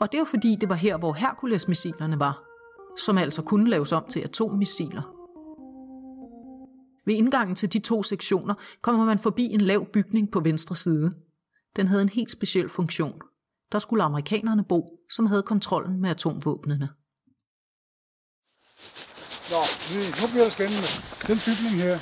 og 0.00 0.12
det 0.12 0.18
var 0.18 0.24
fordi, 0.24 0.56
det 0.60 0.68
var 0.68 0.74
her, 0.74 0.96
hvor 0.96 1.12
Hercules-missilerne 1.12 2.20
var, 2.20 2.47
som 2.98 3.18
altså 3.18 3.42
kunne 3.42 3.70
laves 3.70 3.92
om 3.92 4.04
til 4.08 4.20
atommissiler. 4.20 5.02
Ved 7.06 7.14
indgangen 7.14 7.56
til 7.56 7.72
de 7.72 7.78
to 7.78 8.02
sektioner 8.02 8.54
kommer 8.82 9.04
man 9.04 9.18
forbi 9.18 9.44
en 9.44 9.60
lav 9.60 9.86
bygning 9.92 10.30
på 10.30 10.40
venstre 10.40 10.76
side. 10.76 11.12
Den 11.76 11.88
havde 11.88 12.02
en 12.02 12.08
helt 12.08 12.30
speciel 12.30 12.68
funktion. 12.68 13.20
Der 13.72 13.78
skulle 13.78 14.04
amerikanerne 14.04 14.64
bo, 14.64 14.86
som 15.10 15.26
havde 15.26 15.42
kontrollen 15.42 16.00
med 16.00 16.10
atomvåbnene. 16.10 16.88
Nå, 19.50 19.62
nu 20.20 20.26
bliver 20.32 20.44
det 20.44 20.52
spændende. 20.52 20.88
Den 21.26 21.38
bygning 21.46 21.74
her, 21.82 21.98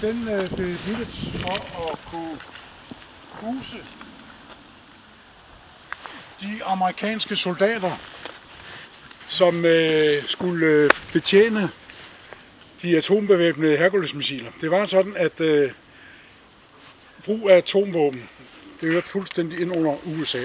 den 0.00 0.16
øh, 0.34 0.56
blev 0.56 0.72
bygget 0.86 1.12
for 1.42 1.58
at 1.92 1.98
kunne 2.10 2.38
huse 3.40 3.76
de 6.40 6.64
amerikanske 6.64 7.36
soldater, 7.36 7.92
som 9.30 9.64
øh, 9.64 10.22
skulle 10.26 10.66
øh, 10.66 10.90
betjene 11.12 11.70
de 12.82 12.96
atombevæbnede 12.96 13.76
Hercules-missiler. 13.76 14.50
Det 14.60 14.70
var 14.70 14.86
sådan, 14.86 15.16
at 15.16 15.40
øh, 15.40 15.70
brug 17.24 17.50
af 17.50 17.56
atomvåben, 17.56 18.28
det 18.80 18.92
hørte 18.92 19.08
fuldstændig 19.08 19.60
ind 19.60 19.76
under 19.76 19.94
USA. 20.06 20.44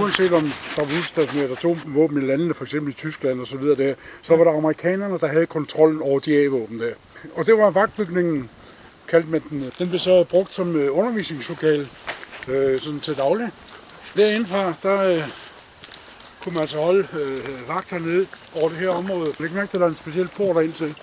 Uanset 0.00 0.32
om 0.32 0.42
der 0.76 0.84
var 0.84 0.98
udstationeret 0.98 1.50
atomvåben 1.50 2.22
i 2.22 2.26
landene, 2.26 2.54
f.eks. 2.54 2.74
i 2.74 2.92
Tyskland 2.92 3.40
osv., 3.40 3.62
der, 3.62 3.94
så 4.22 4.36
var 4.36 4.44
der 4.44 4.56
amerikanerne, 4.56 5.18
der 5.18 5.26
havde 5.26 5.46
kontrollen 5.46 6.02
over 6.02 6.20
de 6.20 6.36
A-våben 6.36 6.80
der. 6.80 6.92
Og 7.34 7.46
det 7.46 7.58
var 7.58 7.70
vagtbygningen, 7.70 8.50
kaldte 9.08 9.30
man 9.30 9.42
den. 9.50 9.72
Den 9.78 9.88
blev 9.88 9.98
så 9.98 10.24
brugt 10.24 10.54
som 10.54 10.76
øh, 10.76 10.98
undervisningslokale 10.98 11.88
øh, 12.48 12.80
sådan 12.80 13.00
til 13.00 13.16
daglig. 13.16 13.50
Derindefra, 14.16 14.74
der 14.82 15.02
øh, 15.02 15.22
kunne 16.40 16.52
man 16.52 16.60
altså 16.60 16.78
holde 16.78 17.08
øh, 17.12 17.68
vagt 17.68 17.90
hernede 17.90 18.26
over 18.54 18.68
det 18.68 18.78
her 18.78 18.88
område. 18.88 19.32
Læg 19.40 19.52
mærke 19.52 19.70
til, 19.70 19.76
at 19.76 19.80
der 19.80 19.86
er 19.86 19.90
en 19.90 19.96
speciel 19.96 20.28
port 20.36 20.56
derind 20.56 20.72
til. 20.72 20.94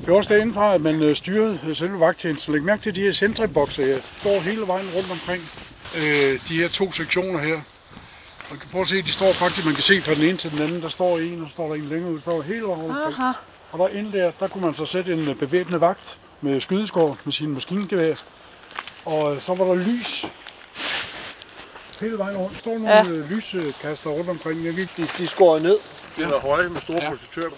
Det 0.00 0.08
er 0.08 0.12
også 0.12 0.34
derindefra, 0.34 0.74
at 0.74 0.80
man 0.80 1.02
øh, 1.02 1.16
styrede 1.16 1.60
øh, 1.66 1.76
selve 1.76 2.00
vagttjenesten. 2.00 2.52
Læg 2.54 2.62
mærke 2.62 2.82
til 2.82 2.94
de 2.94 3.00
her 3.00 3.12
centribokser 3.12 3.86
her. 3.86 3.98
står 4.20 4.40
hele 4.40 4.66
vejen 4.66 4.90
rundt 4.96 5.10
omkring 5.10 5.42
øh, 5.96 6.40
de 6.48 6.56
her 6.60 6.68
to 6.68 6.92
sektioner 6.92 7.38
her. 7.38 7.60
Man 8.50 8.58
kan 8.58 8.68
prøve 8.70 8.82
at 8.82 8.88
se, 8.88 9.02
de 9.02 9.12
står 9.12 9.32
faktisk, 9.32 9.66
man 9.66 9.74
kan 9.74 9.82
se 9.82 10.00
fra 10.00 10.14
den 10.14 10.22
ene 10.22 10.36
til 10.36 10.50
den 10.50 10.62
anden, 10.62 10.82
der 10.82 10.88
står 10.88 11.18
en, 11.18 11.42
og 11.42 11.48
så 11.48 11.52
står 11.52 11.68
der 11.68 11.74
en 11.74 11.88
længere 11.88 12.10
ud, 12.10 12.14
der 12.14 12.20
står 12.20 12.42
hele 12.42 12.62
vejen. 12.62 12.90
Aha. 12.90 13.32
Og 13.72 13.78
derinde 13.78 14.18
der, 14.18 14.32
der 14.40 14.48
kunne 14.48 14.64
man 14.64 14.74
så 14.74 14.86
sætte 14.86 15.12
en 15.12 15.28
øh, 15.28 15.34
bevæbnet 15.34 15.80
vagt 15.80 16.18
med 16.40 16.60
skydeskår 16.60 17.18
med 17.24 17.32
sine 17.32 17.52
maskingevær. 17.52 18.14
Og 19.04 19.34
øh, 19.34 19.40
så 19.40 19.54
var 19.54 19.64
der 19.64 19.74
lys 19.74 20.26
hele 22.00 22.18
vejen 22.18 22.36
rundt. 22.36 22.52
Der 22.52 22.58
står 22.58 22.72
nogle 22.72 22.90
Ja. 22.90 23.02
ja. 23.04 23.10
lyskaster 23.30 24.10
rundt 24.10 24.30
omkring. 24.30 24.64
Jeg 24.64 24.76
ved, 24.76 24.86
De, 24.96 25.02
de 25.18 25.24
er 25.24 25.28
skåret 25.28 25.62
ned. 25.62 25.78
De 26.16 26.22
er 26.22 26.38
høje 26.40 26.68
med 26.68 26.80
store 26.80 27.02
ja. 27.02 27.08
projektører. 27.08 27.50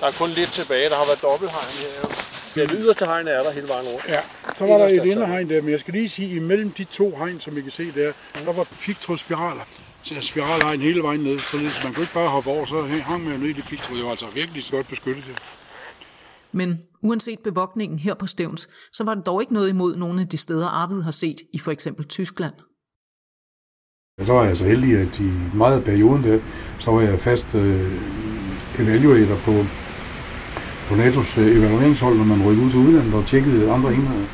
Der 0.00 0.06
er 0.06 0.12
kun 0.12 0.28
lidt 0.28 0.52
tilbage. 0.52 0.88
Der 0.90 0.96
har 0.96 1.06
været 1.06 1.22
dobbelthegn 1.22 1.72
her. 1.80 2.08
Ja, 2.56 2.62
det 2.62 2.76
yderste 2.80 3.04
hegn 3.04 3.28
er 3.28 3.42
der 3.42 3.50
hele 3.50 3.68
vejen 3.68 3.86
rundt. 3.88 4.08
Ja, 4.08 4.20
så 4.56 4.66
var 4.66 4.78
der 4.78 4.86
et 4.86 5.04
inderhegn 5.04 5.50
der, 5.50 5.62
men 5.62 5.70
jeg 5.70 5.80
skal 5.80 5.94
lige 5.94 6.08
sige, 6.08 6.36
imellem 6.36 6.70
de 6.70 6.84
to 6.84 7.16
hegn, 7.16 7.40
som 7.40 7.58
I 7.58 7.60
kan 7.60 7.70
se 7.70 7.92
der, 7.92 8.12
der 8.44 8.52
var 8.52 8.68
pigtrådsspiraler. 8.80 9.62
Så 10.02 10.14
spiralhegn 10.20 10.80
hele 10.80 11.02
vejen 11.02 11.20
ned, 11.20 11.38
så 11.38 11.56
man 11.84 11.94
kunne 11.94 12.02
ikke 12.02 12.14
bare 12.14 12.28
hoppe 12.28 12.50
over, 12.50 12.66
så 12.66 12.82
hang 12.82 13.24
man 13.24 13.40
ned 13.40 13.48
i 13.48 13.52
det 13.52 13.64
pigtråd. 13.64 13.96
Det 13.96 14.04
var 14.04 14.10
altså 14.10 14.26
virkelig 14.34 14.64
godt 14.70 14.88
beskyttet. 14.88 15.24
Det. 15.26 15.38
Men 16.52 16.78
uanset 17.02 17.38
bevogtningen 17.44 17.98
her 17.98 18.14
på 18.14 18.26
Stævns, 18.26 18.68
så 18.92 19.04
var 19.04 19.14
det 19.14 19.26
dog 19.26 19.40
ikke 19.42 19.54
noget 19.54 19.68
imod 19.68 19.96
nogle 19.96 20.20
af 20.20 20.28
de 20.28 20.36
steder, 20.36 20.68
Arvid 20.68 21.02
har 21.02 21.10
set 21.10 21.40
i 21.52 21.58
for 21.58 21.70
eksempel 21.70 22.04
Tyskland. 22.04 22.54
Og 24.20 24.26
så 24.26 24.32
var 24.32 24.44
jeg 24.44 24.56
så 24.56 24.64
heldig, 24.64 24.98
at 24.98 25.20
i 25.20 25.30
meget 25.54 25.76
af 25.76 25.84
perioden 25.84 26.24
der, 26.24 26.38
så 26.78 26.90
var 26.90 27.00
jeg 27.00 27.20
fast 27.20 27.54
øh, 27.54 27.92
evaluator 28.78 29.34
på, 29.44 29.52
på 30.88 30.94
NATO's 30.94 31.40
øh, 31.40 31.56
evalueringshold, 31.56 32.16
når 32.16 32.24
man 32.24 32.42
rykkede 32.46 32.66
ud 32.66 32.70
til 32.70 32.78
udlandet 32.78 33.14
og 33.14 33.26
tjekkede 33.26 33.72
andre 33.72 33.94
enheder. 33.94 34.26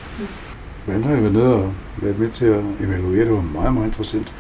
Blandt 0.84 1.04
andet 1.04 1.04
har 1.04 1.12
jeg 1.12 1.22
været 1.22 1.32
nede 1.32 1.54
og 1.54 1.72
været 1.96 2.18
med 2.18 2.28
til 2.28 2.44
at 2.44 2.60
evaluere, 2.80 3.24
det 3.24 3.32
var 3.32 3.44
meget, 3.54 3.74
meget 3.74 3.86
interessant, 3.86 4.32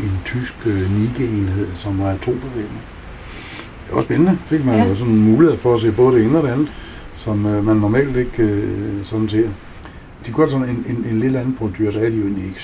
en 0.00 0.18
tysk 0.24 0.54
øh, 0.66 1.00
NIGE-enhed, 1.00 1.66
som 1.74 1.98
var 1.98 2.10
atombevæbnet. 2.10 2.80
Det 3.86 3.96
var 3.96 4.02
spændende. 4.02 4.38
Fik 4.46 4.64
man 4.64 4.74
ja. 4.78 4.88
jo 4.88 4.94
sådan 4.94 5.14
en 5.14 5.32
mulighed 5.32 5.58
for 5.58 5.74
at 5.74 5.80
se 5.80 5.92
både 5.92 6.16
det 6.16 6.24
ene 6.24 6.38
og 6.38 6.42
det 6.42 6.50
andet, 6.50 6.72
som 7.16 7.46
øh, 7.46 7.66
man 7.66 7.76
normalt 7.76 8.16
ikke 8.16 8.42
øh, 8.42 9.04
sådan 9.04 9.28
ser. 9.28 9.48
De 10.26 10.32
gør 10.32 10.48
sådan 10.48 10.68
en, 10.68 10.84
en, 10.88 11.06
en 11.10 11.20
lidt 11.20 11.36
anden 11.36 11.54
procedur, 11.54 11.90
så 11.90 12.00
er 12.00 12.10
de 12.10 12.16
jo 12.16 12.26
en 12.26 12.54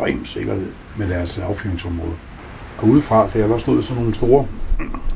ren 0.00 0.24
sikkerhed 0.24 0.72
med 0.96 1.08
deres 1.08 1.38
affyringsområde. 1.38 2.14
Og 2.78 2.88
udefra, 2.88 3.28
der 3.34 3.48
der 3.48 3.58
stod 3.58 3.82
sådan 3.82 4.02
nogle 4.02 4.14
store, 4.14 4.46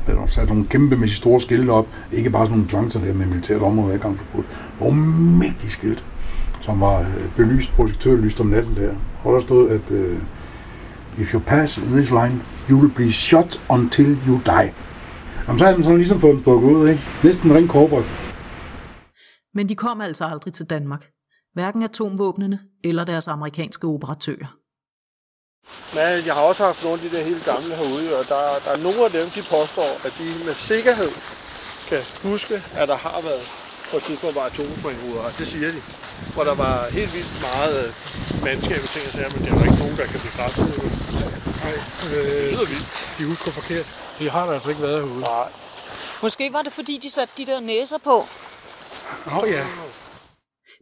der 0.07 0.27
sat 0.27 0.49
nogle 0.49 0.65
kæmpemæssige 0.65 1.17
store 1.17 1.41
skilte 1.41 1.69
op, 1.69 1.87
ikke 2.11 2.29
bare 2.29 2.45
sådan 2.45 2.57
nogle 2.57 2.69
planter 2.69 2.99
der 2.99 3.13
med 3.13 3.25
militært 3.25 3.61
område 3.61 3.93
adgang 3.93 4.17
forbudt, 4.17 4.45
nogle 4.79 5.01
mægtige 5.39 5.71
skilt, 5.71 6.05
som 6.61 6.81
var 6.81 6.99
øh, 6.99 7.35
belyst, 7.35 7.71
projektørlyst 7.71 8.39
om 8.39 8.47
natten 8.47 8.75
der. 8.75 8.93
Og 9.23 9.33
der 9.33 9.41
stod, 9.41 9.69
at 9.69 9.91
øh, 9.91 10.19
if 11.17 11.33
you 11.33 11.39
pass 11.39 11.75
this 11.75 12.09
line, 12.09 12.41
you 12.69 12.79
will 12.79 12.91
be 12.91 13.11
shot 13.11 13.61
until 13.69 14.17
you 14.27 14.39
die. 14.45 14.73
Jamen, 15.47 15.59
så 15.59 15.65
havde 15.65 15.77
man 15.77 15.83
sådan 15.83 15.97
ligesom 15.97 16.19
fået 16.19 16.33
dem 16.33 16.41
strukket 16.41 16.69
ud, 16.69 16.89
ikke? 16.89 17.01
Næsten 17.23 17.55
ren 17.55 17.67
korporat. 17.67 18.05
Men 19.53 19.69
de 19.69 19.75
kom 19.75 20.01
altså 20.01 20.25
aldrig 20.25 20.53
til 20.53 20.65
Danmark. 20.65 21.05
Hverken 21.53 21.83
atomvåbnene 21.83 22.59
eller 22.83 23.03
deres 23.03 23.27
amerikanske 23.27 23.87
operatører. 23.87 24.58
Men 25.93 26.25
jeg 26.27 26.33
har 26.33 26.41
også 26.41 26.63
haft 26.65 26.83
nogle 26.83 27.01
af 27.03 27.09
de 27.09 27.17
der 27.17 27.23
helt 27.23 27.45
gamle 27.45 27.75
herude, 27.75 28.17
og 28.19 28.23
der, 28.27 28.59
der 28.65 28.71
er 28.71 28.77
nogle 28.87 29.05
af 29.05 29.11
dem, 29.11 29.29
de 29.29 29.41
påstår, 29.55 29.91
at 30.07 30.13
de 30.19 30.25
med 30.45 30.53
sikkerhed 30.71 31.11
kan 31.89 32.01
huske, 32.29 32.55
at 32.81 32.87
der 32.87 32.95
har 32.95 33.21
været 33.21 33.43
på 33.91 33.97
et 33.97 34.03
tidspunkt 34.03 34.35
var 34.35 34.41
atomsprænghoveder. 34.51 35.29
Det 35.39 35.47
siger 35.47 35.71
de. 35.71 35.81
Hvor 36.33 36.43
der 36.43 36.55
var 36.55 36.89
helt 36.97 37.13
vildt 37.15 37.33
meget 37.49 37.75
øh, 37.85 38.43
mandskab 38.45 38.79
og 38.83 38.89
ting 38.95 39.05
og 39.07 39.13
sager, 39.17 39.29
men 39.33 39.39
det 39.43 39.49
er 39.51 39.55
der 39.57 39.65
ikke 39.69 39.79
nogen, 39.83 39.97
der 39.97 40.05
kan 40.13 40.19
bekræfte 40.27 40.61
det. 40.61 40.77
Nej, 41.63 41.77
Det 42.11 42.17
øh, 42.17 42.51
lyder 42.53 42.67
vildt. 42.73 42.87
de 43.17 43.23
husker 43.31 43.51
forkert. 43.51 43.87
De 44.19 44.29
har 44.29 44.45
der 44.45 44.53
altså 44.53 44.69
ikke 44.69 44.81
været 44.81 44.97
herude. 45.03 45.19
Nej. 45.19 45.51
Måske 46.23 46.53
var 46.53 46.61
det, 46.61 46.73
fordi 46.73 46.97
de 47.03 47.09
satte 47.11 47.33
de 47.37 47.45
der 47.51 47.59
næser 47.59 47.97
på. 47.97 48.15
Nå 49.25 49.45
ja, 49.55 49.63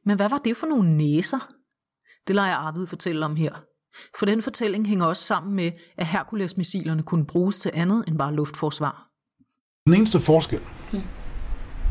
Men 0.05 0.15
hvad 0.15 0.29
var 0.29 0.37
det 0.37 0.57
for 0.57 0.67
nogle 0.67 0.97
næser? 0.97 1.39
Det 2.27 2.35
lader 2.35 2.47
jeg 2.47 2.57
Arvid 2.57 2.87
fortælle 2.87 3.25
om 3.25 3.35
her. 3.35 3.53
For 4.19 4.25
den 4.25 4.41
fortælling 4.41 4.87
hænger 4.87 5.05
også 5.05 5.23
sammen 5.23 5.55
med, 5.55 5.71
at 5.97 6.07
Hercules-missilerne 6.07 7.03
kunne 7.03 7.25
bruges 7.25 7.57
til 7.57 7.71
andet 7.73 8.03
end 8.07 8.17
bare 8.17 8.33
luftforsvar. 8.33 9.07
Den 9.85 9.93
eneste 9.93 10.19
forskel 10.19 10.59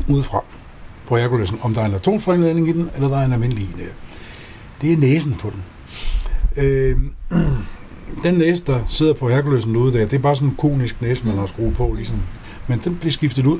udefra 0.09 0.43
på 1.07 1.17
Herculesen, 1.17 1.57
om 1.63 1.73
der 1.73 1.81
er 1.81 1.85
en 1.85 1.93
atomsprængladning 1.93 2.69
i 2.69 2.71
den, 2.71 2.89
eller 2.95 3.07
der 3.07 3.17
er 3.17 3.25
en 3.25 3.33
almindelig 3.33 3.63
i 3.63 3.83
det 4.81 4.93
er 4.93 4.97
næsen 4.97 5.33
på 5.33 5.49
den. 5.49 5.63
Øh, 6.57 6.97
den 8.23 8.33
næse, 8.33 8.63
der 8.65 8.85
sidder 8.89 9.13
på 9.13 9.29
Herculesen 9.29 9.75
ude 9.75 9.93
der, 9.93 10.05
det 10.05 10.13
er 10.13 10.21
bare 10.21 10.35
sådan 10.35 10.47
en 10.47 10.55
konisk 10.55 11.01
næse, 11.01 11.25
man 11.25 11.37
har 11.37 11.45
skruet 11.45 11.75
på, 11.75 11.93
ligesom. 11.95 12.21
Men 12.67 12.79
den 12.83 12.95
blev 12.95 13.11
skiftet 13.11 13.45
ud, 13.45 13.59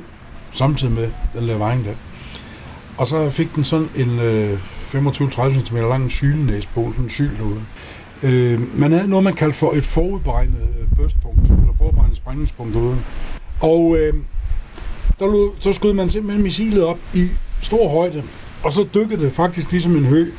samtidig 0.52 0.94
med 0.94 1.10
den 1.34 1.48
der 1.48 1.58
vejen 1.58 1.84
der. 1.84 1.94
Og 2.98 3.06
så 3.06 3.30
fik 3.30 3.54
den 3.54 3.64
sådan 3.64 3.88
en 3.96 4.18
øh, 4.18 4.58
25-30 4.94 5.66
cm 5.66 5.76
lang 5.76 6.10
sylenæse 6.10 6.68
på, 6.74 6.88
sådan 6.90 7.04
en 7.04 7.10
syl 7.10 7.36
derude. 7.38 7.62
Øh, 8.22 8.78
man 8.78 8.92
havde 8.92 9.08
noget, 9.08 9.24
man 9.24 9.34
kaldte 9.34 9.58
for 9.58 9.72
et 9.72 9.84
forudberegnet 9.84 10.68
øh, 10.80 10.96
burstpunkt, 10.96 11.50
eller 11.50 11.74
forudberegnet 11.78 12.16
sprængningspunkt 12.16 12.74
derude. 12.74 12.96
Og 13.60 13.96
øh, 13.98 14.14
der 15.18 15.26
lod, 15.26 15.50
så 15.58 15.72
skød 15.72 15.92
man 15.92 16.10
simpelthen 16.10 16.42
missilet 16.42 16.84
op 16.84 16.98
i 17.14 17.28
stor 17.62 17.88
højde, 17.88 18.22
og 18.64 18.72
så 18.72 18.86
dykkede 18.94 19.24
det 19.24 19.32
faktisk 19.32 19.70
ligesom 19.70 19.96
en 19.96 20.04
hø 20.04 20.30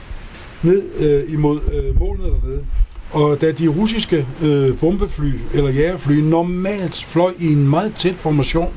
ned 0.63 0.83
øh, 0.99 1.33
imod 1.33 1.59
øh, 1.73 1.99
målene 1.99 2.27
dernede. 2.27 2.65
Og 3.11 3.41
da 3.41 3.51
de 3.51 3.67
russiske 3.67 4.27
øh, 4.41 4.79
bombefly 4.79 5.31
eller 5.53 5.69
jægerfly 5.69 6.13
normalt 6.13 7.03
fløj 7.07 7.33
i 7.39 7.51
en 7.53 7.67
meget 7.67 7.95
tæt 7.95 8.15
formation, 8.15 8.73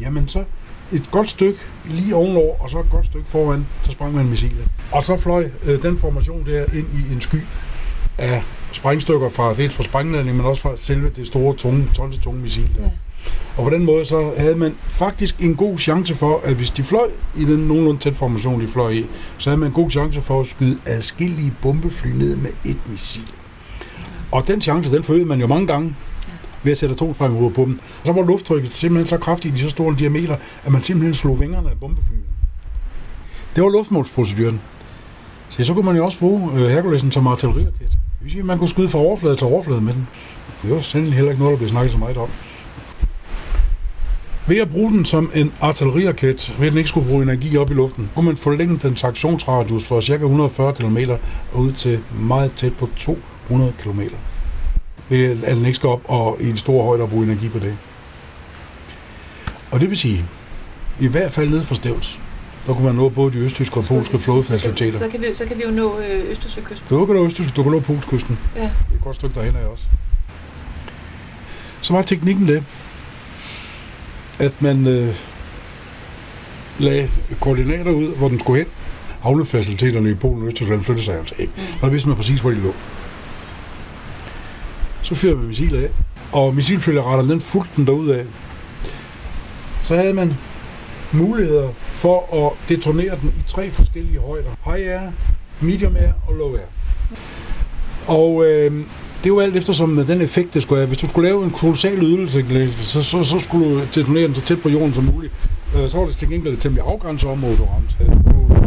jamen 0.00 0.28
så 0.28 0.44
et 0.92 1.10
godt 1.10 1.30
stykke 1.30 1.58
lige 1.84 2.14
ovenover, 2.14 2.62
og 2.62 2.70
så 2.70 2.80
et 2.80 2.90
godt 2.90 3.06
stykke 3.06 3.28
foran, 3.28 3.66
så 3.82 3.90
sprang 3.90 4.14
man 4.14 4.26
missilet. 4.26 4.64
Og 4.92 5.04
så 5.04 5.16
fløj 5.16 5.48
øh, 5.64 5.82
den 5.82 5.98
formation 5.98 6.46
der 6.46 6.64
ind 6.74 6.86
i 6.94 7.12
en 7.12 7.20
sky 7.20 7.36
af 8.18 8.42
sprængstykker 8.72 9.28
fra, 9.28 9.54
dels 9.54 9.74
fra 9.74 9.82
sprængladning, 9.82 10.36
men 10.36 10.46
også 10.46 10.62
fra 10.62 10.76
selve 10.76 11.10
det 11.10 11.26
store, 11.26 11.54
tunge, 11.54 11.88
tunge 12.22 12.40
missil 12.40 12.70
der. 12.76 12.82
Ja. 12.82 12.90
Og 13.56 13.64
på 13.64 13.70
den 13.70 13.84
måde 13.84 14.04
så 14.04 14.32
havde 14.36 14.54
man 14.54 14.74
faktisk 14.88 15.42
en 15.42 15.56
god 15.56 15.78
chance 15.78 16.14
for, 16.14 16.40
at 16.44 16.54
hvis 16.54 16.70
de 16.70 16.82
fløj 16.82 17.08
i 17.36 17.44
den 17.44 17.58
nogenlunde 17.58 18.00
tæt 18.00 18.16
formation, 18.16 18.60
de 18.60 18.68
fløj 18.68 18.90
i, 18.90 19.06
så 19.38 19.50
havde 19.50 19.60
man 19.60 19.68
en 19.68 19.74
god 19.74 19.90
chance 19.90 20.22
for 20.22 20.40
at 20.40 20.46
skyde 20.46 20.78
adskillige 20.86 21.52
bombefly 21.62 22.08
ned 22.08 22.36
med 22.36 22.50
et 22.64 22.78
missil. 22.86 23.32
Og 24.32 24.48
den 24.48 24.60
chance, 24.60 24.92
den 24.92 25.02
forøgede 25.02 25.26
man 25.26 25.40
jo 25.40 25.46
mange 25.46 25.66
gange 25.66 25.94
ved 26.62 26.72
at 26.72 26.78
sætte 26.78 26.94
atomsprænghoveder 26.94 27.54
på 27.54 27.64
dem. 27.64 27.80
Og 28.00 28.06
så 28.06 28.12
var 28.12 28.22
lufttrykket 28.22 28.74
simpelthen 28.74 29.08
så 29.08 29.16
kraftigt 29.16 29.54
i 29.54 29.58
så 29.58 29.70
store 29.70 29.96
diameter, 29.98 30.36
at 30.64 30.72
man 30.72 30.82
simpelthen 30.82 31.14
slog 31.14 31.40
vingerne 31.40 31.70
af 31.70 31.76
bombeflyet. 31.80 32.24
Det 33.56 33.64
var 33.64 33.70
luftmålsproceduren. 33.70 34.60
Så 35.48 35.64
så 35.64 35.74
kunne 35.74 35.86
man 35.86 35.96
jo 35.96 36.04
også 36.04 36.18
bruge 36.18 36.52
øh, 36.54 37.10
som 37.10 37.26
artilleriraket. 37.26 37.78
Det 37.80 37.98
vil 38.20 38.30
sige, 38.30 38.40
at 38.40 38.46
man 38.46 38.58
kunne 38.58 38.68
skyde 38.68 38.88
fra 38.88 38.98
overflade 38.98 39.36
til 39.36 39.46
overflade 39.46 39.80
med 39.80 39.92
den. 39.92 40.08
Det 40.62 40.70
var 40.70 40.80
sandelig 40.80 41.14
heller 41.14 41.30
ikke 41.30 41.42
noget, 41.42 41.52
der 41.52 41.58
blev 41.58 41.68
snakket 41.68 41.92
så 41.92 41.98
meget 41.98 42.16
om. 42.16 42.28
Ved 44.46 44.58
at 44.58 44.70
bruge 44.70 44.92
den 44.92 45.04
som 45.04 45.30
en 45.34 45.52
artilleriraket, 45.60 46.54
ved 46.58 46.66
at 46.66 46.72
den 46.72 46.78
ikke 46.78 46.88
skulle 46.88 47.08
bruge 47.08 47.22
energi 47.22 47.56
op 47.56 47.70
i 47.70 47.74
luften, 47.74 48.10
kunne 48.14 48.26
man 48.26 48.36
forlænge 48.36 48.78
den 48.78 48.96
aktionsradius 49.04 49.86
fra 49.86 50.00
ca. 50.00 50.12
140 50.12 50.72
km 50.72 50.98
ud 51.54 51.72
til 51.72 51.98
meget 52.20 52.52
tæt 52.52 52.72
på 52.72 52.88
200 52.96 53.72
km. 53.78 54.00
Ved 55.10 55.44
at 55.44 55.56
den 55.56 55.66
ikke 55.66 55.76
skal 55.76 55.88
op 55.88 56.02
og 56.04 56.36
i 56.40 56.50
en 56.50 56.56
stor 56.56 56.84
højde 56.84 57.06
bruge 57.08 57.24
energi 57.24 57.48
på 57.48 57.58
det. 57.58 57.76
Og 59.70 59.80
det 59.80 59.90
vil 59.90 59.98
sige, 59.98 60.24
i 61.00 61.06
hvert 61.06 61.32
fald 61.32 61.48
ned 61.48 61.64
fra 61.64 61.74
Stævns, 61.74 62.18
der 62.66 62.74
kunne 62.74 62.86
man 62.86 62.94
nå 62.94 63.08
både 63.08 63.32
de 63.32 63.38
østtyske 63.38 63.76
og 63.76 63.84
polske 63.84 64.18
flådefaciliteter. 64.18 64.98
Så 64.98 65.08
kan 65.08 65.20
vi, 65.20 65.34
så 65.34 65.44
kan 65.46 65.56
vi 65.58 65.62
jo 65.66 65.70
nå 65.70 65.98
øh, 65.98 66.30
Østersøkysten. 66.30 66.88
Du 66.88 67.06
kan 67.06 67.14
nå 67.14 67.26
Østtysk, 67.26 67.56
du 67.56 67.62
kan 67.62 67.72
nå 67.72 67.80
Polskysten. 67.80 68.38
Ja. 68.56 68.60
Det 68.60 68.68
er 68.68 68.94
et 68.94 69.00
godt 69.04 69.16
stykke 69.16 69.34
derhen 69.34 69.56
af 69.56 69.66
også. 69.66 69.84
Så 71.80 71.92
var 71.92 72.02
teknikken 72.02 72.48
det, 72.48 72.64
at 74.38 74.62
man 74.62 74.86
øh, 74.86 75.14
lagde 76.78 77.10
koordinater 77.40 77.90
ud, 77.90 78.16
hvor 78.16 78.28
den 78.28 78.40
skulle 78.40 78.58
hen. 78.58 78.66
Havnefaciliteterne 79.20 80.10
i 80.10 80.14
Polen 80.14 80.42
og 80.42 80.48
Østtyskland 80.48 80.82
flyttede 80.82 81.04
sig 81.04 81.18
altså 81.18 81.34
ikke. 81.38 81.52
Mm. 81.56 81.62
Og 81.74 81.80
der 81.82 81.90
vidste 81.90 82.08
man 82.08 82.16
præcis, 82.16 82.40
hvor 82.40 82.50
de 82.50 82.56
lå. 82.56 82.74
Så 85.10 85.16
fyrede 85.16 85.36
man 85.36 85.46
missilet 85.46 85.82
af, 85.82 85.88
og 86.32 86.54
missilfølgeretteren, 86.54 87.30
den 87.30 87.40
fulgte 87.40 87.72
den 87.76 87.86
derud 87.86 88.08
af. 88.08 88.24
Så 89.84 89.96
havde 89.96 90.14
man 90.14 90.34
muligheder 91.12 91.68
for 91.76 92.46
at 92.46 92.68
detonere 92.68 93.16
den 93.22 93.28
i 93.28 93.42
tre 93.48 93.70
forskellige 93.70 94.18
højder. 94.18 94.50
High 94.64 94.90
air, 94.90 95.10
medium 95.60 95.96
air 95.96 96.12
og 96.28 96.34
low 96.34 96.56
air. 96.56 96.66
Og 98.06 98.44
øh, 98.44 98.84
det 99.24 99.32
var 99.32 99.42
alt 99.42 99.56
efter, 99.56 99.72
som 99.72 100.04
den 100.06 100.20
effekt, 100.20 100.54
det 100.54 100.62
skulle 100.62 100.78
have. 100.78 100.88
Hvis 100.88 100.98
du 100.98 101.08
skulle 101.08 101.28
lave 101.28 101.44
en 101.44 101.50
kolossal 101.50 102.02
ydelse, 102.02 102.44
så, 102.80 103.02
så, 103.02 103.24
så 103.24 103.38
skulle 103.38 103.70
du 103.70 103.80
detonere 103.94 104.26
den 104.26 104.34
så 104.34 104.42
tæt 104.42 104.62
på 104.62 104.68
jorden 104.68 104.94
som 104.94 105.04
muligt. 105.04 105.32
Øh, 105.76 105.90
så 105.90 105.98
var 105.98 106.06
det 106.06 106.16
til 106.16 106.28
gengæld 106.28 106.54
et 106.54 106.60
temmelig 106.60 106.84
afgrænset 106.86 107.30
område, 107.30 107.56
du 107.56 107.64
ramte. 107.64 108.59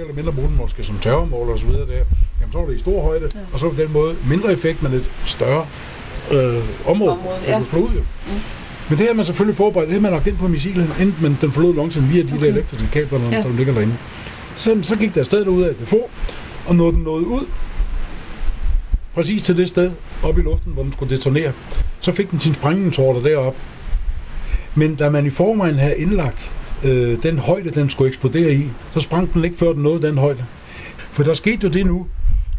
Mere 0.00 0.08
eller 0.08 0.22
mindre 0.22 0.32
bruge 0.32 0.48
den 0.48 0.56
måske 0.56 0.84
som 0.84 0.98
terrormål 0.98 1.48
og 1.48 1.58
så 1.58 1.66
videre 1.66 1.86
der. 1.86 2.04
Jamen, 2.40 2.52
så 2.52 2.58
var 2.58 2.66
det 2.66 2.76
i 2.76 2.78
stor 2.78 3.02
højde, 3.02 3.28
ja. 3.34 3.40
og 3.52 3.60
så 3.60 3.68
på 3.68 3.82
den 3.82 3.92
måde 3.92 4.16
mindre 4.28 4.52
effekt, 4.52 4.82
men 4.82 4.92
et 4.92 5.10
større 5.24 5.66
øh, 6.30 6.62
område, 6.86 7.12
område 7.12 7.38
ja. 7.46 7.62
slog 7.62 7.82
ud 7.82 7.88
jo. 7.94 8.00
Mm. 8.00 8.32
Men 8.88 8.98
det 8.98 9.06
har 9.06 9.14
man 9.14 9.26
selvfølgelig 9.26 9.56
forberedt, 9.56 9.88
det 9.88 9.94
har 9.94 10.00
man 10.00 10.10
lagt 10.10 10.26
ind 10.26 10.36
på 10.36 10.48
missilet, 10.48 10.90
inden 11.00 11.16
man 11.20 11.38
den 11.40 11.52
forlod 11.52 11.74
langsomt 11.74 12.12
via 12.12 12.22
de 12.22 12.32
okay. 12.32 12.42
der 12.42 12.52
elektriske 12.52 12.88
kabler, 12.92 13.18
der, 13.18 13.36
ja. 13.36 13.42
der 13.42 13.52
ligger 13.52 13.74
derinde. 13.74 13.94
Så, 14.56 14.78
så 14.82 14.96
gik 14.96 15.14
der 15.14 15.20
afsted 15.20 15.46
ud 15.46 15.62
af 15.62 15.74
det 15.74 15.88
få, 15.88 16.10
og 16.66 16.76
når 16.76 16.90
den 16.90 17.02
nåede 17.02 17.26
ud, 17.26 17.46
præcis 19.14 19.42
til 19.42 19.56
det 19.56 19.68
sted, 19.68 19.90
op 20.22 20.38
i 20.38 20.42
luften, 20.42 20.72
hvor 20.72 20.82
den 20.82 20.92
skulle 20.92 21.16
detonere, 21.16 21.52
så 22.00 22.12
fik 22.12 22.30
den 22.30 22.40
sin 22.40 22.54
sprængningsorder 22.54 23.20
derop. 23.22 23.56
Men 24.74 24.94
da 24.94 25.10
man 25.10 25.26
i 25.26 25.30
forvejen 25.30 25.78
havde 25.78 25.96
indlagt 25.96 26.54
øh, 26.84 27.22
den 27.22 27.38
højde, 27.38 27.70
den 27.70 27.90
skulle 27.90 28.08
eksplodere 28.08 28.54
i, 28.54 28.70
så 28.90 29.00
sprang 29.00 29.34
den 29.34 29.44
ikke 29.44 29.56
før 29.56 29.72
den 29.72 29.82
nåede 29.82 30.02
den 30.02 30.18
højde. 30.18 30.44
For 30.96 31.22
der 31.22 31.34
skete 31.34 31.58
jo 31.62 31.68
det 31.68 31.86
nu, 31.86 32.06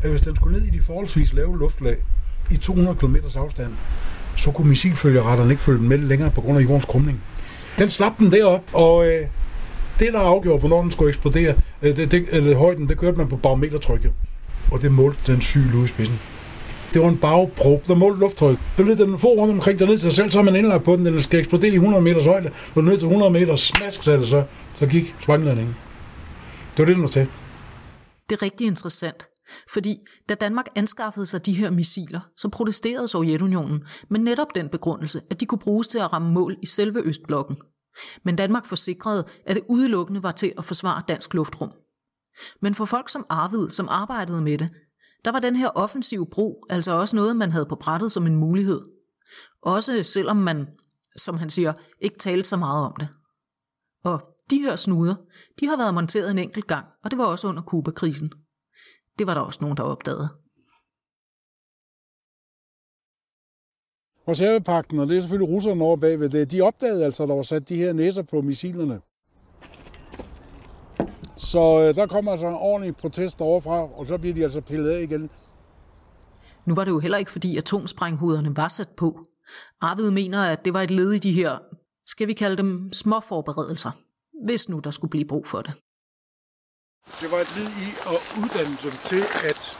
at 0.03 0.09
hvis 0.09 0.21
den 0.21 0.35
skulle 0.35 0.57
ned 0.57 0.67
i 0.67 0.69
de 0.69 0.81
forholdsvis 0.81 1.33
lave 1.33 1.59
luftlag, 1.59 1.97
i 2.51 2.57
200 2.57 2.97
km 2.97 3.15
afstand, 3.35 3.71
så 4.35 4.51
kunne 4.51 4.69
missilfølgeretterne 4.69 5.51
ikke 5.51 5.63
følge 5.63 5.79
den 5.79 5.89
med 5.89 5.97
længere 5.97 6.31
på 6.31 6.41
grund 6.41 6.57
af 6.57 6.63
jordens 6.63 6.85
krumning. 6.85 7.21
Den 7.77 7.89
slap 7.89 8.19
den 8.19 8.31
derop, 8.31 8.63
og 8.73 9.07
øh, 9.07 9.25
det, 9.99 10.13
der 10.13 10.19
afgjorde, 10.19 10.59
hvornår 10.59 10.81
den 10.81 10.91
skulle 10.91 11.09
eksplodere, 11.09 11.55
øh, 11.81 11.97
det, 11.97 12.11
det, 12.11 12.25
eller 12.31 12.57
højden, 12.57 12.89
det 12.89 12.97
kørte 12.97 13.17
man 13.17 13.27
på 13.27 13.35
barometertrykket. 13.35 14.11
Og 14.71 14.81
det 14.81 14.91
målte 14.91 15.31
den 15.31 15.41
syg 15.41 15.63
ude 15.75 15.83
i 15.83 15.87
spidsen. 15.87 16.19
Det 16.93 17.01
var 17.01 17.09
en 17.09 17.17
bagprop, 17.17 17.87
der 17.87 17.95
målte 17.95 18.19
lufttryk. 18.19 18.57
Så 18.77 18.83
lød 18.83 18.95
den 18.95 19.19
få 19.19 19.27
rundt 19.27 19.53
omkring 19.53 19.79
ned 19.79 19.87
til 19.87 19.99
sig 19.99 20.11
selv, 20.11 20.31
så 20.31 20.37
har 20.37 20.43
man 20.43 20.55
indlagt 20.55 20.83
på 20.83 20.95
den, 20.95 21.05
den 21.05 21.23
skal 21.23 21.39
eksplodere 21.39 21.71
i 21.71 21.75
100 21.75 22.03
meters 22.03 22.25
højde. 22.25 22.51
Når 22.75 22.81
ned 22.81 22.97
til 22.97 23.05
100 23.05 23.31
meter, 23.31 23.55
smask 23.55 24.03
sagde 24.03 24.19
det 24.19 24.27
så, 24.27 24.43
så 24.75 24.85
gik 24.85 25.15
sprængladningen. 25.19 25.75
Det 26.71 26.79
var 26.79 26.85
det, 26.85 26.95
den 26.95 27.01
var 27.01 27.09
til. 27.09 27.27
Det 28.29 28.35
er 28.35 28.41
rigtig 28.41 28.67
interessant. 28.67 29.27
Fordi 29.73 29.97
da 30.29 30.35
Danmark 30.35 30.65
anskaffede 30.75 31.25
sig 31.25 31.45
de 31.45 31.53
her 31.53 31.69
missiler, 31.69 32.19
så 32.37 32.49
protesterede 32.49 33.07
Sovjetunionen 33.07 33.83
med 34.09 34.19
netop 34.19 34.55
den 34.55 34.69
begrundelse, 34.69 35.21
at 35.29 35.39
de 35.39 35.45
kunne 35.45 35.59
bruges 35.59 35.87
til 35.87 35.97
at 35.97 36.13
ramme 36.13 36.31
mål 36.31 36.57
i 36.61 36.65
selve 36.65 37.01
Østblokken. 37.05 37.55
Men 38.25 38.35
Danmark 38.35 38.65
forsikrede, 38.65 39.25
at 39.45 39.55
det 39.55 39.63
udelukkende 39.69 40.23
var 40.23 40.31
til 40.31 40.53
at 40.57 40.65
forsvare 40.65 41.01
dansk 41.07 41.33
luftrum. 41.33 41.71
Men 42.61 42.75
for 42.75 42.85
folk 42.85 43.09
som 43.09 43.25
Arvid, 43.29 43.69
som 43.69 43.87
arbejdede 43.89 44.41
med 44.41 44.57
det, 44.57 44.69
der 45.25 45.31
var 45.31 45.39
den 45.39 45.55
her 45.55 45.69
offensive 45.69 46.25
brug 46.25 46.65
altså 46.69 46.91
også 46.91 47.15
noget, 47.15 47.35
man 47.35 47.51
havde 47.51 47.65
på 47.65 47.75
brættet 47.75 48.11
som 48.11 48.27
en 48.27 48.35
mulighed. 48.35 48.81
Også 49.61 50.03
selvom 50.03 50.37
man, 50.37 50.67
som 51.15 51.37
han 51.37 51.49
siger, 51.49 51.73
ikke 51.99 52.17
talte 52.17 52.49
så 52.49 52.57
meget 52.57 52.85
om 52.85 52.95
det. 52.99 53.09
Og 54.03 54.21
de 54.49 54.61
her 54.61 54.75
snuder, 54.75 55.15
de 55.59 55.67
har 55.67 55.77
været 55.77 55.93
monteret 55.93 56.31
en 56.31 56.39
enkelt 56.39 56.67
gang, 56.67 56.85
og 57.03 57.11
det 57.11 57.17
var 57.19 57.25
også 57.25 57.47
under 57.47 57.61
Kuba-krisen. 57.61 58.29
Det 59.19 59.27
var 59.27 59.33
der 59.33 59.41
også 59.41 59.59
nogen, 59.61 59.77
der 59.77 59.83
opdagede. 59.83 60.27
Reservepakten, 64.27 64.99
og 64.99 65.07
det 65.07 65.17
er 65.17 65.21
selvfølgelig 65.21 65.55
russerne 65.55 65.83
over 65.83 65.97
bagved 65.97 66.29
det, 66.29 66.51
de 66.51 66.61
opdagede 66.61 67.05
altså, 67.05 67.23
at 67.23 67.29
der 67.29 67.35
var 67.35 67.43
sat 67.43 67.69
de 67.69 67.75
her 67.75 67.93
næser 67.93 68.23
på 68.23 68.41
missilerne. 68.41 69.01
Så 71.41 71.79
øh, 71.79 71.95
der 71.95 72.07
kommer 72.07 72.31
altså 72.31 72.47
en 72.47 72.55
ordentlig 72.55 72.95
protest 72.95 73.41
overfra, 73.41 73.99
og 73.99 74.05
så 74.07 74.17
bliver 74.17 74.33
de 74.33 74.43
altså 74.43 74.61
pillet 74.61 74.89
af 74.89 75.01
igen. 75.01 75.29
Nu 76.65 76.75
var 76.75 76.83
det 76.83 76.91
jo 76.91 76.99
heller 76.99 77.17
ikke, 77.17 77.31
fordi 77.31 77.57
atomsprænghoderne 77.57 78.57
var 78.57 78.67
sat 78.67 78.89
på. 78.89 79.23
Arvid 79.81 80.11
mener, 80.11 80.43
at 80.43 80.65
det 80.65 80.73
var 80.73 80.81
et 80.81 80.91
led 80.91 81.11
i 81.11 81.19
de 81.19 81.33
her, 81.33 81.57
skal 82.05 82.27
vi 82.27 82.33
kalde 82.33 82.57
dem 82.57 82.93
småforberedelser, 82.93 83.91
hvis 84.45 84.69
nu 84.69 84.79
der 84.79 84.91
skulle 84.91 85.11
blive 85.11 85.25
brug 85.25 85.47
for 85.47 85.61
det. 85.61 85.73
Det 87.21 87.31
var 87.31 87.37
et 87.37 87.57
led 87.57 87.67
i 87.67 87.89
at 88.11 88.19
uddanne 88.43 88.77
dem 88.83 88.93
til, 89.05 89.23
at 89.49 89.77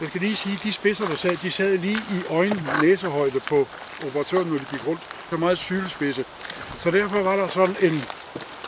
jeg 0.00 0.08
skal 0.08 0.20
lige 0.20 0.36
sige, 0.36 0.58
de 0.62 0.72
spidser, 0.72 1.06
der 1.06 1.16
sad, 1.16 1.36
de 1.36 1.50
sad 1.50 1.78
lige 1.78 1.98
i 2.16 2.18
øjen 2.30 2.60
næsehøjde 2.82 3.40
på 3.48 3.58
operatøren, 4.06 4.48
når 4.48 4.58
de 4.58 4.64
gik 4.70 4.88
rundt. 4.88 5.00
Det 5.00 5.32
var 5.32 5.38
meget 5.38 5.58
sylespidse. 5.58 6.24
Så 6.78 6.90
derfor 6.90 7.22
var 7.22 7.36
der 7.36 7.48
sådan 7.48 7.76
en, 7.82 7.92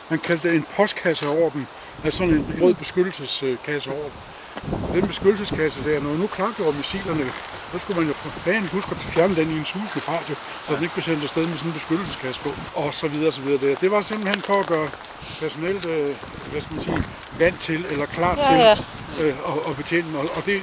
man 0.09 0.19
kaldte 0.19 0.49
det 0.49 0.55
en 0.55 0.65
postkasse 0.77 1.27
over 1.37 1.49
dem, 1.49 1.65
altså 2.03 2.17
sådan 2.17 2.33
en 2.33 2.57
rød 2.61 2.73
beskyttelseskasse 2.73 3.91
over. 3.91 4.09
Den 4.93 5.07
beskyttelseskasse 5.07 5.83
der, 5.83 5.99
når 5.99 6.13
nu 6.15 6.27
klargjorde 6.27 6.77
missilerne, 6.77 7.25
så 7.71 7.79
skulle 7.79 7.99
man 7.99 8.07
jo 8.07 8.13
for 8.13 8.31
dagen 8.45 8.67
huske 8.67 8.91
at 8.91 8.97
fjerne 8.97 9.35
den 9.35 9.49
i 9.51 9.57
en 9.57 9.65
susende 9.65 10.01
radio, 10.07 10.35
så 10.65 10.75
den 10.75 10.83
ikke 10.83 10.93
blev 10.93 11.03
sendt 11.03 11.23
afsted 11.23 11.45
med 11.47 11.57
sådan 11.57 11.69
en 11.69 11.73
beskyttelseskasse 11.73 12.41
på, 12.41 12.49
og 12.75 12.93
så 12.93 13.07
videre, 13.07 13.31
så 13.31 13.41
videre. 13.41 13.69
Der. 13.69 13.75
Det 13.75 13.91
var 13.91 14.01
simpelthen 14.01 14.41
for 14.41 14.59
at 14.59 14.67
gøre 14.67 14.89
personalet, 15.41 15.85
øh, 15.85 16.15
hvad 16.51 16.61
skal 16.61 16.75
man 16.75 16.83
sige, 16.83 17.03
vant 17.39 17.59
til, 17.59 17.85
eller 17.89 18.05
klar 18.05 18.35
ja, 18.37 18.43
til 18.47 18.57
ja. 18.65 18.75
Øh, 19.21 19.35
at, 19.49 19.69
at 19.69 19.75
betjene 19.77 20.07
dem. 20.07 20.15
Og, 20.15 20.29
og 20.35 20.45
det, 20.45 20.61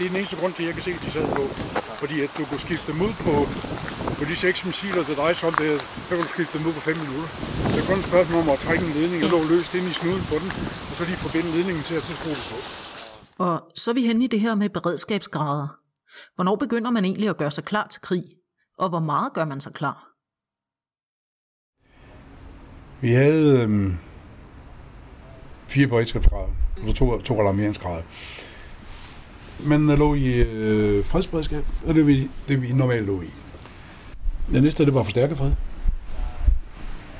det 0.00 0.06
er 0.06 0.12
den 0.14 0.20
eneste 0.22 0.40
grund 0.40 0.52
til, 0.54 0.62
at 0.62 0.68
jeg 0.68 0.74
kan 0.76 0.84
se, 0.88 0.92
at 0.98 1.02
de 1.06 1.10
sad 1.16 1.26
på. 1.38 1.44
Fordi 2.02 2.16
at 2.26 2.30
du 2.38 2.42
kunne 2.50 2.64
skifte 2.66 2.86
dem 2.92 3.00
ud 3.08 3.14
på, 3.26 3.34
på 4.18 4.24
de 4.30 4.36
seks 4.44 4.58
missiler, 4.68 5.02
det 5.08 5.16
drejer 5.20 5.34
sig 5.34 5.48
om, 5.50 5.54
det, 5.62 5.68
så 6.08 6.08
kan 6.16 6.24
du 6.24 6.28
skifte 6.34 6.58
dem 6.58 6.66
ud 6.68 6.74
på 6.78 6.82
5 6.90 6.96
minutter. 7.04 7.28
Det 7.72 7.78
er 7.82 7.86
kun 7.90 7.98
et 8.02 8.08
spørgsmål 8.12 8.40
om 8.44 8.50
at 8.56 8.60
trække 8.66 8.82
en 8.88 8.92
ledning, 8.98 9.18
der 9.22 9.30
lå 9.36 9.40
løst 9.54 9.72
ind 9.78 9.86
i 9.92 9.94
snuden 10.00 10.22
på 10.30 10.36
den, 10.42 10.48
og 10.88 10.94
så 10.98 11.02
lige 11.08 11.20
forbinde 11.26 11.48
ledningen 11.56 11.84
til 11.88 11.94
at 12.00 12.04
så 12.08 12.14
skrue 12.20 12.40
på. 12.50 12.56
Og 13.46 13.54
så 13.82 13.86
er 13.90 13.96
vi 13.98 14.04
henne 14.08 14.24
i 14.26 14.30
det 14.34 14.40
her 14.44 14.54
med 14.62 14.68
beredskabsgrader. 14.76 15.68
Hvornår 16.34 16.56
begynder 16.64 16.90
man 16.96 17.04
egentlig 17.04 17.28
at 17.28 17.40
gøre 17.42 17.54
sig 17.56 17.64
klar 17.64 17.86
til 17.92 18.00
krig? 18.08 18.24
Og 18.82 18.88
hvor 18.88 19.04
meget 19.12 19.30
gør 19.36 19.44
man 19.52 19.60
sig 19.60 19.72
klar? 19.80 19.98
Vi 23.00 23.10
havde 23.22 23.60
øhm, 23.60 23.96
fire 25.68 25.86
beredskabsgrader, 25.86 26.52
og 26.88 26.94
to, 26.94 27.20
to 27.28 27.40
alarmeringsgrader. 27.40 28.02
Man 29.64 29.86
lå 29.86 30.14
i 30.14 30.26
øh, 30.42 31.04
fredsberedskab, 31.04 31.64
og 31.86 31.94
det 31.94 32.06
vi, 32.06 32.28
det 32.48 32.62
vi 32.62 32.72
normalt 32.72 33.06
lå 33.06 33.22
i. 33.22 33.30
Det 34.52 34.62
næste, 34.62 34.84
det 34.84 34.94
var 34.94 35.02
forstærket 35.02 35.38
fred. 35.38 35.50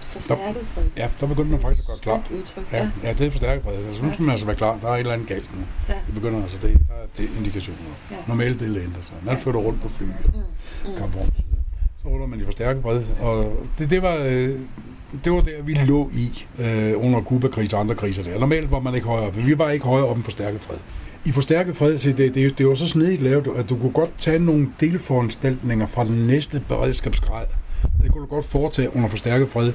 Forstærket 0.01 0.67
fred. 0.75 0.85
Ja, 0.97 1.09
der 1.21 1.27
begyndte 1.27 1.51
man 1.51 1.61
faktisk 1.61 1.83
at 1.83 1.87
gøre 1.87 1.99
klar. 2.03 2.39
Udtryk. 2.39 2.73
Ja, 2.73 2.89
ja, 3.05 3.13
det 3.13 3.27
er 3.27 3.31
forstærket 3.31 3.65
fred. 3.65 3.87
Altså, 3.87 4.03
nu 4.03 4.13
skal 4.13 4.23
man 4.23 4.31
altså 4.33 4.47
være 4.47 4.57
klar. 4.57 4.79
Der 4.83 4.89
er 4.89 4.93
et 4.95 4.99
eller 5.01 5.13
andet 5.13 5.29
galt 5.29 5.59
nu. 5.59 5.65
Ja. 5.89 5.95
Det 6.07 6.15
begynder 6.15 6.43
altså, 6.43 6.57
det, 6.63 6.71
der 6.89 6.95
er 6.95 7.07
det 7.17 7.29
indikationer. 7.39 7.79
Ja. 8.11 8.17
Normalt 8.29 8.59
billede 8.59 8.85
ændrer 8.85 9.03
sig. 9.03 9.15
Man 9.23 9.37
flytter 9.37 9.61
rundt 9.61 9.83
på 9.83 9.89
fly 9.89 10.05
og 10.05 10.11
Mm. 10.87 10.97
kampvogn 10.99 11.27
og 11.27 12.03
så 12.03 12.09
ruller 12.09 12.27
man 12.27 12.41
i 12.41 12.45
forstærket 12.45 12.83
bred. 12.83 13.03
Og 13.21 13.57
det, 13.79 13.91
det, 13.91 14.03
var, 14.03 14.17
øh, 14.17 14.59
det 15.25 15.33
var 15.33 15.41
der, 15.41 15.63
vi 15.63 15.75
lå 15.75 16.11
i 16.15 16.47
øh, 16.59 16.93
under 16.97 17.21
Kuba-krig 17.21 17.75
og 17.75 17.81
andre 17.81 17.95
kriser 17.95 18.23
der. 18.23 18.39
Normalt 18.39 18.71
var 18.71 18.81
man 18.81 18.95
ikke 18.95 19.07
højere 19.07 19.33
men 19.35 19.47
vi 19.47 19.59
var 19.59 19.71
ikke 19.71 19.85
højere 19.85 20.07
op 20.07 20.17
end 20.17 20.25
forstærket 20.25 20.61
fred. 20.61 20.77
I 21.25 21.33
forstærket 21.33 21.77
fred, 21.77 21.99
så 21.99 22.13
det, 22.13 22.35
det, 22.35 22.59
det 22.59 22.69
var 22.69 22.75
så 22.75 22.87
snedigt 22.87 23.23
lavet, 23.23 23.49
at 23.57 23.69
du 23.71 23.77
kunne 23.77 23.93
godt 23.93 24.19
tage 24.19 24.39
nogle 24.39 24.69
delforanstaltninger 24.81 25.87
fra 25.87 26.05
den 26.05 26.27
næste 26.27 26.63
beredskabsgrad. 26.69 27.47
Det 28.03 28.13
kunne 28.13 28.23
du 28.23 28.27
godt 28.27 28.45
foretage 28.45 28.97
under 28.97 29.09
forstærket 29.09 29.49
fred. 29.49 29.73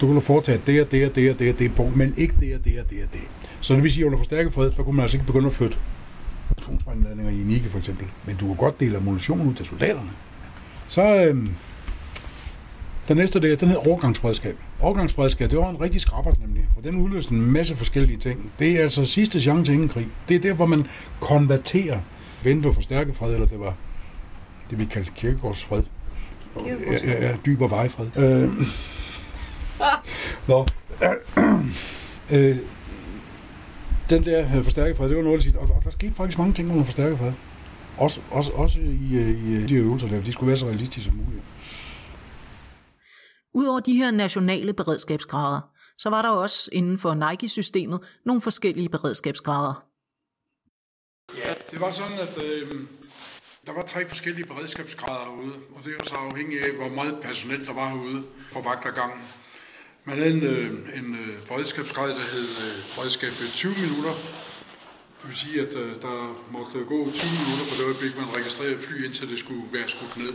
Du 0.00 0.06
kunne 0.06 0.20
foretage 0.20 0.60
det 0.66 0.80
og 0.80 0.92
det 0.92 1.08
og 1.08 1.16
det 1.16 1.30
og 1.30 1.38
det 1.38 1.52
og 1.52 1.58
det 1.58 1.74
punkt, 1.74 1.96
men 1.96 2.14
ikke 2.16 2.34
det 2.40 2.54
og 2.54 2.64
det 2.64 2.78
og 2.78 2.90
det 2.90 2.98
og 3.02 3.12
det. 3.12 3.20
Så 3.60 3.74
det 3.74 3.82
vil 3.82 3.92
sige, 3.92 4.02
at 4.02 4.06
under 4.06 4.18
forstærket 4.18 4.52
fred, 4.52 4.70
så 4.72 4.82
kunne 4.82 4.96
man 4.96 5.02
altså 5.02 5.16
ikke 5.16 5.26
begynde 5.26 5.46
at 5.46 5.52
flytte 5.52 5.76
atomsprængladninger 6.58 7.32
i 7.32 7.42
Nike 7.44 7.68
for 7.68 7.78
eksempel. 7.78 8.06
Men 8.26 8.36
du 8.36 8.46
kunne 8.46 8.56
godt 8.56 8.80
dele 8.80 8.96
ammunition 8.96 9.48
ud 9.48 9.54
til 9.54 9.66
soldaterne. 9.66 10.10
Så 10.88 11.24
øh, 11.24 11.46
den 13.08 13.16
næste 13.16 13.40
det, 13.40 13.60
den 13.60 13.68
hedder 13.68 13.88
overgangsberedskab. 13.88 14.56
Overgangsberedskab, 14.80 15.50
det 15.50 15.58
var 15.58 15.70
en 15.70 15.80
rigtig 15.80 16.00
skrabber 16.00 16.32
nemlig, 16.40 16.64
for 16.74 16.80
den 16.80 16.96
udløste 16.96 17.34
en 17.34 17.40
masse 17.40 17.76
forskellige 17.76 18.18
ting. 18.18 18.52
Det 18.58 18.70
er 18.78 18.82
altså 18.82 19.04
sidste 19.04 19.40
chance 19.40 19.72
ingen 19.72 19.88
krig. 19.88 20.06
Det 20.28 20.36
er 20.36 20.40
der, 20.40 20.52
hvor 20.52 20.66
man 20.66 20.86
konverterer 21.20 21.98
vente 22.42 22.74
forstærket 22.74 23.16
fred, 23.16 23.34
eller 23.34 23.46
det 23.46 23.60
var 23.60 23.74
det, 24.70 24.78
vi 24.78 24.84
kaldte 24.84 25.12
kirkegårdsfred. 25.16 25.82
Ja, 26.66 26.74
ja, 27.04 27.26
ja, 27.28 27.36
dyb 27.46 27.60
og 27.60 27.70
vejfred. 27.70 28.06
Øh, 28.18 28.50
Nå. 30.48 30.66
Øh, 32.30 32.56
den 34.10 34.24
der 34.24 34.56
øh, 34.56 34.64
forstærket 34.64 34.96
fred, 34.96 35.08
det 35.08 35.16
var 35.16 35.22
noget, 35.22 35.44
der 35.54 35.60
og, 35.60 35.70
og 35.76 35.84
der 35.84 35.90
skete 35.90 36.14
faktisk 36.14 36.38
mange 36.38 36.54
ting 36.54 36.72
under 36.72 36.84
forstærket 36.84 37.18
fred. 37.18 37.32
Også, 37.96 38.20
også, 38.30 38.50
også 38.50 38.80
i, 38.80 39.14
øh, 39.14 39.48
i 39.48 39.54
øh, 39.54 39.68
de 39.68 39.74
øvelser 39.74 40.08
der, 40.08 40.22
de 40.22 40.32
skulle 40.32 40.48
være 40.48 40.56
så 40.56 40.66
realistiske 40.66 41.10
som 41.10 41.14
muligt. 41.14 41.42
Udover 43.56 43.80
de 43.80 43.96
her 43.96 44.10
nationale 44.10 44.72
beredskabsgrader, 44.72 45.60
så 45.98 46.10
var 46.10 46.22
der 46.22 46.30
også 46.30 46.70
inden 46.72 46.98
for 46.98 47.14
Nike-systemet 47.14 48.00
nogle 48.24 48.40
forskellige 48.40 48.88
beredskabsgrader. 48.88 49.74
Ja, 51.36 51.52
det 51.70 51.80
var 51.80 51.90
sådan, 51.90 52.18
at 52.26 52.42
øh, 52.42 52.72
der 53.66 53.72
var 53.72 53.82
tre 53.82 54.08
forskellige 54.08 54.46
beredskabsgrader 54.46 55.24
herude, 55.24 55.52
og 55.74 55.84
det 55.84 55.92
var 55.98 56.06
så 56.06 56.14
afhængigt 56.14 56.64
af, 56.64 56.72
hvor 56.72 56.88
meget 56.88 57.18
personel 57.22 57.66
der 57.66 57.72
var 57.72 57.88
herude 57.88 58.22
på 58.52 58.60
vagtergangen. 58.60 59.22
Man 60.04 60.18
havde 60.18 60.30
en, 60.30 60.42
øh, 60.42 60.98
en 60.98 61.14
øh, 61.14 61.46
beredskabsgrad, 61.48 62.08
der 62.08 62.26
hed 62.34 62.48
øh, 62.64 62.76
beredskab 62.94 63.30
20 63.30 63.72
minutter. 63.84 64.14
Det 65.18 65.28
vil 65.28 65.36
sige, 65.36 65.60
at 65.66 65.74
øh, 65.82 66.02
der 66.02 66.16
måtte 66.50 66.78
gå 66.92 66.98
20 67.10 67.38
minutter 67.42 67.66
på 67.70 67.74
det 67.78 67.84
øjeblik, 67.88 68.12
man 68.20 68.36
registrerede 68.36 68.78
fly, 68.78 69.04
indtil 69.04 69.30
det 69.30 69.38
skulle 69.38 69.64
være 69.72 69.88
skudt 69.88 70.16
ned. 70.16 70.32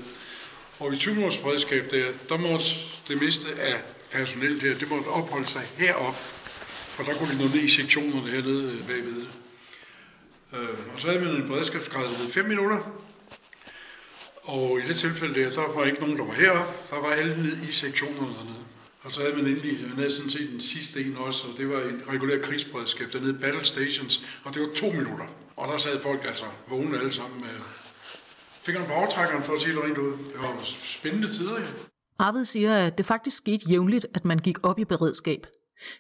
Og 0.82 0.94
i 0.94 0.98
20 0.98 1.16
minutters 1.16 1.38
beredskab 1.38 1.92
der, 1.92 2.06
der 2.30 2.38
måtte 2.38 2.66
det 3.08 3.22
meste 3.22 3.48
af 3.62 3.82
personel 4.12 4.62
der, 4.62 4.78
det 4.78 4.90
måtte 4.90 5.08
opholde 5.08 5.48
sig 5.48 5.62
herop, 5.78 6.16
for 6.94 7.04
der 7.04 7.14
kunne 7.14 7.34
de 7.34 7.38
nå 7.38 7.44
ned 7.44 7.64
i 7.64 7.70
sektionerne 7.70 8.32
hernede 8.32 8.74
øh, 8.74 8.88
bagved. 8.88 9.26
Øh, 10.54 10.94
og 10.94 11.00
så 11.02 11.08
havde 11.08 11.22
man 11.26 11.36
en 11.36 11.48
beredskabsgrad, 11.48 12.04
der 12.04 12.32
5 12.34 12.46
minutter. 12.46 12.80
Og 14.44 14.80
i 14.80 14.88
det 14.88 14.96
tilfælde 14.96 15.42
der, 15.42 15.50
der 15.50 15.74
var 15.74 15.86
ikke 15.86 16.02
nogen, 16.02 16.18
der 16.18 16.26
var 16.26 16.34
heroppe. 16.34 16.74
Der 16.90 16.96
var 16.96 17.12
alle 17.12 17.44
ned 17.44 17.70
i 17.70 17.72
sektionerne 17.72 18.34
dernede. 18.38 18.66
Og 19.04 19.12
så 19.12 19.22
havde 19.22 19.36
man 19.36 19.48
endelig, 19.48 19.74
øh, 19.74 19.90
man 19.90 19.98
havde 19.98 20.12
sådan 20.12 20.32
set 20.32 20.50
den 20.50 20.62
sidste 20.62 21.02
en 21.02 21.18
også, 21.18 21.48
og 21.48 21.58
det 21.58 21.70
var 21.70 21.82
en 21.82 22.02
regulær 22.08 22.42
krigsberedskab, 22.42 23.14
dernede 23.14 23.34
Battle 23.34 23.66
Stations, 23.66 24.26
og 24.44 24.54
det 24.54 24.62
var 24.62 24.70
to 24.76 24.90
minutter. 24.92 25.26
Og 25.56 25.68
der 25.68 25.78
sad 25.78 26.02
folk 26.02 26.26
altså 26.26 26.46
vågne 26.68 27.00
alle 27.00 27.14
sammen 27.14 27.42
med 27.42 27.50
fingrene 28.64 28.88
på 28.88 28.94
aftrækkeren 28.94 29.44
for 29.44 29.54
at 29.54 29.62
sige 29.62 29.76
det 29.76 29.84
rent 29.84 29.98
ud. 29.98 30.12
Det 30.12 30.38
var 30.40 30.62
spændende 30.84 31.34
tider, 31.34 31.60
ja. 31.60 31.66
Arvid 32.20 32.46
siger, 32.46 32.76
at 32.78 32.98
det 32.98 33.06
faktisk 33.06 33.38
skete 33.38 33.66
jævnligt, 33.70 34.06
at 34.16 34.26
man 34.26 34.40
gik 34.40 34.66
op 34.66 34.80
i 34.80 34.86
beredskab. 34.86 35.48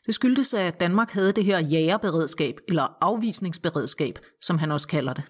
Det 0.06 0.16
skyldtes, 0.16 0.54
at 0.54 0.80
Danmark 0.80 1.12
havde 1.12 1.32
det 1.32 1.46
her 1.46 1.60
jægerberedskab, 1.60 2.56
eller 2.68 2.98
afvisningsberedskab, 3.02 4.20
som 4.42 4.58
han 4.58 4.72
også 4.72 4.88
kalder 4.88 5.14
det. 5.14 5.24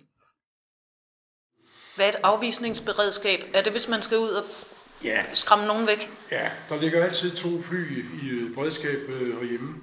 Hvad 1.96 2.06
er 2.06 2.10
et 2.10 2.16
afvisningsberedskab? 2.24 3.40
Er 3.54 3.64
det, 3.64 3.72
hvis 3.72 3.88
man 3.88 4.02
skal 4.02 4.18
ud 4.18 4.30
og 4.30 4.44
Ja, 5.04 5.24
skræmme 5.34 5.66
nogen 5.68 5.88
væk? 5.88 6.12
ja. 6.32 6.52
Der 6.70 6.82
ligger 6.82 7.04
altid 7.04 7.32
to 7.32 7.62
fly 7.62 8.06
i, 8.24 8.54
beredskab 8.56 9.00
øh, 9.10 9.40
herhjemme, 9.40 9.76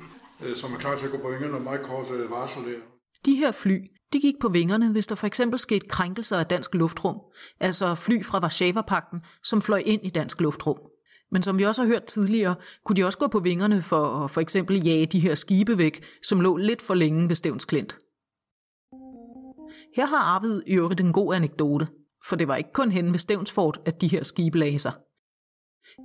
øh, 0.42 0.56
som 0.56 0.74
er 0.74 0.78
klar 0.78 0.96
til 0.98 1.04
at 1.04 1.10
gå 1.10 1.18
på 1.18 1.28
vingerne 1.30 1.54
og 1.54 1.62
meget 1.62 1.80
kort 1.82 2.10
øh, 2.10 2.30
varsel 2.30 2.62
der. 2.64 2.78
De 3.24 3.34
her 3.34 3.52
fly, 3.52 3.78
de 4.12 4.20
gik 4.20 4.34
på 4.40 4.48
vingerne, 4.48 4.92
hvis 4.92 5.06
der 5.06 5.14
for 5.14 5.26
eksempel 5.26 5.58
skete 5.58 5.86
krænkelser 5.86 6.38
af 6.38 6.46
dansk 6.46 6.74
luftrum, 6.74 7.20
altså 7.60 7.94
fly 7.94 8.24
fra 8.24 8.38
Varsava-pakten, 8.38 9.20
som 9.42 9.62
fløj 9.62 9.82
ind 9.86 10.00
i 10.04 10.08
dansk 10.08 10.40
luftrum. 10.40 10.78
Men 11.30 11.42
som 11.42 11.58
vi 11.58 11.64
også 11.64 11.82
har 11.82 11.88
hørt 11.88 12.04
tidligere, 12.04 12.54
kunne 12.84 12.96
de 12.96 13.04
også 13.04 13.18
gå 13.18 13.26
på 13.26 13.40
vingerne 13.40 13.82
for 13.82 14.24
at 14.24 14.30
for 14.30 14.40
eksempel 14.40 14.84
jage 14.84 15.06
de 15.06 15.20
her 15.20 15.34
skibe 15.34 15.78
væk, 15.78 16.04
som 16.22 16.40
lå 16.40 16.56
lidt 16.56 16.82
for 16.82 16.94
længe 16.94 17.28
ved 17.28 17.36
Stævns 17.36 17.64
Klint. 17.64 17.96
Her 19.96 20.06
har 20.06 20.36
Arvid 20.36 20.62
i 20.66 20.72
øvrigt 20.74 21.00
en 21.00 21.12
god 21.12 21.34
anekdote, 21.34 21.86
for 22.28 22.36
det 22.36 22.48
var 22.48 22.56
ikke 22.56 22.72
kun 22.72 22.90
hen 22.90 23.12
ved 23.12 23.18
Stævnsfort, 23.18 23.80
at 23.86 24.00
de 24.00 24.08
her 24.08 24.22
skibe 24.22 24.58
lagde 24.58 24.78
sig. 24.78 24.92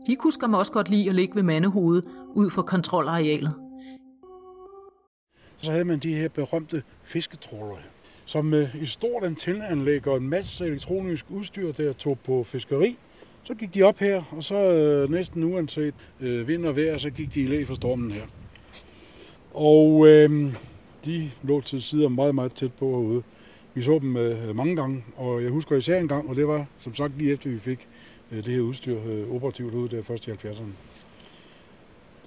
De 0.08 0.16
kunne 0.16 0.34
skam 0.34 0.54
også 0.54 0.72
godt 0.72 0.89
lide 0.89 1.10
at 1.10 1.16
ligge 1.16 1.36
ved 1.36 1.44
mandehovedet 1.44 2.06
ud 2.36 2.50
for 2.50 2.62
kontrolarealet. 2.62 3.54
Så 5.58 5.72
havde 5.72 5.86
man 5.86 6.00
de 6.00 6.16
her 6.16 6.30
berømte 6.30 6.84
fisketrålere, 7.04 7.84
som 8.26 8.46
med 8.46 8.68
et 8.82 8.90
stort 8.90 9.24
antenneanlæg 9.24 10.08
og 10.08 10.18
en 10.18 10.30
masse 10.30 10.66
elektronisk 10.66 11.26
udstyr, 11.30 11.72
der 11.72 11.94
tog 11.94 12.20
på 12.26 12.44
fiskeri. 12.44 12.98
Så 13.44 13.54
gik 13.54 13.74
de 13.74 13.84
op 13.84 14.00
her, 14.00 14.24
og 14.32 14.44
så 14.44 14.56
øh, 14.56 15.12
næsten 15.12 15.44
uanset 15.44 15.94
øh, 16.20 16.48
vind 16.48 16.66
og 16.66 16.76
vejr, 16.76 16.98
så 16.98 17.10
gik 17.10 17.34
de 17.34 17.42
i 17.42 17.48
læ 17.48 17.64
for 17.64 17.74
stormen 17.74 18.12
her. 18.12 18.24
Og 19.54 20.08
øh, 20.08 20.54
de 21.06 21.32
lå 21.44 21.62
til 21.62 21.82
sider 21.82 22.10
meget, 22.10 22.36
meget 22.36 22.54
tæt 22.54 22.74
på 22.74 22.86
herude. 22.86 23.24
Vi 23.74 23.82
så 23.82 24.00
dem 24.00 24.18
øh, 24.18 24.56
mange 24.56 24.76
gange, 24.76 25.04
og 25.18 25.44
jeg 25.44 25.52
husker 25.52 25.76
især 25.76 26.00
en 26.00 26.08
gang, 26.08 26.30
og 26.30 26.36
det 26.36 26.48
var 26.48 26.66
som 26.80 26.96
sagt 26.96 27.18
lige 27.18 27.34
efter 27.34 27.50
vi 27.50 27.60
fik 27.60 27.88
øh, 28.32 28.38
det 28.38 28.54
her 28.54 28.62
udstyr 28.62 28.98
øh, 29.08 29.36
operativt 29.36 29.74
ude 29.74 29.96
der 29.96 30.04
først 30.04 30.28
i 30.28 30.32
70'erne. 30.32 30.72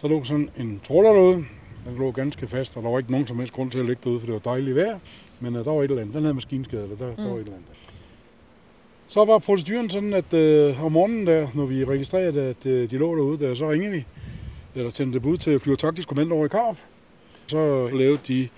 Så 0.01 0.09
lå 0.09 0.25
sådan 0.25 0.51
en 0.57 0.81
tråler 0.87 1.13
derude, 1.13 1.45
den 1.87 1.99
lå 1.99 2.11
ganske 2.11 2.47
fast, 2.47 2.77
og 2.77 2.83
der 2.83 2.91
var 2.91 2.99
ikke 2.99 3.11
nogen 3.11 3.27
som 3.27 3.39
helst 3.39 3.53
grund 3.53 3.71
til 3.71 3.79
at 3.79 3.87
lægge 3.87 4.01
derude, 4.05 4.21
for 4.21 4.27
det 4.27 4.33
var 4.33 4.53
dejligt 4.53 4.77
vejr. 4.77 4.99
Men 5.40 5.57
uh, 5.57 5.64
der 5.64 5.70
var 5.70 5.83
et 5.83 5.90
eller 5.90 6.03
andet. 6.03 6.14
Den 6.14 6.22
havde 6.22 6.35
maskinskade, 6.35 6.83
eller 6.83 6.96
der, 6.96 7.11
mm. 7.11 7.16
der 7.16 7.29
var 7.29 7.35
et 7.35 7.40
eller 7.40 7.53
andet. 7.53 7.68
Så 9.08 9.25
var 9.25 9.38
proceduren 9.38 9.90
sådan, 9.90 10.15
at 10.15 10.35
uh, 10.35 10.85
om 10.85 10.92
morgenen 10.92 11.27
der, 11.27 11.48
når 11.54 11.67
vi 11.67 11.85
registrerede, 11.85 12.42
at 12.42 12.67
uh, 12.67 12.73
de 12.73 12.98
lå 12.98 13.17
derude, 13.17 13.38
der, 13.38 13.54
så 13.54 13.71
ringede 13.71 13.92
vi, 13.92 14.04
eller 14.75 14.90
sendte 14.90 15.21
bud 15.21 15.37
til 15.37 15.61
flyvertaktisk 15.61 16.08
kommando 16.08 16.35
over 16.35 16.44
i 16.44 16.48
Karup. 16.48 16.77
Så 17.46 17.88
lavede 17.88 18.19
de 18.29 18.48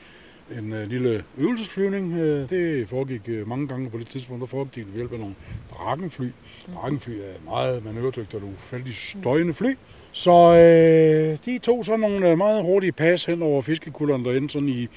en 0.59 0.73
uh, 0.73 0.83
lille 0.83 1.25
øvelsesflyvning. 1.39 2.13
Uh, 2.13 2.51
det 2.51 2.89
foregik 2.89 3.21
uh, 3.29 3.49
mange 3.49 3.69
gange 3.69 3.91
på 3.91 3.99
det 3.99 4.07
tidspunkt. 4.07 4.41
Der 4.41 4.47
foregik 4.47 4.75
det 4.75 4.87
ved 4.87 4.95
hjælp 4.95 5.13
af 5.13 5.19
nogle 5.19 5.35
Drakenfly. 5.73 6.29
Drakenfly 6.75 7.13
er 7.13 7.45
meget 7.45 7.85
manøvredygtige 7.85 8.41
og 8.41 8.49
ufattelig 8.49 8.95
støjende 8.97 9.55
fly. 9.55 9.77
Så 10.19 10.55
øh, 10.55 11.39
de 11.45 11.59
tog 11.59 11.85
sådan 11.85 12.01
nogle 12.01 12.31
øh, 12.31 12.39
meget 12.39 12.63
hurtige 12.63 12.93
pas 12.93 13.25
hen 13.25 13.43
over 13.43 13.63
fiskekulderen 13.63 14.25
derinde, 14.25 14.51
sådan 14.51 14.69
i 14.69 14.89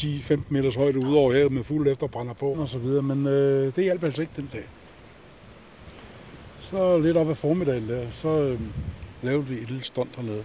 10-15 0.00 0.40
meters 0.48 0.74
højde 0.74 0.98
ud 0.98 1.14
over 1.14 1.32
havet 1.32 1.52
med 1.52 1.64
fuld 1.64 1.88
efterbrænder 1.88 2.34
på 2.34 2.46
og 2.46 2.68
så 2.68 2.78
videre. 2.78 3.02
Men 3.02 3.26
øh, 3.26 3.76
det 3.76 3.84
hjalp 3.84 4.04
altså 4.04 4.22
ikke 4.22 4.32
den 4.36 4.50
dag. 4.52 4.64
Så 6.60 6.98
lidt 6.98 7.16
op 7.16 7.30
ad 7.30 7.34
formiddagen 7.34 7.88
der, 7.88 8.10
så 8.10 8.28
øh, 8.28 8.60
lavede 9.22 9.46
vi 9.46 9.54
et 9.54 9.68
lille 9.68 9.84
stunt 9.84 10.16
hernede. 10.16 10.44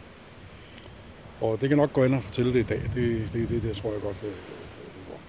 Og 1.41 1.61
det 1.61 1.69
kan 1.69 1.77
nok 1.77 1.93
gå 1.93 2.03
ind 2.03 2.15
og 2.15 2.23
fortælle 2.23 2.53
det 2.53 2.59
i 2.59 2.63
dag. 2.63 2.81
Det, 2.93 3.29
det, 3.33 3.49
det, 3.49 3.63
det 3.63 3.75
tror 3.75 3.91
jeg 3.91 4.01
godt, 4.01 4.21
det, 4.21 4.29
det 4.29 5.07
går. 5.09 5.19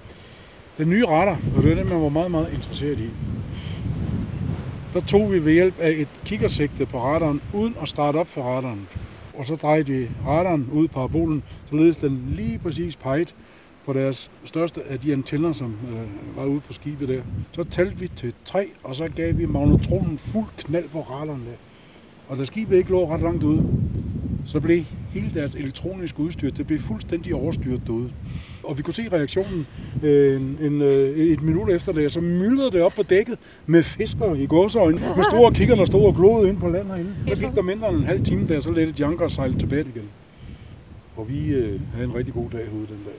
den 0.79 0.91
nye 0.91 1.07
radar, 1.07 1.39
og 1.57 1.63
det 1.63 1.73
er 1.73 1.75
den, 1.75 1.89
man 1.89 2.03
var 2.03 2.09
meget, 2.09 2.31
meget 2.31 2.53
interesseret 2.53 3.01
i. 3.01 3.11
Der 4.95 5.01
tog 5.01 5.33
vi 5.33 5.45
ved 5.45 5.53
hjælp 5.53 5.79
af 5.79 5.91
et 5.91 6.09
kikkersigte 6.25 6.87
på 6.87 7.01
radaren, 7.01 7.41
uden 7.53 7.75
at 7.83 7.89
starte 7.89 8.17
op 8.17 8.27
for 8.27 8.43
radaren. 8.43 8.89
Og 9.35 9.47
så 9.47 9.57
drejede 9.57 9.87
vi 9.87 10.09
radaren 10.27 10.67
ud 10.73 10.89
på 10.89 10.93
parabolen, 10.93 11.43
således 11.71 11.97
den 11.97 12.29
lige 12.37 12.59
præcis 12.59 12.97
pegede 12.97 13.33
på 13.87 13.93
deres 13.93 14.31
største 14.45 14.83
af 14.85 15.01
de 15.01 15.13
antenner, 15.13 15.53
som 15.53 15.73
øh, 15.93 16.37
var 16.37 16.45
ude 16.45 16.61
på 16.61 16.73
skibet 16.73 17.09
der. 17.09 17.23
Så 17.55 17.65
talte 17.65 17.97
vi 18.01 18.09
til 18.09 18.35
tre, 18.45 18.73
og 18.83 18.95
så 18.95 19.09
gav 19.09 19.37
vi 19.37 19.47
magnetronen 19.47 20.19
fuld 20.19 20.49
knald 20.57 20.89
på 20.89 21.01
radaren 21.01 21.47
der. 21.47 21.57
Og 22.29 22.37
da 22.37 22.45
skibet 22.45 22.77
ikke 22.77 22.91
lå 22.91 23.09
ret 23.15 23.21
langt 23.21 23.45
ude, 23.45 23.65
så 24.49 24.61
blev 24.61 24.85
hele 25.11 25.31
deres 25.35 25.55
elektroniske 25.55 26.21
udstyr, 26.21 26.51
det 26.51 26.67
blev 26.67 26.81
fuldstændig 26.81 27.35
overstyret 27.35 27.83
derude. 27.87 28.11
Og 28.65 28.79
vi 28.79 28.83
kunne 28.83 28.95
se 28.95 29.09
reaktionen 29.13 29.67
øh, 30.03 30.41
en, 30.41 30.59
en, 30.61 30.83
øh, 30.83 31.17
et 31.19 31.43
minut 31.43 31.71
efter 31.71 31.93
det, 31.93 32.13
så 32.13 32.21
myldrede 32.21 32.71
det 32.71 32.83
op 32.83 32.93
på 32.93 33.03
dækket 33.03 33.39
med 33.67 33.83
fisker 33.83 34.35
i 34.35 34.47
gåsøjne, 34.47 35.01
med 35.17 35.25
store 35.25 35.53
kigger, 35.55 35.75
der 35.75 35.85
stod 35.85 36.05
og 36.07 36.15
gloede 36.15 36.49
ind 36.49 36.59
på 36.59 36.69
land 36.69 36.87
herinde. 36.87 37.15
Så 37.29 37.35
gik 37.35 37.55
der 37.55 37.63
mindre 37.63 37.89
end 37.89 37.97
en 37.97 38.05
halv 38.05 38.25
time 38.25 38.47
der, 38.49 38.61
så 38.61 38.71
lette 38.71 38.95
Janker 38.99 39.25
og 39.25 39.31
sejlede 39.31 39.59
tilbage 39.59 39.81
igen. 39.81 40.09
Og 41.17 41.29
vi 41.29 41.49
øh, 41.49 41.81
havde 41.93 42.05
en 42.05 42.15
rigtig 42.15 42.35
god 42.35 42.51
dag 42.51 42.65
herude 42.67 42.87
den 42.87 43.05
dag. 43.05 43.15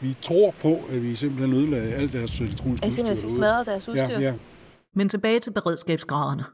Vi 0.00 0.16
tror 0.22 0.54
på, 0.62 0.80
at 0.92 1.02
vi 1.02 1.16
simpelthen 1.16 1.52
ødelagde 1.52 1.92
alt 1.94 2.12
deres 2.12 2.40
elektroniske 2.40 2.84
Er 2.84 2.88
udstyr 2.88 2.96
simpelthen 2.96 3.16
fik 3.16 3.22
derude. 3.22 3.38
smadret 3.38 3.66
deres 3.66 3.88
udstyr? 3.88 4.02
Ja, 4.02 4.20
ja. 4.20 4.32
Men 4.94 5.08
tilbage 5.08 5.40
til 5.40 5.52
beredskabsgraderne. 5.52 6.44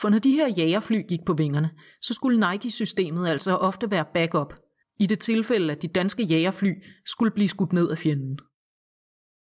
For 0.00 0.08
når 0.08 0.18
de 0.18 0.30
her 0.30 0.48
jagerfly 0.56 1.02
gik 1.08 1.24
på 1.26 1.32
vingerne, 1.32 1.70
så 2.02 2.14
skulle 2.14 2.50
Nike-systemet 2.50 3.28
altså 3.28 3.56
ofte 3.56 3.90
være 3.90 4.04
backup, 4.14 4.54
i 5.00 5.06
det 5.06 5.18
tilfælde, 5.18 5.72
at 5.72 5.82
de 5.82 5.88
danske 5.88 6.22
jagerfly 6.22 6.72
skulle 7.06 7.30
blive 7.30 7.48
skudt 7.48 7.72
ned 7.72 7.90
af 7.90 7.98
fjenden. 7.98 8.38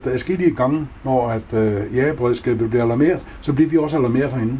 Der 0.05 0.11
er 0.11 0.17
sket 0.17 0.41
i 0.41 0.51
gange, 0.51 0.89
hvor 1.03 1.29
at, 1.29 1.53
øh, 1.53 1.97
jagerberedskabet 1.97 2.71
bliver 2.71 2.85
alarmeret, 2.85 3.27
så 3.43 3.53
bliver 3.53 3.71
vi 3.71 3.77
også 3.77 3.97
alarmeret 3.97 4.33
herinde. 4.33 4.59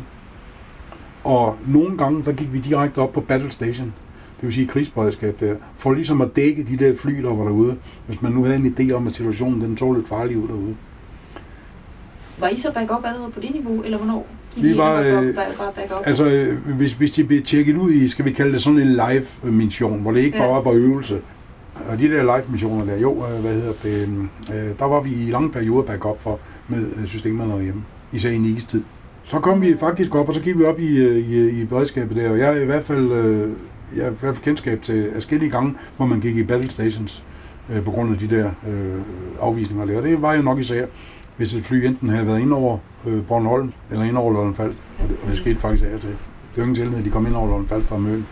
Og 1.25 1.59
nogle 1.67 1.99
gange, 1.99 2.25
der 2.25 2.33
gik 2.33 2.53
vi 2.53 2.59
direkte 2.59 2.99
op 2.99 3.13
på 3.13 3.21
battle 3.21 3.51
station, 3.51 3.95
det 4.37 4.43
vil 4.43 4.53
sige 4.53 4.67
krigsberedskab 4.67 5.41
der, 5.41 5.57
for 5.77 5.93
ligesom 5.93 6.21
at 6.21 6.37
dække 6.37 6.65
de 6.65 6.77
der 6.77 6.97
fly, 6.97 7.23
der 7.23 7.35
var 7.35 7.45
derude, 7.45 7.79
hvis 8.07 8.23
man 8.23 8.33
nu 8.33 8.45
havde 8.45 8.57
en 8.57 8.75
idé 8.79 8.93
om, 8.93 9.07
at 9.07 9.13
situationen 9.13 9.61
den 9.61 9.79
så 9.79 9.93
lidt 9.93 10.09
farlig 10.09 10.39
ud 10.39 10.49
derude. 10.49 10.77
Var 12.39 12.49
I 12.49 12.57
så 12.57 12.73
backup 12.73 13.05
allerede 13.05 13.31
på 13.31 13.41
det 13.41 13.51
niveau, 13.51 13.83
eller 13.83 13.99
hvornår? 13.99 14.27
Vi 14.63 14.79
var, 14.79 15.01
øh? 15.01 15.35
Altså, 16.05 16.25
øh, 16.25 16.57
hvis, 16.67 16.93
hvis 16.93 17.11
de 17.11 17.25
blev 17.25 17.43
tjekket 17.43 17.77
ud 17.77 17.91
i, 17.93 18.09
skal 18.09 18.25
vi 18.25 18.31
kalde 18.31 18.53
det 18.53 18.63
sådan 18.63 18.79
en 18.79 18.89
live-mission, 18.89 20.01
hvor 20.03 20.13
det 20.13 20.21
ikke 20.21 20.39
Ja. 20.39 20.49
bare 20.53 20.65
var 20.65 20.73
øvelse. 20.73 21.19
Og 21.89 21.99
de 21.99 22.09
der 22.09 22.23
live-missioner 22.23 22.85
der, 22.85 22.97
jo, 23.01 23.13
øh, 23.15 23.41
hvad 23.41 23.55
hedder 23.55 23.73
det, 23.83 24.09
øh, 24.55 24.71
der 24.79 24.85
var 24.85 25.01
vi 25.01 25.11
i 25.11 25.31
lange 25.31 25.51
perioder 25.51 25.83
backup 25.83 26.21
for 26.23 26.39
med 26.69 26.87
øh, 27.01 27.07
systemerne 27.07 27.53
derhjemme, 27.53 27.83
især 28.13 28.31
i 28.31 28.39
Nikes 28.39 28.65
tid. 28.65 28.83
Så 29.25 29.39
kom 29.39 29.63
vi 29.63 29.77
faktisk 29.81 30.15
op, 30.15 30.29
og 30.29 30.35
så 30.35 30.41
gik 30.41 30.59
vi 30.59 30.65
op 30.65 30.81
i, 30.81 30.97
øh, 30.97 31.17
i, 31.31 31.61
i 31.61 31.65
beredskabet 31.65 32.17
der, 32.17 32.31
og 32.31 32.39
jeg 32.39 32.57
er 32.57 32.61
i 32.61 32.65
hvert 32.65 32.85
fald, 32.85 33.13
øh, 33.13 33.49
jeg 33.97 34.05
har 34.05 34.11
i 34.11 34.15
hvert 34.21 34.35
fald 34.35 34.45
kendskab 34.45 34.83
til 34.83 35.09
forskellige 35.13 35.51
gange, 35.51 35.75
hvor 35.97 36.07
man 36.07 36.21
gik 36.21 36.37
i 36.37 36.43
battle 36.43 36.71
stations 36.71 37.23
øh, 37.73 37.83
på 37.85 37.91
grund 37.91 38.13
af 38.13 38.19
de 38.19 38.37
der 38.37 38.45
øh, 38.69 38.95
afvisninger 39.41 39.87
der. 39.87 39.97
Og 39.97 40.03
det 40.03 40.23
var 40.23 40.35
jo 40.35 40.43
nok 40.43 40.59
især, 40.59 40.87
hvis 41.39 41.55
et 41.55 41.65
fly 41.65 41.85
enten 41.85 42.09
havde 42.09 42.27
været 42.27 42.41
ind 42.41 42.53
over 42.53 42.79
øh, 43.07 43.27
Bornholm 43.27 43.73
eller 43.91 44.05
ind 44.05 44.19
over 44.19 44.33
Lolland 44.33 44.55
Falster. 44.55 44.83
Og 44.99 45.09
det, 45.09 45.23
og 45.23 45.29
det 45.29 45.37
skete 45.37 45.61
faktisk 45.61 45.85
af 45.85 45.95
og 45.95 46.01
til. 46.01 46.11
Det 46.11 46.19
er 46.55 46.57
jo 46.57 46.63
ingen 46.63 46.77
sjældenhed, 46.77 46.99
at 47.01 47.05
de 47.05 47.11
kom 47.11 47.27
ind 47.27 47.35
over 47.35 47.47
Lolland 47.47 47.69
Falster 47.69 47.95
og 47.95 48.03
Møn. 48.03 48.27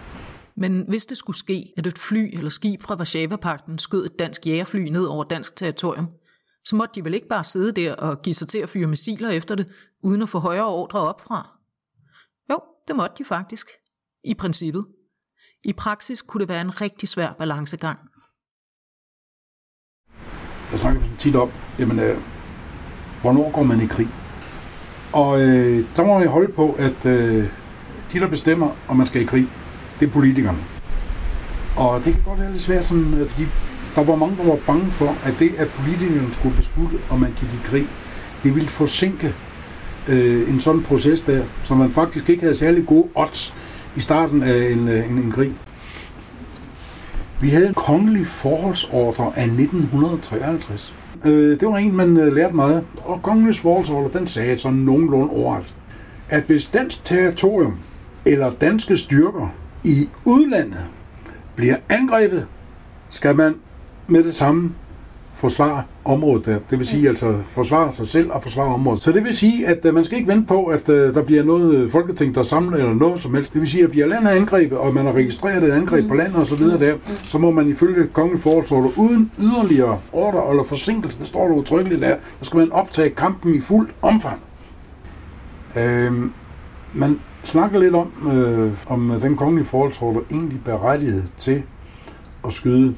Men 0.57 0.84
hvis 0.88 1.07
det 1.07 1.18
skulle 1.18 1.36
ske, 1.36 1.64
at 1.76 1.86
et 1.86 1.98
fly 1.98 2.36
eller 2.36 2.50
skib 2.50 2.82
fra 2.82 2.94
Varsava-pakten 2.94 3.78
skød 3.78 4.07
et 4.07 4.18
dansk 4.18 4.46
jægerfly 4.46 4.80
ned 4.88 5.04
over 5.04 5.24
dansk 5.24 5.57
territorium, 5.57 6.07
så 6.64 6.76
måtte 6.76 6.94
de 6.94 7.04
vel 7.04 7.14
ikke 7.14 7.28
bare 7.28 7.44
sidde 7.44 7.72
der 7.72 7.94
og 7.94 8.22
give 8.22 8.34
sig 8.34 8.48
til 8.48 8.59
at 8.59 8.68
fyre 8.68 8.86
missiler 8.86 9.30
efter 9.30 9.54
det, 9.54 9.66
uden 10.02 10.22
at 10.22 10.28
få 10.28 10.38
højere 10.38 10.66
ordre 10.66 11.00
opfra? 11.00 11.59
Jo, 12.50 12.59
det 12.88 12.96
måtte 12.96 13.14
de 13.18 13.24
faktisk. 13.24 13.66
I 14.24 14.34
princippet. 14.34 14.84
I 15.64 15.72
praksis 15.72 16.22
kunne 16.22 16.40
det 16.40 16.48
være 16.48 16.61
en 16.61 16.80
rigtig 16.80 17.09
svær 17.09 17.32
balancegang. 17.32 17.98
der 20.70 20.76
snakker 20.76 21.00
vi 21.00 21.16
tit 21.18 21.36
om, 21.36 21.50
jamen, 21.78 21.98
øh, 21.98 22.36
hvornår 23.22 23.50
går 23.50 23.62
man 23.62 23.80
i 23.80 23.86
krig? 23.86 24.08
Og 25.12 25.40
øh, 25.40 25.84
der 25.96 26.04
må 26.04 26.20
jeg 26.20 26.28
holde 26.28 26.52
på, 26.52 26.76
at 26.78 27.06
øh, 27.06 27.44
de, 28.12 28.20
der 28.20 28.28
bestemmer, 28.28 28.68
om 28.88 28.96
man 28.96 29.06
skal 29.06 29.22
i 29.22 29.24
krig, 29.24 29.46
det 30.00 30.06
er 30.06 30.10
politikerne. 30.10 30.58
Og 31.76 32.04
det 32.04 32.12
kan 32.14 32.22
godt 32.22 32.40
være 32.40 32.50
lidt 32.50 32.62
svært, 32.62 32.86
sådan, 32.86 33.14
øh, 33.14 33.28
fordi 33.28 33.46
der 33.94 34.04
var 34.04 34.16
mange, 34.16 34.36
der 34.36 34.44
var 34.44 34.58
bange 34.66 34.90
for, 34.90 35.16
at 35.24 35.34
det, 35.38 35.50
at 35.58 35.68
politikerne 35.68 36.34
skulle 36.34 36.56
beslutte, 36.56 36.96
om 37.10 37.20
man 37.20 37.30
gik 37.30 37.48
i 37.48 37.60
krig, 37.64 37.86
det 38.42 38.54
ville 38.54 38.68
forsinke 38.68 39.34
øh, 40.08 40.50
en 40.50 40.60
sådan 40.60 40.82
proces 40.82 41.20
der, 41.20 41.44
som 41.64 41.76
man 41.76 41.90
faktisk 41.90 42.28
ikke 42.28 42.42
havde 42.42 42.54
særlig 42.54 42.86
gode 42.86 43.08
odds 43.14 43.54
i 43.96 44.00
starten 44.00 44.42
af 44.42 44.70
en, 44.70 44.88
øh, 44.88 45.10
en, 45.10 45.18
en 45.18 45.32
krig. 45.32 45.52
Vi 47.40 47.48
havde 47.48 47.68
en 47.68 47.74
kongelig 47.74 48.26
forholdsordre 48.26 49.32
af 49.36 49.44
1953. 49.44 50.94
Øh, 51.24 51.60
det 51.60 51.68
var 51.68 51.76
en, 51.76 51.96
man 51.96 52.16
øh, 52.16 52.32
lærte 52.32 52.56
meget. 52.56 52.84
Og 53.04 53.22
kongens 53.22 53.58
forholdsholder, 53.58 54.08
den 54.08 54.26
sagde 54.26 54.58
sådan 54.58 54.78
nogenlunde 54.78 55.30
ordet, 55.30 55.74
at 56.28 56.42
hvis 56.42 56.66
dansk 56.66 57.04
territorium 57.04 57.78
eller 58.24 58.52
danske 58.60 58.96
styrker 58.96 59.54
i 59.84 60.08
udlandet 60.24 60.84
bliver 61.56 61.76
angrebet, 61.88 62.46
skal 63.10 63.36
man 63.36 63.54
med 64.06 64.24
det 64.24 64.34
samme 64.34 64.72
forsvare 65.37 65.82
området 66.05 66.47
der. 66.47 66.59
Det 66.70 66.78
vil 66.78 66.87
sige 66.87 67.09
altså 67.09 67.34
forsvare 67.51 67.93
sig 67.93 68.09
selv 68.09 68.30
og 68.30 68.43
forsvare 68.43 68.74
området. 68.74 69.03
Så 69.03 69.12
det 69.12 69.24
vil 69.24 69.37
sige, 69.37 69.66
at 69.66 69.84
uh, 69.84 69.95
man 69.95 70.05
skal 70.05 70.18
ikke 70.18 70.28
vente 70.28 70.47
på, 70.47 70.66
at 70.66 70.89
uh, 70.89 70.95
der 70.95 71.22
bliver 71.22 71.43
noget 71.43 71.74
øh, 71.74 71.91
folketing, 71.91 72.34
der 72.34 72.43
samler 72.43 72.76
eller 72.76 72.95
noget 72.95 73.22
som 73.22 73.34
helst. 73.34 73.53
Det 73.53 73.61
vil 73.61 73.70
sige, 73.70 73.84
at 73.84 73.91
bliver 73.91 74.07
landet 74.07 74.30
angrebet, 74.30 74.78
og 74.78 74.95
man 74.95 75.05
har 75.05 75.12
registreret 75.12 75.62
et 75.62 75.70
angreb 75.70 76.09
på 76.09 76.14
landet 76.14 76.37
og 76.37 76.47
så 76.47 76.57
videre 76.57 76.78
der, 76.78 76.95
så 77.07 77.39
må 77.39 77.51
man 77.51 77.68
ifølge 77.68 78.07
kongelig 78.07 78.41
forholdsordre 78.41 78.91
uden 78.97 79.30
yderligere 79.39 79.99
ordre 80.12 80.51
eller 80.51 80.62
forsinkelse, 80.62 81.18
det 81.18 81.26
står 81.26 81.49
der 81.49 81.55
udtrykkeligt 81.55 82.01
der, 82.03 82.16
så 82.41 82.45
skal 82.45 82.59
man 82.59 82.72
optage 82.72 83.11
kampen 83.11 83.55
i 83.55 83.61
fuld 83.61 83.89
omfang. 84.03 84.41
Øhm, 85.76 86.32
man 86.93 87.20
snakker 87.45 87.78
lidt 87.80 87.95
om, 87.95 88.12
øh, 88.32 88.72
om 88.87 89.11
øh, 89.11 89.22
den 89.22 89.37
kongelige 89.37 89.66
forholdsordre 89.66 90.20
egentlig 90.30 90.61
berettiget 90.64 91.24
til 91.39 91.62
at 92.47 92.53
skyde 92.53 92.95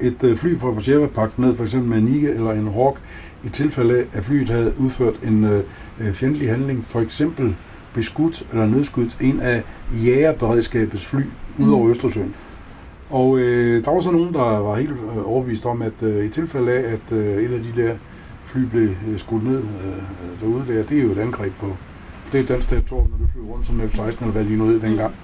et 0.00 0.24
øh, 0.24 0.36
fly 0.36 0.58
fra 0.58 0.68
Varsava-pakten 0.68 1.44
ned, 1.44 1.56
for 1.56 1.64
eksempel 1.64 1.90
med 1.90 1.98
en 1.98 2.04
Nike 2.04 2.30
eller 2.30 2.52
en 2.52 2.72
Hawk, 2.72 3.00
i 3.44 3.48
tilfælde 3.48 3.98
af, 3.98 4.04
at 4.12 4.24
flyet 4.24 4.48
havde 4.48 4.72
udført 4.78 5.14
en 5.22 5.44
øh, 5.44 5.62
øh, 6.00 6.12
fjendtlig 6.12 6.50
handling, 6.50 6.84
for 6.84 7.00
eksempel 7.00 7.56
beskudt 7.94 8.46
eller 8.52 8.66
nedskudt 8.66 9.16
en 9.20 9.40
af 9.40 9.62
jægerberedskabets 10.04 11.06
fly 11.06 11.22
ud 11.58 11.72
over 11.72 11.90
Østersøen. 11.90 12.34
Og 13.10 13.38
øh, 13.38 13.84
der 13.84 13.90
var 13.90 14.00
så 14.00 14.10
nogen, 14.10 14.34
der 14.34 14.58
var 14.58 14.76
helt 14.76 14.90
øh, 14.90 15.30
overbevist 15.30 15.66
om, 15.66 15.82
at 15.82 16.02
øh, 16.02 16.24
i 16.24 16.28
tilfælde 16.28 16.72
af, 16.72 16.92
at 16.92 17.16
øh, 17.16 17.42
et 17.42 17.52
af 17.52 17.60
de 17.60 17.82
der 17.82 17.94
fly 18.44 18.60
blev 18.60 18.88
øh, 19.08 19.18
skudt 19.18 19.44
ned 19.44 19.58
øh, 19.58 20.40
derude 20.40 20.64
der, 20.68 20.82
det 20.82 20.98
er 20.98 21.02
jo 21.02 21.10
et 21.10 21.18
angreb 21.18 21.52
på 21.60 21.76
det 22.32 22.40
er 22.40 22.46
dansk 22.46 22.68
territorium, 22.68 23.10
når 23.10 23.16
du 23.18 23.32
flyver 23.32 23.46
rundt 23.46 23.66
som 23.66 23.80
F-16, 23.80 24.20
eller 24.20 24.32
hvad 24.32 24.44
de 24.44 24.56
nu 24.56 24.66
hed 24.66 24.80
dengang. 24.80 25.14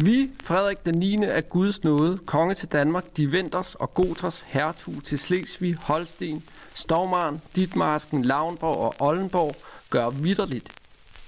Vi, 0.00 0.30
Frederik 0.44 0.84
den 0.84 0.94
9. 0.94 1.24
af 1.24 1.48
Guds 1.48 1.84
nåde, 1.84 2.18
konge 2.26 2.54
til 2.54 2.68
Danmark, 2.68 3.04
de 3.16 3.32
Venters 3.32 3.74
og 3.74 3.94
goters 3.94 4.44
hertug 4.46 4.94
til 5.04 5.18
Slesvig, 5.18 5.74
Holsten, 5.74 6.42
Stormaren, 6.74 7.40
Ditmarsken, 7.56 8.24
Lavnborg 8.24 8.76
og 8.76 8.94
Oldenborg, 8.98 9.56
gør 9.90 10.10
vidderligt 10.10 10.72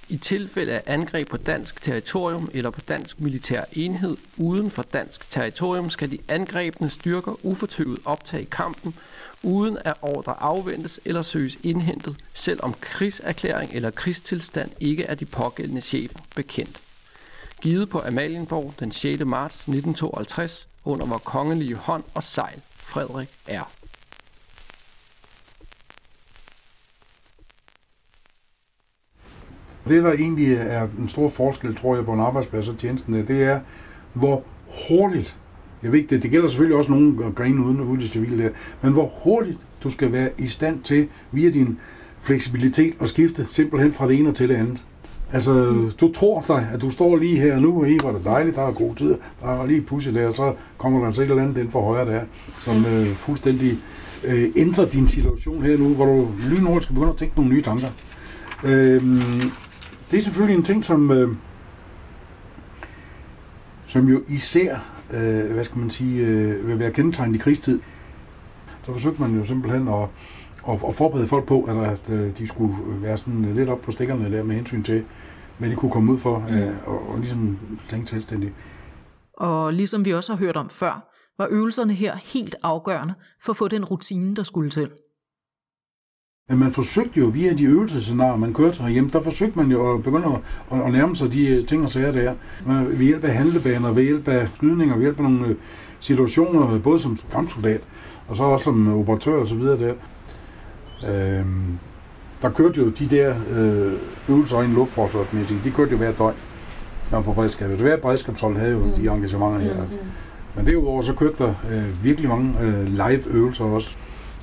i 0.09 0.17
tilfælde 0.17 0.73
af 0.73 0.83
angreb 0.87 1.29
på 1.29 1.37
dansk 1.37 1.83
territorium 1.83 2.51
eller 2.55 2.71
på 2.71 2.81
dansk 2.81 3.21
militær 3.21 3.65
enhed 3.73 4.17
uden 4.37 4.71
for 4.71 4.83
dansk 4.83 5.31
territorium, 5.31 5.91
skal 5.91 6.11
de 6.11 6.19
angrebne 6.29 6.91
styrker 6.91 7.47
ufortøvet 7.47 7.99
optage 8.05 8.45
kampen, 8.45 8.95
uden 9.43 9.79
at 9.85 9.95
ordre 10.03 10.35
afventes 10.41 11.01
eller 11.05 11.23
søges 11.23 11.59
indhentet, 11.63 12.17
selvom 12.35 12.75
krigserklæring 12.81 13.71
eller 13.73 13.91
krigstilstand 13.91 14.71
ikke 14.81 15.05
er 15.05 15.15
de 15.15 15.25
pågældende 15.25 15.81
chefer 15.81 16.19
bekendt. 16.37 16.81
Givet 17.61 17.89
på 17.91 18.01
Amalienborg 18.07 18.75
den 18.81 18.93
6. 18.93 19.25
marts 19.25 19.55
1952 19.55 20.69
under 20.85 21.07
vor 21.07 21.19
kongelige 21.19 21.75
hånd 21.75 22.03
og 22.15 22.23
sejl, 22.23 22.61
Frederik 22.77 23.29
R. 23.49 23.73
Det, 29.89 30.05
der 30.05 30.13
egentlig 30.13 30.53
er 30.53 30.89
en 30.99 31.09
stor 31.09 31.29
forskel, 31.29 31.77
tror 31.77 31.97
jeg, 31.97 32.05
på 32.05 32.13
en 32.13 32.21
arbejdsplads 32.21 32.69
og 32.69 32.79
tjenesten, 32.79 33.15
det 33.15 33.43
er, 33.43 33.61
hvor 34.13 34.45
hurtigt, 34.89 35.37
jeg 35.83 35.93
ved 35.93 35.99
ikke, 35.99 36.15
det, 36.15 36.23
det 36.23 36.31
gælder 36.31 36.49
selvfølgelig 36.49 36.77
også 36.79 36.91
nogle 36.91 37.33
grene 37.35 37.65
uden, 37.65 37.81
uden 37.81 38.01
det 38.01 38.11
civile 38.11 38.45
der, 38.45 38.51
men 38.83 38.93
hvor 38.93 39.13
hurtigt 39.23 39.59
du 39.83 39.91
skal 39.91 40.13
være 40.13 40.31
i 40.39 40.49
stand 40.49 40.83
til, 40.83 41.09
via 41.33 41.51
din 41.51 41.79
fleksibilitet, 42.21 42.95
at 43.01 43.09
skifte 43.09 43.47
simpelthen 43.51 43.93
fra 43.93 44.09
det 44.09 44.19
ene 44.19 44.33
til 44.33 44.49
det 44.49 44.55
andet. 44.55 44.85
Altså, 45.33 45.75
du 46.01 46.13
tror 46.13 46.45
dig, 46.49 46.69
at 46.73 46.81
du 46.81 46.91
står 46.91 47.17
lige 47.17 47.41
her 47.41 47.59
nu, 47.59 47.81
og 47.81 47.91
I 47.91 47.99
var 48.05 48.13
det 48.13 48.25
dejligt, 48.25 48.57
der 48.57 48.63
er 48.63 48.73
god 48.73 48.95
tid, 48.95 49.15
der 49.43 49.47
er 49.47 49.67
lige 49.67 49.83
pudsigt 49.83 50.15
der, 50.15 50.29
og 50.29 50.35
så 50.35 50.55
kommer 50.79 50.99
der 50.99 51.07
altså 51.07 51.23
et 51.23 51.31
eller 51.31 51.43
andet 51.43 51.61
ind 51.61 51.71
for 51.71 51.83
højre 51.83 52.07
der, 52.07 52.23
som 52.59 52.77
øh, 52.77 53.07
fuldstændig 53.07 53.79
øh, 54.25 54.49
ændrer 54.57 54.85
din 54.85 55.09
situation 55.09 55.63
her 55.63 55.77
nu, 55.77 55.89
hvor 55.89 56.05
du 56.05 56.29
lynhurtigt 56.51 56.85
skal 56.85 56.95
begynde 56.95 57.13
at 57.13 57.19
tænke 57.19 57.37
nogle 57.37 57.51
nye 57.51 57.63
tanker. 57.63 57.89
Øh, 58.65 59.03
det 60.11 60.19
er 60.19 60.23
selvfølgelig 60.23 60.57
en 60.57 60.65
ting, 60.65 60.85
som, 60.85 61.11
øh, 61.11 61.35
som 63.87 64.09
jo 64.09 64.23
især, 64.29 64.79
øh, 65.15 65.53
hvad 65.53 65.65
skal 65.65 65.79
man 65.79 65.91
sige, 65.91 66.27
øh, 66.27 66.69
vil 66.69 66.79
være 66.79 66.91
kendetegnet 66.91 67.35
i 67.35 67.39
krigstid. 67.39 67.81
Så 68.83 68.93
forsøgte 68.93 69.23
man 69.23 69.39
jo 69.39 69.45
simpelthen 69.45 69.89
at, 69.89 70.09
at 70.89 70.95
forberede 70.95 71.29
folk 71.29 71.45
på, 71.45 71.63
at, 71.63 71.77
at 71.77 72.11
øh, 72.11 72.39
de 72.39 72.47
skulle 72.47 72.75
være 73.03 73.17
sådan 73.17 73.53
lidt 73.55 73.69
op 73.69 73.83
på 73.83 73.93
stikkerne 73.93 74.37
der 74.37 74.43
med 74.43 74.57
hensyn 74.57 74.83
til, 74.83 75.05
hvad 75.61 75.71
de 75.71 75.77
kunne 75.77 75.91
komme 75.91 76.13
ud 76.13 76.19
for, 76.19 76.37
øh, 76.37 76.89
og, 76.89 77.09
og 77.09 77.19
ligesom 77.19 77.59
tænke 77.89 78.11
selvstændigt. 78.11 78.53
Og 79.35 79.73
ligesom 79.73 80.05
vi 80.05 80.15
også 80.15 80.33
har 80.33 80.39
hørt 80.39 80.57
om 80.57 80.71
før, 80.71 81.07
var 81.39 81.49
øvelserne 81.51 81.95
her 81.95 82.17
helt 82.17 82.57
afgørende 82.63 83.15
for 83.45 83.53
at 83.53 83.57
få 83.57 83.69
den 83.69 83.85
rutine, 83.85 84.37
der 84.37 84.43
skulle 84.43 84.71
til. 84.71 84.91
Men 86.49 86.59
man 86.59 86.73
forsøgte 86.73 87.21
jo 87.21 87.27
via 87.27 87.53
de 87.53 87.65
øvelsescenarier, 87.65 88.37
man 88.37 88.55
kørte 88.55 88.83
herhjemme, 88.83 89.11
der 89.11 89.23
forsøgte 89.23 89.59
man 89.59 89.71
jo 89.71 89.95
at 89.95 90.03
begynde 90.03 90.27
at, 90.27 90.41
at, 90.79 90.87
at 90.87 90.93
nærme 90.93 91.17
sig 91.17 91.33
de 91.33 91.47
øh, 91.47 91.67
ting 91.67 91.85
og 91.85 91.91
sager, 91.91 92.13
der 92.13 92.31
er. 92.31 92.35
Ved 92.85 92.97
hjælp 92.97 93.25
af 93.25 93.35
handlebaner, 93.35 93.93
ved 93.93 94.03
hjælp 94.03 94.29
af 94.29 94.49
skydninger, 94.55 94.95
ved 94.95 95.03
hjælp 95.03 95.19
af 95.19 95.23
nogle 95.23 95.47
øh, 95.47 95.57
situationer, 96.01 96.79
både 96.79 96.99
som 96.99 97.19
kampsoldat, 97.33 97.81
og 98.29 98.37
så 98.37 98.43
også 98.43 98.65
som 98.65 98.95
operatør 98.95 99.35
og 99.35 99.47
så 99.47 99.55
videre 99.55 99.79
der. 99.79 99.95
Øhm, 101.09 101.79
der 102.43 102.51
kørte 102.51 102.81
jo 102.81 102.89
de 102.89 103.07
der 103.09 103.35
øh, 103.57 103.93
øvelser 104.29 104.63
i 104.63 104.65
en 104.65 104.75
luftforsvarsmæssigt, 104.75 105.65
de 105.65 105.71
kørte 105.71 105.91
jo 105.91 105.97
hver 105.97 106.13
døgn. 106.13 106.35
Når 107.11 107.21
på 107.21 107.33
beredskabet. 107.33 107.77
Hver 107.77 107.97
beredskabshold 107.97 108.57
havde 108.57 108.73
jo 108.73 108.81
de 108.97 109.09
engagementer 109.15 109.59
her. 109.61 109.75
Men 110.57 110.67
derudover 110.67 111.03
så 111.03 111.13
kørte 111.15 111.45
der 111.45 111.55
øh, 111.73 112.05
virkelig 112.05 112.29
mange 112.31 112.55
øh, 112.61 112.85
live 112.87 113.27
øvelser 113.27 113.65
også 113.65 113.91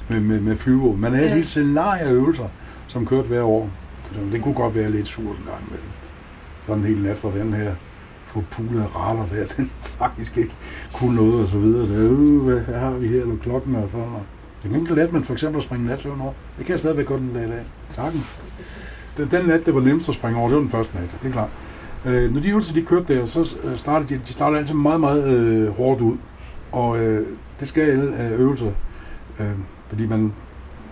med, 0.09 0.19
med, 0.19 0.39
med 0.39 0.55
flyvåb. 0.55 0.99
Man 0.99 1.11
havde 1.13 1.25
Ja. 1.25 1.31
et 1.31 1.37
helt 1.37 1.49
scenarie 1.49 2.01
af 2.01 2.11
øvelser, 2.11 2.47
som 2.87 3.05
kørte 3.05 3.27
hver 3.27 3.43
år. 3.43 3.69
Så 4.13 4.19
det 4.31 4.41
kunne 4.43 4.53
godt 4.53 4.75
være 4.75 4.91
lidt 4.91 5.07
surt 5.07 5.25
en 5.25 5.43
gang 5.45 5.63
imellem. 5.67 5.89
Sådan 6.67 6.81
en 6.83 6.87
hel 6.87 7.03
nat, 7.03 7.17
hvor 7.17 7.31
den 7.31 7.53
her 7.53 7.71
forpulede 8.25 8.85
radar 8.95 9.25
der, 9.33 9.45
den 9.57 9.71
faktisk 9.81 10.37
ikke 10.37 10.53
kunne 10.93 11.15
noget 11.15 11.43
og 11.43 11.49
så 11.49 11.57
videre. 11.57 11.87
Der, 12.03 12.11
øh, 12.11 12.37
hvad 12.41 12.75
har 12.75 12.91
vi 12.91 13.07
her, 13.07 13.25
nu 13.25 13.35
klokken 13.43 13.75
er 13.75 13.81
sådan. 13.91 14.05
Og 14.05 14.21
den 14.67 14.75
gengæld 14.75 14.95
lærte 14.95 15.13
man 15.13 15.23
for 15.23 15.33
eksempel 15.33 15.57
at 15.57 15.63
springe 15.63 15.85
natsøvn 15.85 16.21
over. 16.21 16.33
Det 16.57 16.65
kan 16.65 16.71
jeg 16.71 16.79
stadigvæk 16.79 17.05
godt 17.05 17.21
den 17.21 17.33
dag 17.33 17.43
i 17.43 17.49
dag. 17.49 17.63
Takken. 17.95 18.23
Den, 19.17 19.27
den 19.31 19.45
nat, 19.45 19.65
det 19.65 19.75
var 19.75 19.81
nemmest 19.81 20.09
at 20.09 20.15
springe 20.15 20.39
over, 20.39 20.49
det 20.49 20.55
var 20.55 20.61
den 20.61 20.71
første 20.71 20.95
nat, 20.95 21.09
det 21.21 21.27
er 21.27 21.31
klart. 21.31 21.49
Øh, 22.05 22.33
når 22.33 22.41
de 22.41 22.49
øvelser, 22.49 22.73
de 22.73 22.81
kørte 22.81 23.15
der, 23.15 23.25
så 23.25 23.55
øh, 23.63 23.77
startede 23.77 24.15
de, 24.15 24.21
de 24.27 24.33
startede 24.33 24.59
altid 24.59 24.75
meget, 24.75 24.99
meget 24.99 25.23
øh, 25.23 25.69
hårdt 25.69 26.01
ud. 26.01 26.17
Og 26.71 26.97
øh, 26.97 27.27
det 27.59 27.67
skal 27.67 27.89
alle 27.89 28.23
øh, 28.23 28.39
øvelser, 28.39 28.71
øh, 29.39 29.51
fordi 29.89 30.07
man, 30.07 30.33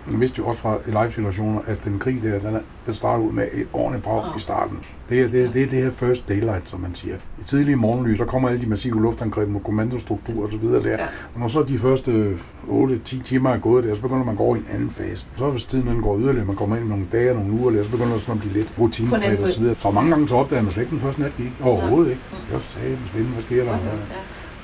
man 0.07 0.19
vidste 0.19 0.37
jo 0.37 0.45
også 0.47 0.61
fra 0.61 0.77
i 0.87 0.89
live-situationer, 0.91 1.59
at 1.67 1.77
den 1.83 1.99
krig 1.99 2.19
der, 2.23 2.39
den, 2.39 2.55
er, 2.55 2.59
den 2.85 2.93
starter 2.93 3.23
ud 3.23 3.31
med 3.31 3.47
et 3.53 3.67
ordentligt 3.73 4.03
brag 4.05 4.37
i 4.37 4.39
starten. 4.39 4.77
Det 5.09 5.21
er 5.21 5.27
det, 5.27 5.45
er- 5.45 5.51
det, 5.51 5.63
er 5.63 5.67
det 5.69 5.83
her 5.83 5.91
first 5.91 6.29
daylight, 6.29 6.69
som 6.69 6.79
man 6.79 6.95
siger. 6.95 7.15
I 7.15 7.43
tidlige 7.47 7.75
morgenlys, 7.75 8.17
der 8.17 8.25
kommer 8.25 8.49
alle 8.49 8.61
de 8.61 8.65
massive 8.69 9.01
luftangreb 9.01 9.49
med 9.49 9.59
kommandostruktur 9.61 10.43
og 10.45 10.51
så 10.51 10.57
videre 10.57 10.83
der. 10.83 10.89
Ja. 10.89 11.05
Og 11.33 11.39
når 11.39 11.47
så 11.47 11.63
de 11.63 11.79
første 11.79 12.37
8-10 12.69 13.23
timer 13.23 13.49
er 13.49 13.57
gået 13.57 13.83
der, 13.83 13.95
så 13.95 14.01
begynder 14.01 14.23
man 14.23 14.31
at 14.31 14.37
gå 14.37 14.55
i 14.55 14.57
en 14.57 14.65
anden 14.73 14.89
fase. 14.89 15.25
Så 15.37 15.49
hvis 15.49 15.63
tiden 15.63 15.87
den 15.87 16.01
går 16.01 16.19
yderligere, 16.19 16.45
man 16.45 16.55
kommer 16.55 16.75
ind 16.75 16.85
i 16.85 16.89
nogle 16.89 17.05
dage 17.11 17.29
og 17.31 17.35
nogle 17.35 17.51
uger, 17.53 17.71
der, 17.71 17.83
så 17.83 17.91
begynder 17.91 18.13
det 18.13 18.21
sådan 18.21 18.35
at 18.35 18.39
blive 18.41 18.53
lidt 18.53 18.71
rutinepræget 18.79 19.39
og 19.39 19.49
så 19.49 19.59
videre. 19.59 19.75
Så 19.75 19.91
mange 19.91 20.09
gange 20.09 20.27
så 20.27 20.35
opdager 20.35 20.61
man 20.61 20.71
slet 20.71 20.83
ikke 20.83 20.91
den 20.95 20.99
første 21.01 21.21
nat 21.21 21.31
gik. 21.37 21.51
Overhovedet 21.63 22.09
ikke. 22.09 22.21
Jeg 22.51 22.61
sagde, 22.61 22.95
hvad 23.33 23.43
sker 23.43 23.63
der? 23.63 23.77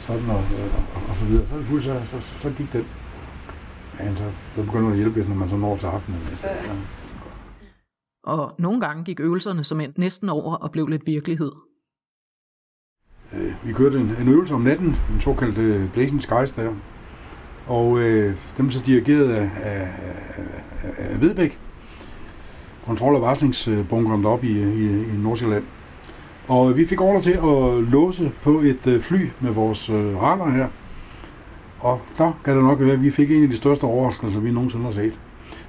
Sådan 0.08 0.30
og, 0.30 0.36
og, 0.36 0.42
og, 0.96 1.02
og 1.10 1.16
så 1.20 1.26
videre. 1.26 1.46
Så, 1.46 1.82
så, 1.82 2.18
så, 2.20 2.42
så 2.42 2.50
gik 2.58 2.74
den. 2.74 2.86
Men 4.00 4.18
så, 4.18 4.24
så 4.56 4.64
begynder 4.64 4.86
det 4.86 4.92
at 4.92 4.98
hjælpe 4.98 5.18
lidt, 5.18 5.30
når 5.30 5.36
man 5.36 5.50
så 5.50 5.56
når 5.56 5.78
til 5.78 5.86
aftenen. 5.86 6.22
Ja. 6.44 6.50
Og 8.24 8.52
nogle 8.58 8.80
gange 8.80 9.04
gik 9.04 9.20
øvelserne 9.20 9.64
som 9.64 9.80
end 9.80 9.94
næsten 9.98 10.30
over 10.30 10.56
og 10.56 10.72
blev 10.72 10.88
lidt 10.88 11.08
virkelighed. 11.08 11.52
Øh, 13.34 13.54
vi 13.66 13.74
kørte 13.74 14.00
en, 14.00 14.16
en 14.22 14.28
øvelse 14.28 14.54
om 14.54 14.62
natten, 14.62 14.96
en 15.14 15.22
såkaldt 15.22 15.58
øh, 15.58 15.94
Blazing 15.94 16.24
Skies 16.24 16.52
der. 16.52 16.74
Og 17.68 18.00
øh, 18.00 18.36
dem 18.58 18.72
så 18.72 18.84
dirigeret 18.86 19.32
af, 19.32 19.50
af, 19.62 19.90
af, 20.84 20.94
af 20.98 21.22
Vedbæk. 21.22 21.60
Kontrol- 22.86 23.16
og 23.16 23.22
varslingsbunkeren 23.22 24.24
deroppe 24.24 24.48
i, 24.48 24.62
i, 24.62 25.14
i 25.14 25.18
Nordsjælland. 25.18 25.64
Og 26.48 26.78
vi 26.78 26.86
fik 26.86 27.02
ordre 27.02 27.22
til 27.22 27.32
at 27.32 27.84
låse 27.92 28.32
på 28.42 28.60
et 28.60 28.88
øh, 28.88 29.02
fly 29.02 29.30
med 29.40 29.52
vores 29.52 29.90
øh, 29.90 30.22
radar 30.22 30.50
her. 30.50 30.68
Og 31.82 32.00
der 32.18 32.32
kan 32.46 32.56
det 32.56 32.64
nok 32.64 32.80
være, 32.80 32.92
at 32.92 33.04
vi 33.04 33.12
fik 33.12 33.32
en 33.32 33.44
af 33.44 33.50
de 33.50 33.58
største 33.58 33.84
overraskelser, 33.84 34.40
vi 34.40 34.52
nogensinde 34.52 34.84
har 34.84 34.92
set. 34.92 35.20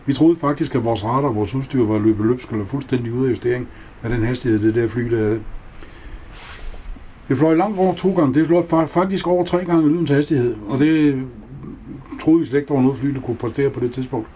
Vi 0.07 0.15
troede 0.15 0.37
faktisk, 0.37 0.75
at 0.75 0.85
vores 0.85 1.05
radar, 1.05 1.29
vores 1.29 1.55
udstyr 1.55 1.85
var 1.85 1.99
løbet 1.99 2.27
løbsk 2.27 2.51
eller 2.51 2.65
fuldstændig 2.65 3.13
ude 3.13 3.27
af 3.27 3.31
justering 3.31 3.69
med 4.03 4.11
den 4.11 4.25
hastighed, 4.25 4.63
det 4.63 4.75
der 4.75 4.89
fly 4.89 5.11
der 5.11 5.19
havde. 5.19 5.41
Det 7.29 7.39
fløj 7.39 7.55
langt 7.55 7.79
over 7.79 7.95
to 7.95 8.15
gange. 8.15 8.35
Det 8.35 8.47
fløj 8.47 8.87
faktisk 8.87 9.27
over 9.27 9.45
tre 9.45 9.65
gange 9.65 9.89
lydens 9.89 10.11
hastighed. 10.11 10.55
Og 10.69 10.79
det 10.79 11.23
troede 12.21 12.41
vi 12.41 12.47
slet 12.47 12.59
ikke, 12.59 12.69
der 12.69 12.75
var 12.75 12.83
noget 12.83 12.99
fly, 12.99 13.09
der 13.09 13.21
kunne 13.21 13.37
præstere 13.37 13.71
på 13.71 13.81
det 13.81 13.93
tidspunkt. 13.93 14.29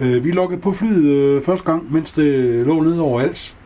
Øh, 0.00 0.24
vi 0.24 0.30
lukkede 0.30 0.60
på 0.60 0.72
flyet 0.72 1.04
øh, 1.04 1.42
første 1.42 1.64
gang, 1.64 1.92
mens 1.92 2.12
det 2.12 2.66
lå 2.66 2.82
nede 2.82 3.00
over 3.00 3.20
alt. 3.20 3.56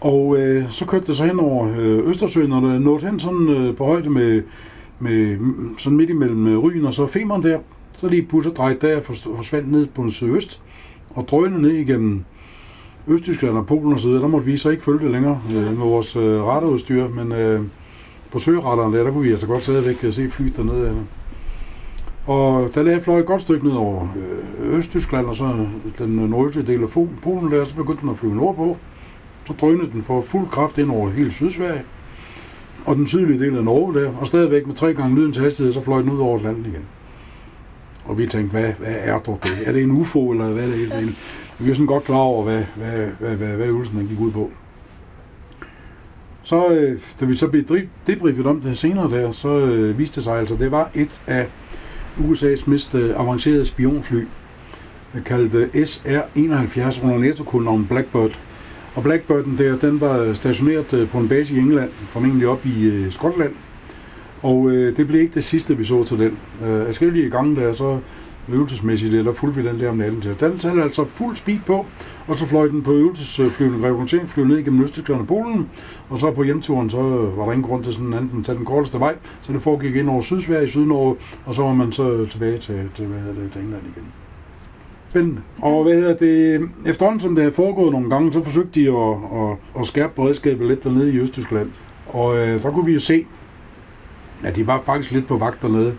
Og 0.00 0.36
øh, 0.38 0.72
så 0.72 0.86
kørte 0.86 1.06
det 1.06 1.16
så 1.16 1.24
hen 1.24 1.40
over 1.40 1.68
øh, 1.78 2.08
Østersøen, 2.08 2.52
og 2.52 2.62
det 2.62 2.80
nåede 2.80 3.06
hen 3.06 3.20
sådan 3.20 3.48
øh, 3.48 3.76
på 3.76 3.84
højde 3.84 4.10
med, 4.10 4.42
med 4.98 5.38
sådan 5.78 5.96
midt 5.96 6.10
imellem 6.10 6.58
Ryen 6.58 6.84
og 6.84 6.94
så 6.94 7.06
Femern 7.06 7.42
der. 7.42 7.58
Så 7.94 8.08
lige 8.08 8.22
pludselig 8.22 8.56
drejede 8.56 8.78
der 8.86 8.96
og 8.96 9.04
forsvandt 9.04 9.70
ned 9.72 9.86
på 9.86 10.02
den 10.02 10.10
sydøst 10.10 10.62
og 11.10 11.28
drønede 11.28 11.62
ned 11.62 11.70
igennem 11.70 12.24
Østtyskland 13.08 13.56
og 13.56 13.66
Polen 13.66 13.92
osv., 13.92 14.10
Der 14.10 14.26
måtte 14.26 14.46
vi 14.46 14.56
så 14.56 14.70
ikke 14.70 14.82
følge 14.82 14.98
det 14.98 15.10
længere 15.10 15.40
øh, 15.56 15.78
med 15.78 15.86
vores 15.86 16.16
øh, 16.16 16.42
radarudstyr, 16.42 17.08
men 17.08 17.32
øh, 17.32 17.60
på 18.32 18.38
søradaren 18.38 18.94
der, 18.94 19.02
der 19.02 19.10
kunne 19.10 19.22
vi 19.22 19.30
altså 19.30 19.46
godt 19.46 19.62
stadigvæk 19.62 20.04
øh, 20.04 20.12
se 20.12 20.30
flyet 20.30 20.56
dernede. 20.56 20.88
af. 20.88 20.94
Og 22.26 22.74
der 22.74 22.82
lagde 22.82 23.00
fløj 23.00 23.18
et 23.18 23.26
godt 23.26 23.42
stykke 23.42 23.66
ned 23.66 23.74
over 23.74 24.08
øh, 24.16 24.78
Østtyskland 24.78 25.26
og 25.26 25.36
så 25.36 25.44
øh, 25.44 25.68
den 25.98 26.18
øh, 26.18 26.30
nordøstlige 26.30 26.66
del 26.66 26.82
af 26.82 26.88
Polen 27.22 27.52
der, 27.52 27.64
så 27.64 27.74
begyndte 27.74 28.00
den 28.00 28.10
at 28.10 28.18
flyve 28.18 28.34
nordpå. 28.34 28.76
Så 29.46 29.52
drønede 29.52 29.90
den 29.92 30.02
for 30.02 30.20
fuld 30.20 30.48
kraft 30.48 30.78
ind 30.78 30.90
over 30.90 31.10
hele 31.10 31.30
Sydsverige 31.30 31.82
og 32.84 32.96
den 32.96 33.06
sydlige 33.06 33.40
del 33.40 33.56
af 33.56 33.64
Norge 33.64 33.94
der, 33.94 34.12
og 34.20 34.26
stadigvæk 34.26 34.66
med 34.66 34.74
tre 34.74 34.94
gange 34.94 35.16
lydens 35.16 35.36
hastighed, 35.36 35.72
så 35.72 35.82
fløj 35.82 36.02
den 36.02 36.10
ud 36.10 36.18
over 36.18 36.36
Atlanten 36.38 36.66
igen. 36.66 36.82
Og 38.04 38.18
vi 38.18 38.26
tænkte, 38.26 38.50
hvad, 38.50 38.72
hvad 38.78 38.94
er 38.98 39.18
dog 39.18 39.40
det? 39.42 39.68
Er 39.68 39.72
det 39.72 39.82
en 39.82 39.90
UFO, 39.90 40.30
eller 40.30 40.46
hvad 40.46 40.64
er 40.64 41.00
det? 41.00 41.16
Vi 41.58 41.70
er 41.70 41.74
sådan 41.74 41.86
godt 41.86 42.04
klar 42.04 42.16
over, 42.16 42.44
hvad, 42.44 42.62
hvad, 42.76 43.06
hvad, 43.18 43.36
hvad, 43.36 43.48
hvad 43.48 43.66
øvelsen 43.66 43.98
den 43.98 44.08
gik 44.08 44.20
ud 44.20 44.30
på. 44.30 44.50
Så, 46.42 46.68
øh, 46.68 46.98
da 47.20 47.24
vi 47.24 47.36
så 47.36 47.48
blev 47.48 47.64
debriefet 48.06 48.46
om 48.46 48.60
det 48.60 48.78
senere 48.78 49.10
der, 49.10 49.30
så 49.32 49.48
øh, 49.48 49.98
viste 49.98 50.16
det 50.16 50.24
sig 50.24 50.38
altså, 50.38 50.56
det 50.56 50.70
var 50.70 50.90
et 50.94 51.22
af 51.26 51.46
USA's 52.18 52.70
mest 52.70 52.94
øh, 52.94 53.20
avancerede 53.20 53.64
spionfly, 53.64 54.24
kaldt 55.24 55.54
øh, 55.54 55.68
SR-71 55.74 57.04
under 57.04 57.18
NATO-kodnavn 57.18 57.86
Blackbird. 57.86 58.38
Og 58.94 59.02
Blackbirden 59.02 59.58
der, 59.58 59.78
den 59.78 60.00
var 60.00 60.32
stationeret 60.32 60.92
øh, 60.92 61.08
på 61.08 61.18
en 61.18 61.28
base 61.28 61.54
i 61.54 61.58
England, 61.58 61.90
formentlig 61.90 62.48
op 62.48 62.66
i 62.66 62.84
øh, 62.84 63.12
Skotland. 63.12 63.52
Og 64.42 64.70
øh, 64.70 64.96
det 64.96 65.06
blev 65.06 65.20
ikke 65.20 65.34
det 65.34 65.44
sidste, 65.44 65.76
vi 65.76 65.84
så 65.84 66.04
til 66.04 66.18
den. 66.18 66.38
Øh, 66.66 66.88
Afskillige 66.88 67.30
gange 67.30 67.56
der, 67.56 67.72
så 67.72 67.98
øvelsesmæssigt, 68.48 69.14
eller 69.14 69.32
fulgte 69.32 69.62
vi 69.62 69.68
den 69.68 69.80
der 69.80 69.90
om 69.90 69.96
natten 69.96 70.20
til. 70.20 70.40
Den 70.40 70.60
satte 70.60 70.82
altså 70.82 71.04
fuld 71.04 71.36
speed 71.36 71.58
på, 71.66 71.86
og 72.26 72.38
så 72.38 72.46
fløj 72.46 72.68
den 72.68 72.82
på 72.82 72.92
øvelsesflyvning, 72.92 73.84
rekognosceringsflyvning 73.84 74.52
ned 74.52 74.58
igennem 74.58 74.82
Østtyskland 74.82 75.20
og 75.20 75.26
Polen, 75.26 75.68
og 76.08 76.18
så 76.18 76.30
på 76.30 76.42
hjemturen, 76.42 76.90
så 76.90 77.02
var 77.36 77.44
der 77.44 77.52
ingen 77.52 77.62
grund 77.62 77.84
til 77.84 77.92
sådan 77.92 78.06
en 78.06 78.14
anden 78.14 78.38
at 78.38 78.44
tage 78.44 78.58
den 78.58 78.64
korteste 78.64 79.00
vej, 79.00 79.14
så 79.42 79.52
det 79.52 79.62
foregik 79.62 79.96
ind 79.96 80.10
over 80.10 80.20
Sydsverige, 80.20 80.68
Sydnorge, 80.68 81.16
og 81.44 81.54
så 81.54 81.62
var 81.62 81.74
man 81.74 81.92
så 81.92 82.26
tilbage 82.26 82.58
til, 82.58 82.90
til, 82.94 83.06
hvad 83.06 83.20
hedder 83.20 83.42
det, 83.42 83.52
til 83.52 83.60
England 83.60 83.82
igen. 83.96 84.23
Spændende. 85.14 85.40
Og 85.62 85.82
hvad 85.82 85.94
hedder 85.94 86.16
det, 86.16 86.68
efterhånden 86.86 87.20
som 87.20 87.34
det 87.34 87.44
er 87.44 87.50
foregået 87.50 87.92
nogle 87.92 88.10
gange, 88.10 88.32
så 88.32 88.42
forsøgte 88.42 88.80
de 88.80 88.88
at, 88.88 89.16
at, 89.40 89.80
at 89.80 89.86
skærpe 89.86 90.12
beredskabet 90.14 90.68
lidt 90.68 90.84
dernede 90.84 91.12
i 91.12 91.18
Østtyskland. 91.18 91.70
Og 92.06 92.38
øh, 92.38 92.60
så 92.60 92.70
kunne 92.70 92.86
vi 92.86 92.92
jo 92.92 93.00
se, 93.00 93.26
at 94.42 94.56
de 94.56 94.66
var 94.66 94.82
faktisk 94.86 95.12
lidt 95.12 95.26
på 95.26 95.36
vagt 95.36 95.62
dernede. 95.62 95.94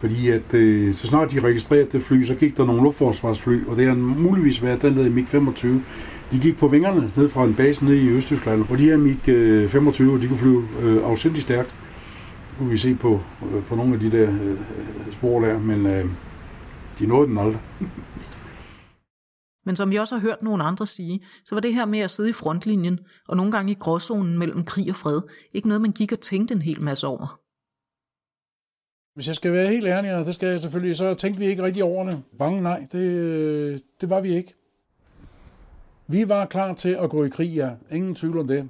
Fordi 0.00 0.30
at 0.30 0.54
øh, 0.54 0.94
så 0.94 1.06
snart 1.06 1.30
de 1.30 1.40
registrerede 1.40 1.88
det 1.92 2.02
fly, 2.02 2.24
så 2.24 2.34
gik 2.34 2.56
der 2.56 2.66
nogle 2.66 2.82
luftforsvarsfly, 2.82 3.66
og 3.66 3.76
det 3.76 3.86
har 3.86 3.94
muligvis 3.94 4.62
været 4.62 4.82
den 4.82 4.96
der 4.96 5.10
MiG-25. 5.10 5.66
De 6.32 6.38
gik 6.42 6.58
på 6.58 6.68
vingerne 6.68 7.12
ned 7.16 7.28
fra 7.28 7.44
en 7.44 7.54
base 7.54 7.84
nede 7.84 8.02
i 8.02 8.08
Østtyskland, 8.08 8.64
og 8.70 8.78
de 8.78 8.84
her 8.84 8.96
MiG-25, 8.96 10.22
de 10.22 10.28
kunne 10.28 10.38
flyve 10.38 10.64
øh, 10.82 11.10
afsindig 11.10 11.42
stærkt. 11.42 11.68
Det 12.50 12.58
kunne 12.58 12.70
vi 12.70 12.78
se 12.78 12.94
på, 12.94 13.20
øh, 13.54 13.62
på 13.62 13.74
nogle 13.74 13.94
af 13.94 14.00
de 14.00 14.10
der 14.10 14.30
øh, 14.30 14.56
spor 15.12 15.40
der, 15.40 15.58
men 15.58 15.86
øh, 15.86 16.04
de 16.98 17.06
nåede 17.06 17.28
den 17.28 17.38
aldrig. 17.38 17.60
Men 19.66 19.76
som 19.76 19.90
vi 19.90 19.96
også 19.96 20.14
har 20.14 20.22
hørt 20.22 20.42
nogle 20.42 20.64
andre 20.64 20.86
sige, 20.86 21.20
så 21.44 21.54
var 21.54 21.60
det 21.60 21.74
her 21.74 21.86
med 21.86 21.98
at 21.98 22.10
sidde 22.10 22.30
i 22.30 22.32
frontlinjen, 22.32 23.00
og 23.28 23.36
nogle 23.36 23.52
gange 23.52 23.72
i 23.72 23.74
gråzonen 23.74 24.38
mellem 24.38 24.64
krig 24.64 24.90
og 24.90 24.96
fred, 24.96 25.20
ikke 25.54 25.68
noget, 25.68 25.80
man 25.80 25.92
gik 25.92 26.12
og 26.12 26.20
tænkte 26.20 26.54
en 26.54 26.62
hel 26.62 26.84
masse 26.84 27.06
over. 27.06 27.40
Hvis 29.14 29.28
jeg 29.28 29.36
skal 29.36 29.52
være 29.52 29.68
helt 29.68 29.86
ærlig, 29.86 30.14
og 30.14 30.26
det 30.26 30.34
skal 30.34 30.48
jeg 30.48 30.60
selvfølgelig, 30.60 30.96
så 30.96 31.14
tænkte 31.14 31.40
vi 31.40 31.46
ikke 31.46 31.62
rigtig 31.62 31.84
over 31.84 32.10
det. 32.10 32.22
Bange 32.38 32.62
nej, 32.62 32.86
det, 32.92 32.98
øh, 32.98 33.78
det 34.00 34.10
var 34.10 34.20
vi 34.20 34.36
ikke. 34.36 34.54
Vi 36.06 36.28
var 36.28 36.46
klar 36.46 36.74
til 36.74 36.90
at 36.90 37.10
gå 37.10 37.24
i 37.24 37.28
krig, 37.28 37.54
ja. 37.54 37.70
Ingen 37.90 38.14
tvivl 38.14 38.38
om 38.38 38.48
det. 38.48 38.68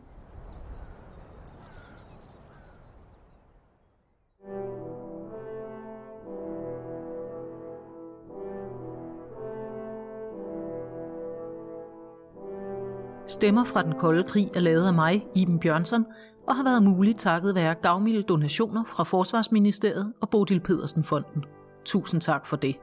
Stemmer 13.26 13.64
fra 13.64 13.82
den 13.82 13.92
kolde 13.92 14.22
krig 14.22 14.50
er 14.54 14.60
lavet 14.60 14.86
af 14.86 14.94
mig, 14.94 15.26
Iben 15.34 15.58
Bjørnsson, 15.58 16.06
og 16.48 16.56
har 16.56 16.64
været 16.64 16.82
muligt 16.82 17.18
takket 17.18 17.54
være 17.54 17.74
gavmilde 17.74 18.22
donationer 18.22 18.84
fra 18.84 19.04
Forsvarsministeriet 19.04 20.12
og 20.20 20.30
Bodil 20.30 20.60
Pedersen 20.60 21.04
Fonden. 21.04 21.44
Tusind 21.84 22.20
tak 22.20 22.46
for 22.46 22.56
det. 22.56 22.76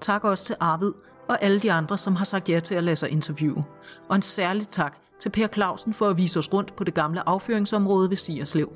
Tak 0.00 0.24
også 0.24 0.44
til 0.44 0.56
Arvid 0.60 0.92
og 1.28 1.42
alle 1.42 1.60
de 1.60 1.72
andre, 1.72 1.98
som 1.98 2.16
har 2.16 2.24
sagt 2.24 2.48
ja 2.48 2.60
til 2.60 2.74
at 2.74 2.84
lade 2.84 2.96
sig 2.96 3.10
interviewe. 3.10 3.62
Og 4.08 4.16
en 4.16 4.22
særlig 4.22 4.68
tak 4.68 4.98
til 5.20 5.30
Per 5.30 5.46
Clausen 5.46 5.94
for 5.94 6.08
at 6.08 6.16
vise 6.16 6.38
os 6.38 6.52
rundt 6.52 6.76
på 6.76 6.84
det 6.84 6.94
gamle 6.94 7.28
afføringsområde 7.28 8.10
ved 8.10 8.16
Sierslev. 8.16 8.72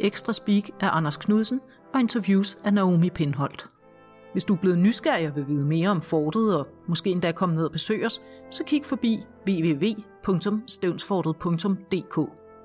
Ekstra 0.00 0.32
speak 0.32 0.64
af 0.80 0.88
Anders 0.92 1.16
Knudsen 1.16 1.60
og 1.94 2.00
interviews 2.00 2.56
af 2.64 2.74
Naomi 2.74 3.10
Pindholt. 3.10 3.66
Hvis 4.32 4.44
du 4.44 4.54
er 4.54 4.58
blevet 4.58 4.78
nysgerrig 4.78 5.28
og 5.28 5.36
vil 5.36 5.48
vide 5.48 5.66
mere 5.66 5.88
om 5.88 6.02
fortet 6.02 6.56
og 6.56 6.66
måske 6.88 7.10
endda 7.10 7.32
komme 7.32 7.54
ned 7.54 7.64
og 7.64 7.72
besøge 7.72 8.06
os, 8.06 8.22
så 8.50 8.64
kig 8.64 8.84
forbi 8.84 9.22
www 9.48 10.09
www.stevnsfortet.dk. 10.28 12.18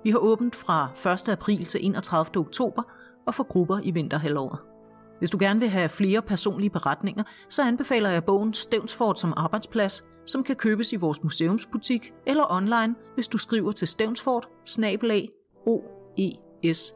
Vi 0.03 0.09
har 0.09 0.17
åbent 0.17 0.55
fra 0.55 0.89
1. 1.13 1.29
april 1.29 1.65
til 1.65 1.85
31. 1.85 2.37
oktober 2.37 2.81
og 3.27 3.35
for 3.35 3.43
grupper 3.43 3.79
i 3.83 3.91
vinterhalvåret. 3.91 4.59
Hvis 5.19 5.29
du 5.29 5.37
gerne 5.39 5.59
vil 5.59 5.69
have 5.69 5.89
flere 5.89 6.21
personlige 6.21 6.69
beretninger, 6.69 7.23
så 7.49 7.63
anbefaler 7.63 8.09
jeg 8.09 8.23
bogen 8.23 8.53
Stævnsfort 8.53 9.19
som 9.19 9.33
arbejdsplads, 9.37 10.03
som 10.25 10.43
kan 10.43 10.55
købes 10.55 10.93
i 10.93 10.95
vores 10.95 11.23
museumsbutik 11.23 12.13
eller 12.25 12.51
online, 12.51 12.95
hvis 13.13 13.27
du 13.27 13.37
skriver 13.37 13.71
til 13.71 13.87
stævnsfort 13.87 14.49
oesm.dk. 15.65 16.91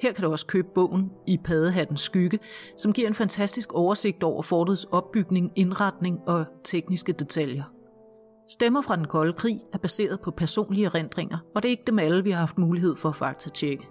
Her 0.00 0.12
kan 0.12 0.24
du 0.24 0.30
også 0.30 0.46
købe 0.46 0.68
bogen 0.74 1.10
i 1.26 1.38
Padehattens 1.44 2.00
skygge, 2.00 2.38
som 2.76 2.92
giver 2.92 3.08
en 3.08 3.14
fantastisk 3.14 3.72
oversigt 3.72 4.22
over 4.22 4.42
fortets 4.42 4.84
opbygning, 4.84 5.52
indretning 5.56 6.18
og 6.26 6.46
tekniske 6.64 7.12
detaljer. 7.12 7.79
Stemmer 8.50 8.82
fra 8.82 8.96
den 8.96 9.06
kolde 9.06 9.32
krig 9.32 9.60
er 9.72 9.78
baseret 9.78 10.20
på 10.20 10.30
personlige 10.30 10.86
erindringer, 10.86 11.38
og 11.54 11.62
det 11.62 11.68
er 11.68 11.70
ikke 11.70 11.86
dem 11.86 11.98
alle, 11.98 12.24
vi 12.24 12.30
har 12.30 12.38
haft 12.38 12.58
mulighed 12.58 12.96
for 12.96 13.08
at 13.08 13.16
faktatjekke. 13.16 13.88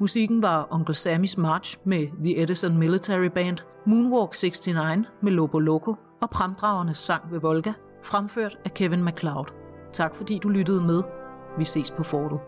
Musikken 0.00 0.42
var 0.42 0.68
Onkel 0.70 0.94
Sammys 0.94 1.38
March 1.38 1.78
med 1.84 2.08
The 2.24 2.42
Edison 2.42 2.78
Military 2.78 3.26
Band, 3.26 3.58
Moonwalk 3.86 4.34
69 4.34 5.06
med 5.22 5.32
Lobo 5.32 5.58
Loco 5.58 5.94
og 6.22 6.28
Fremdragernes 6.32 6.98
sang 6.98 7.32
ved 7.32 7.40
Volga, 7.40 7.72
fremført 8.02 8.58
af 8.64 8.74
Kevin 8.74 9.04
MacLeod. 9.04 9.46
Tak 9.92 10.14
fordi 10.14 10.38
du 10.38 10.48
lyttede 10.48 10.86
med. 10.86 11.02
Vi 11.58 11.64
ses 11.64 11.90
på 11.90 12.02
fortet. 12.02 12.40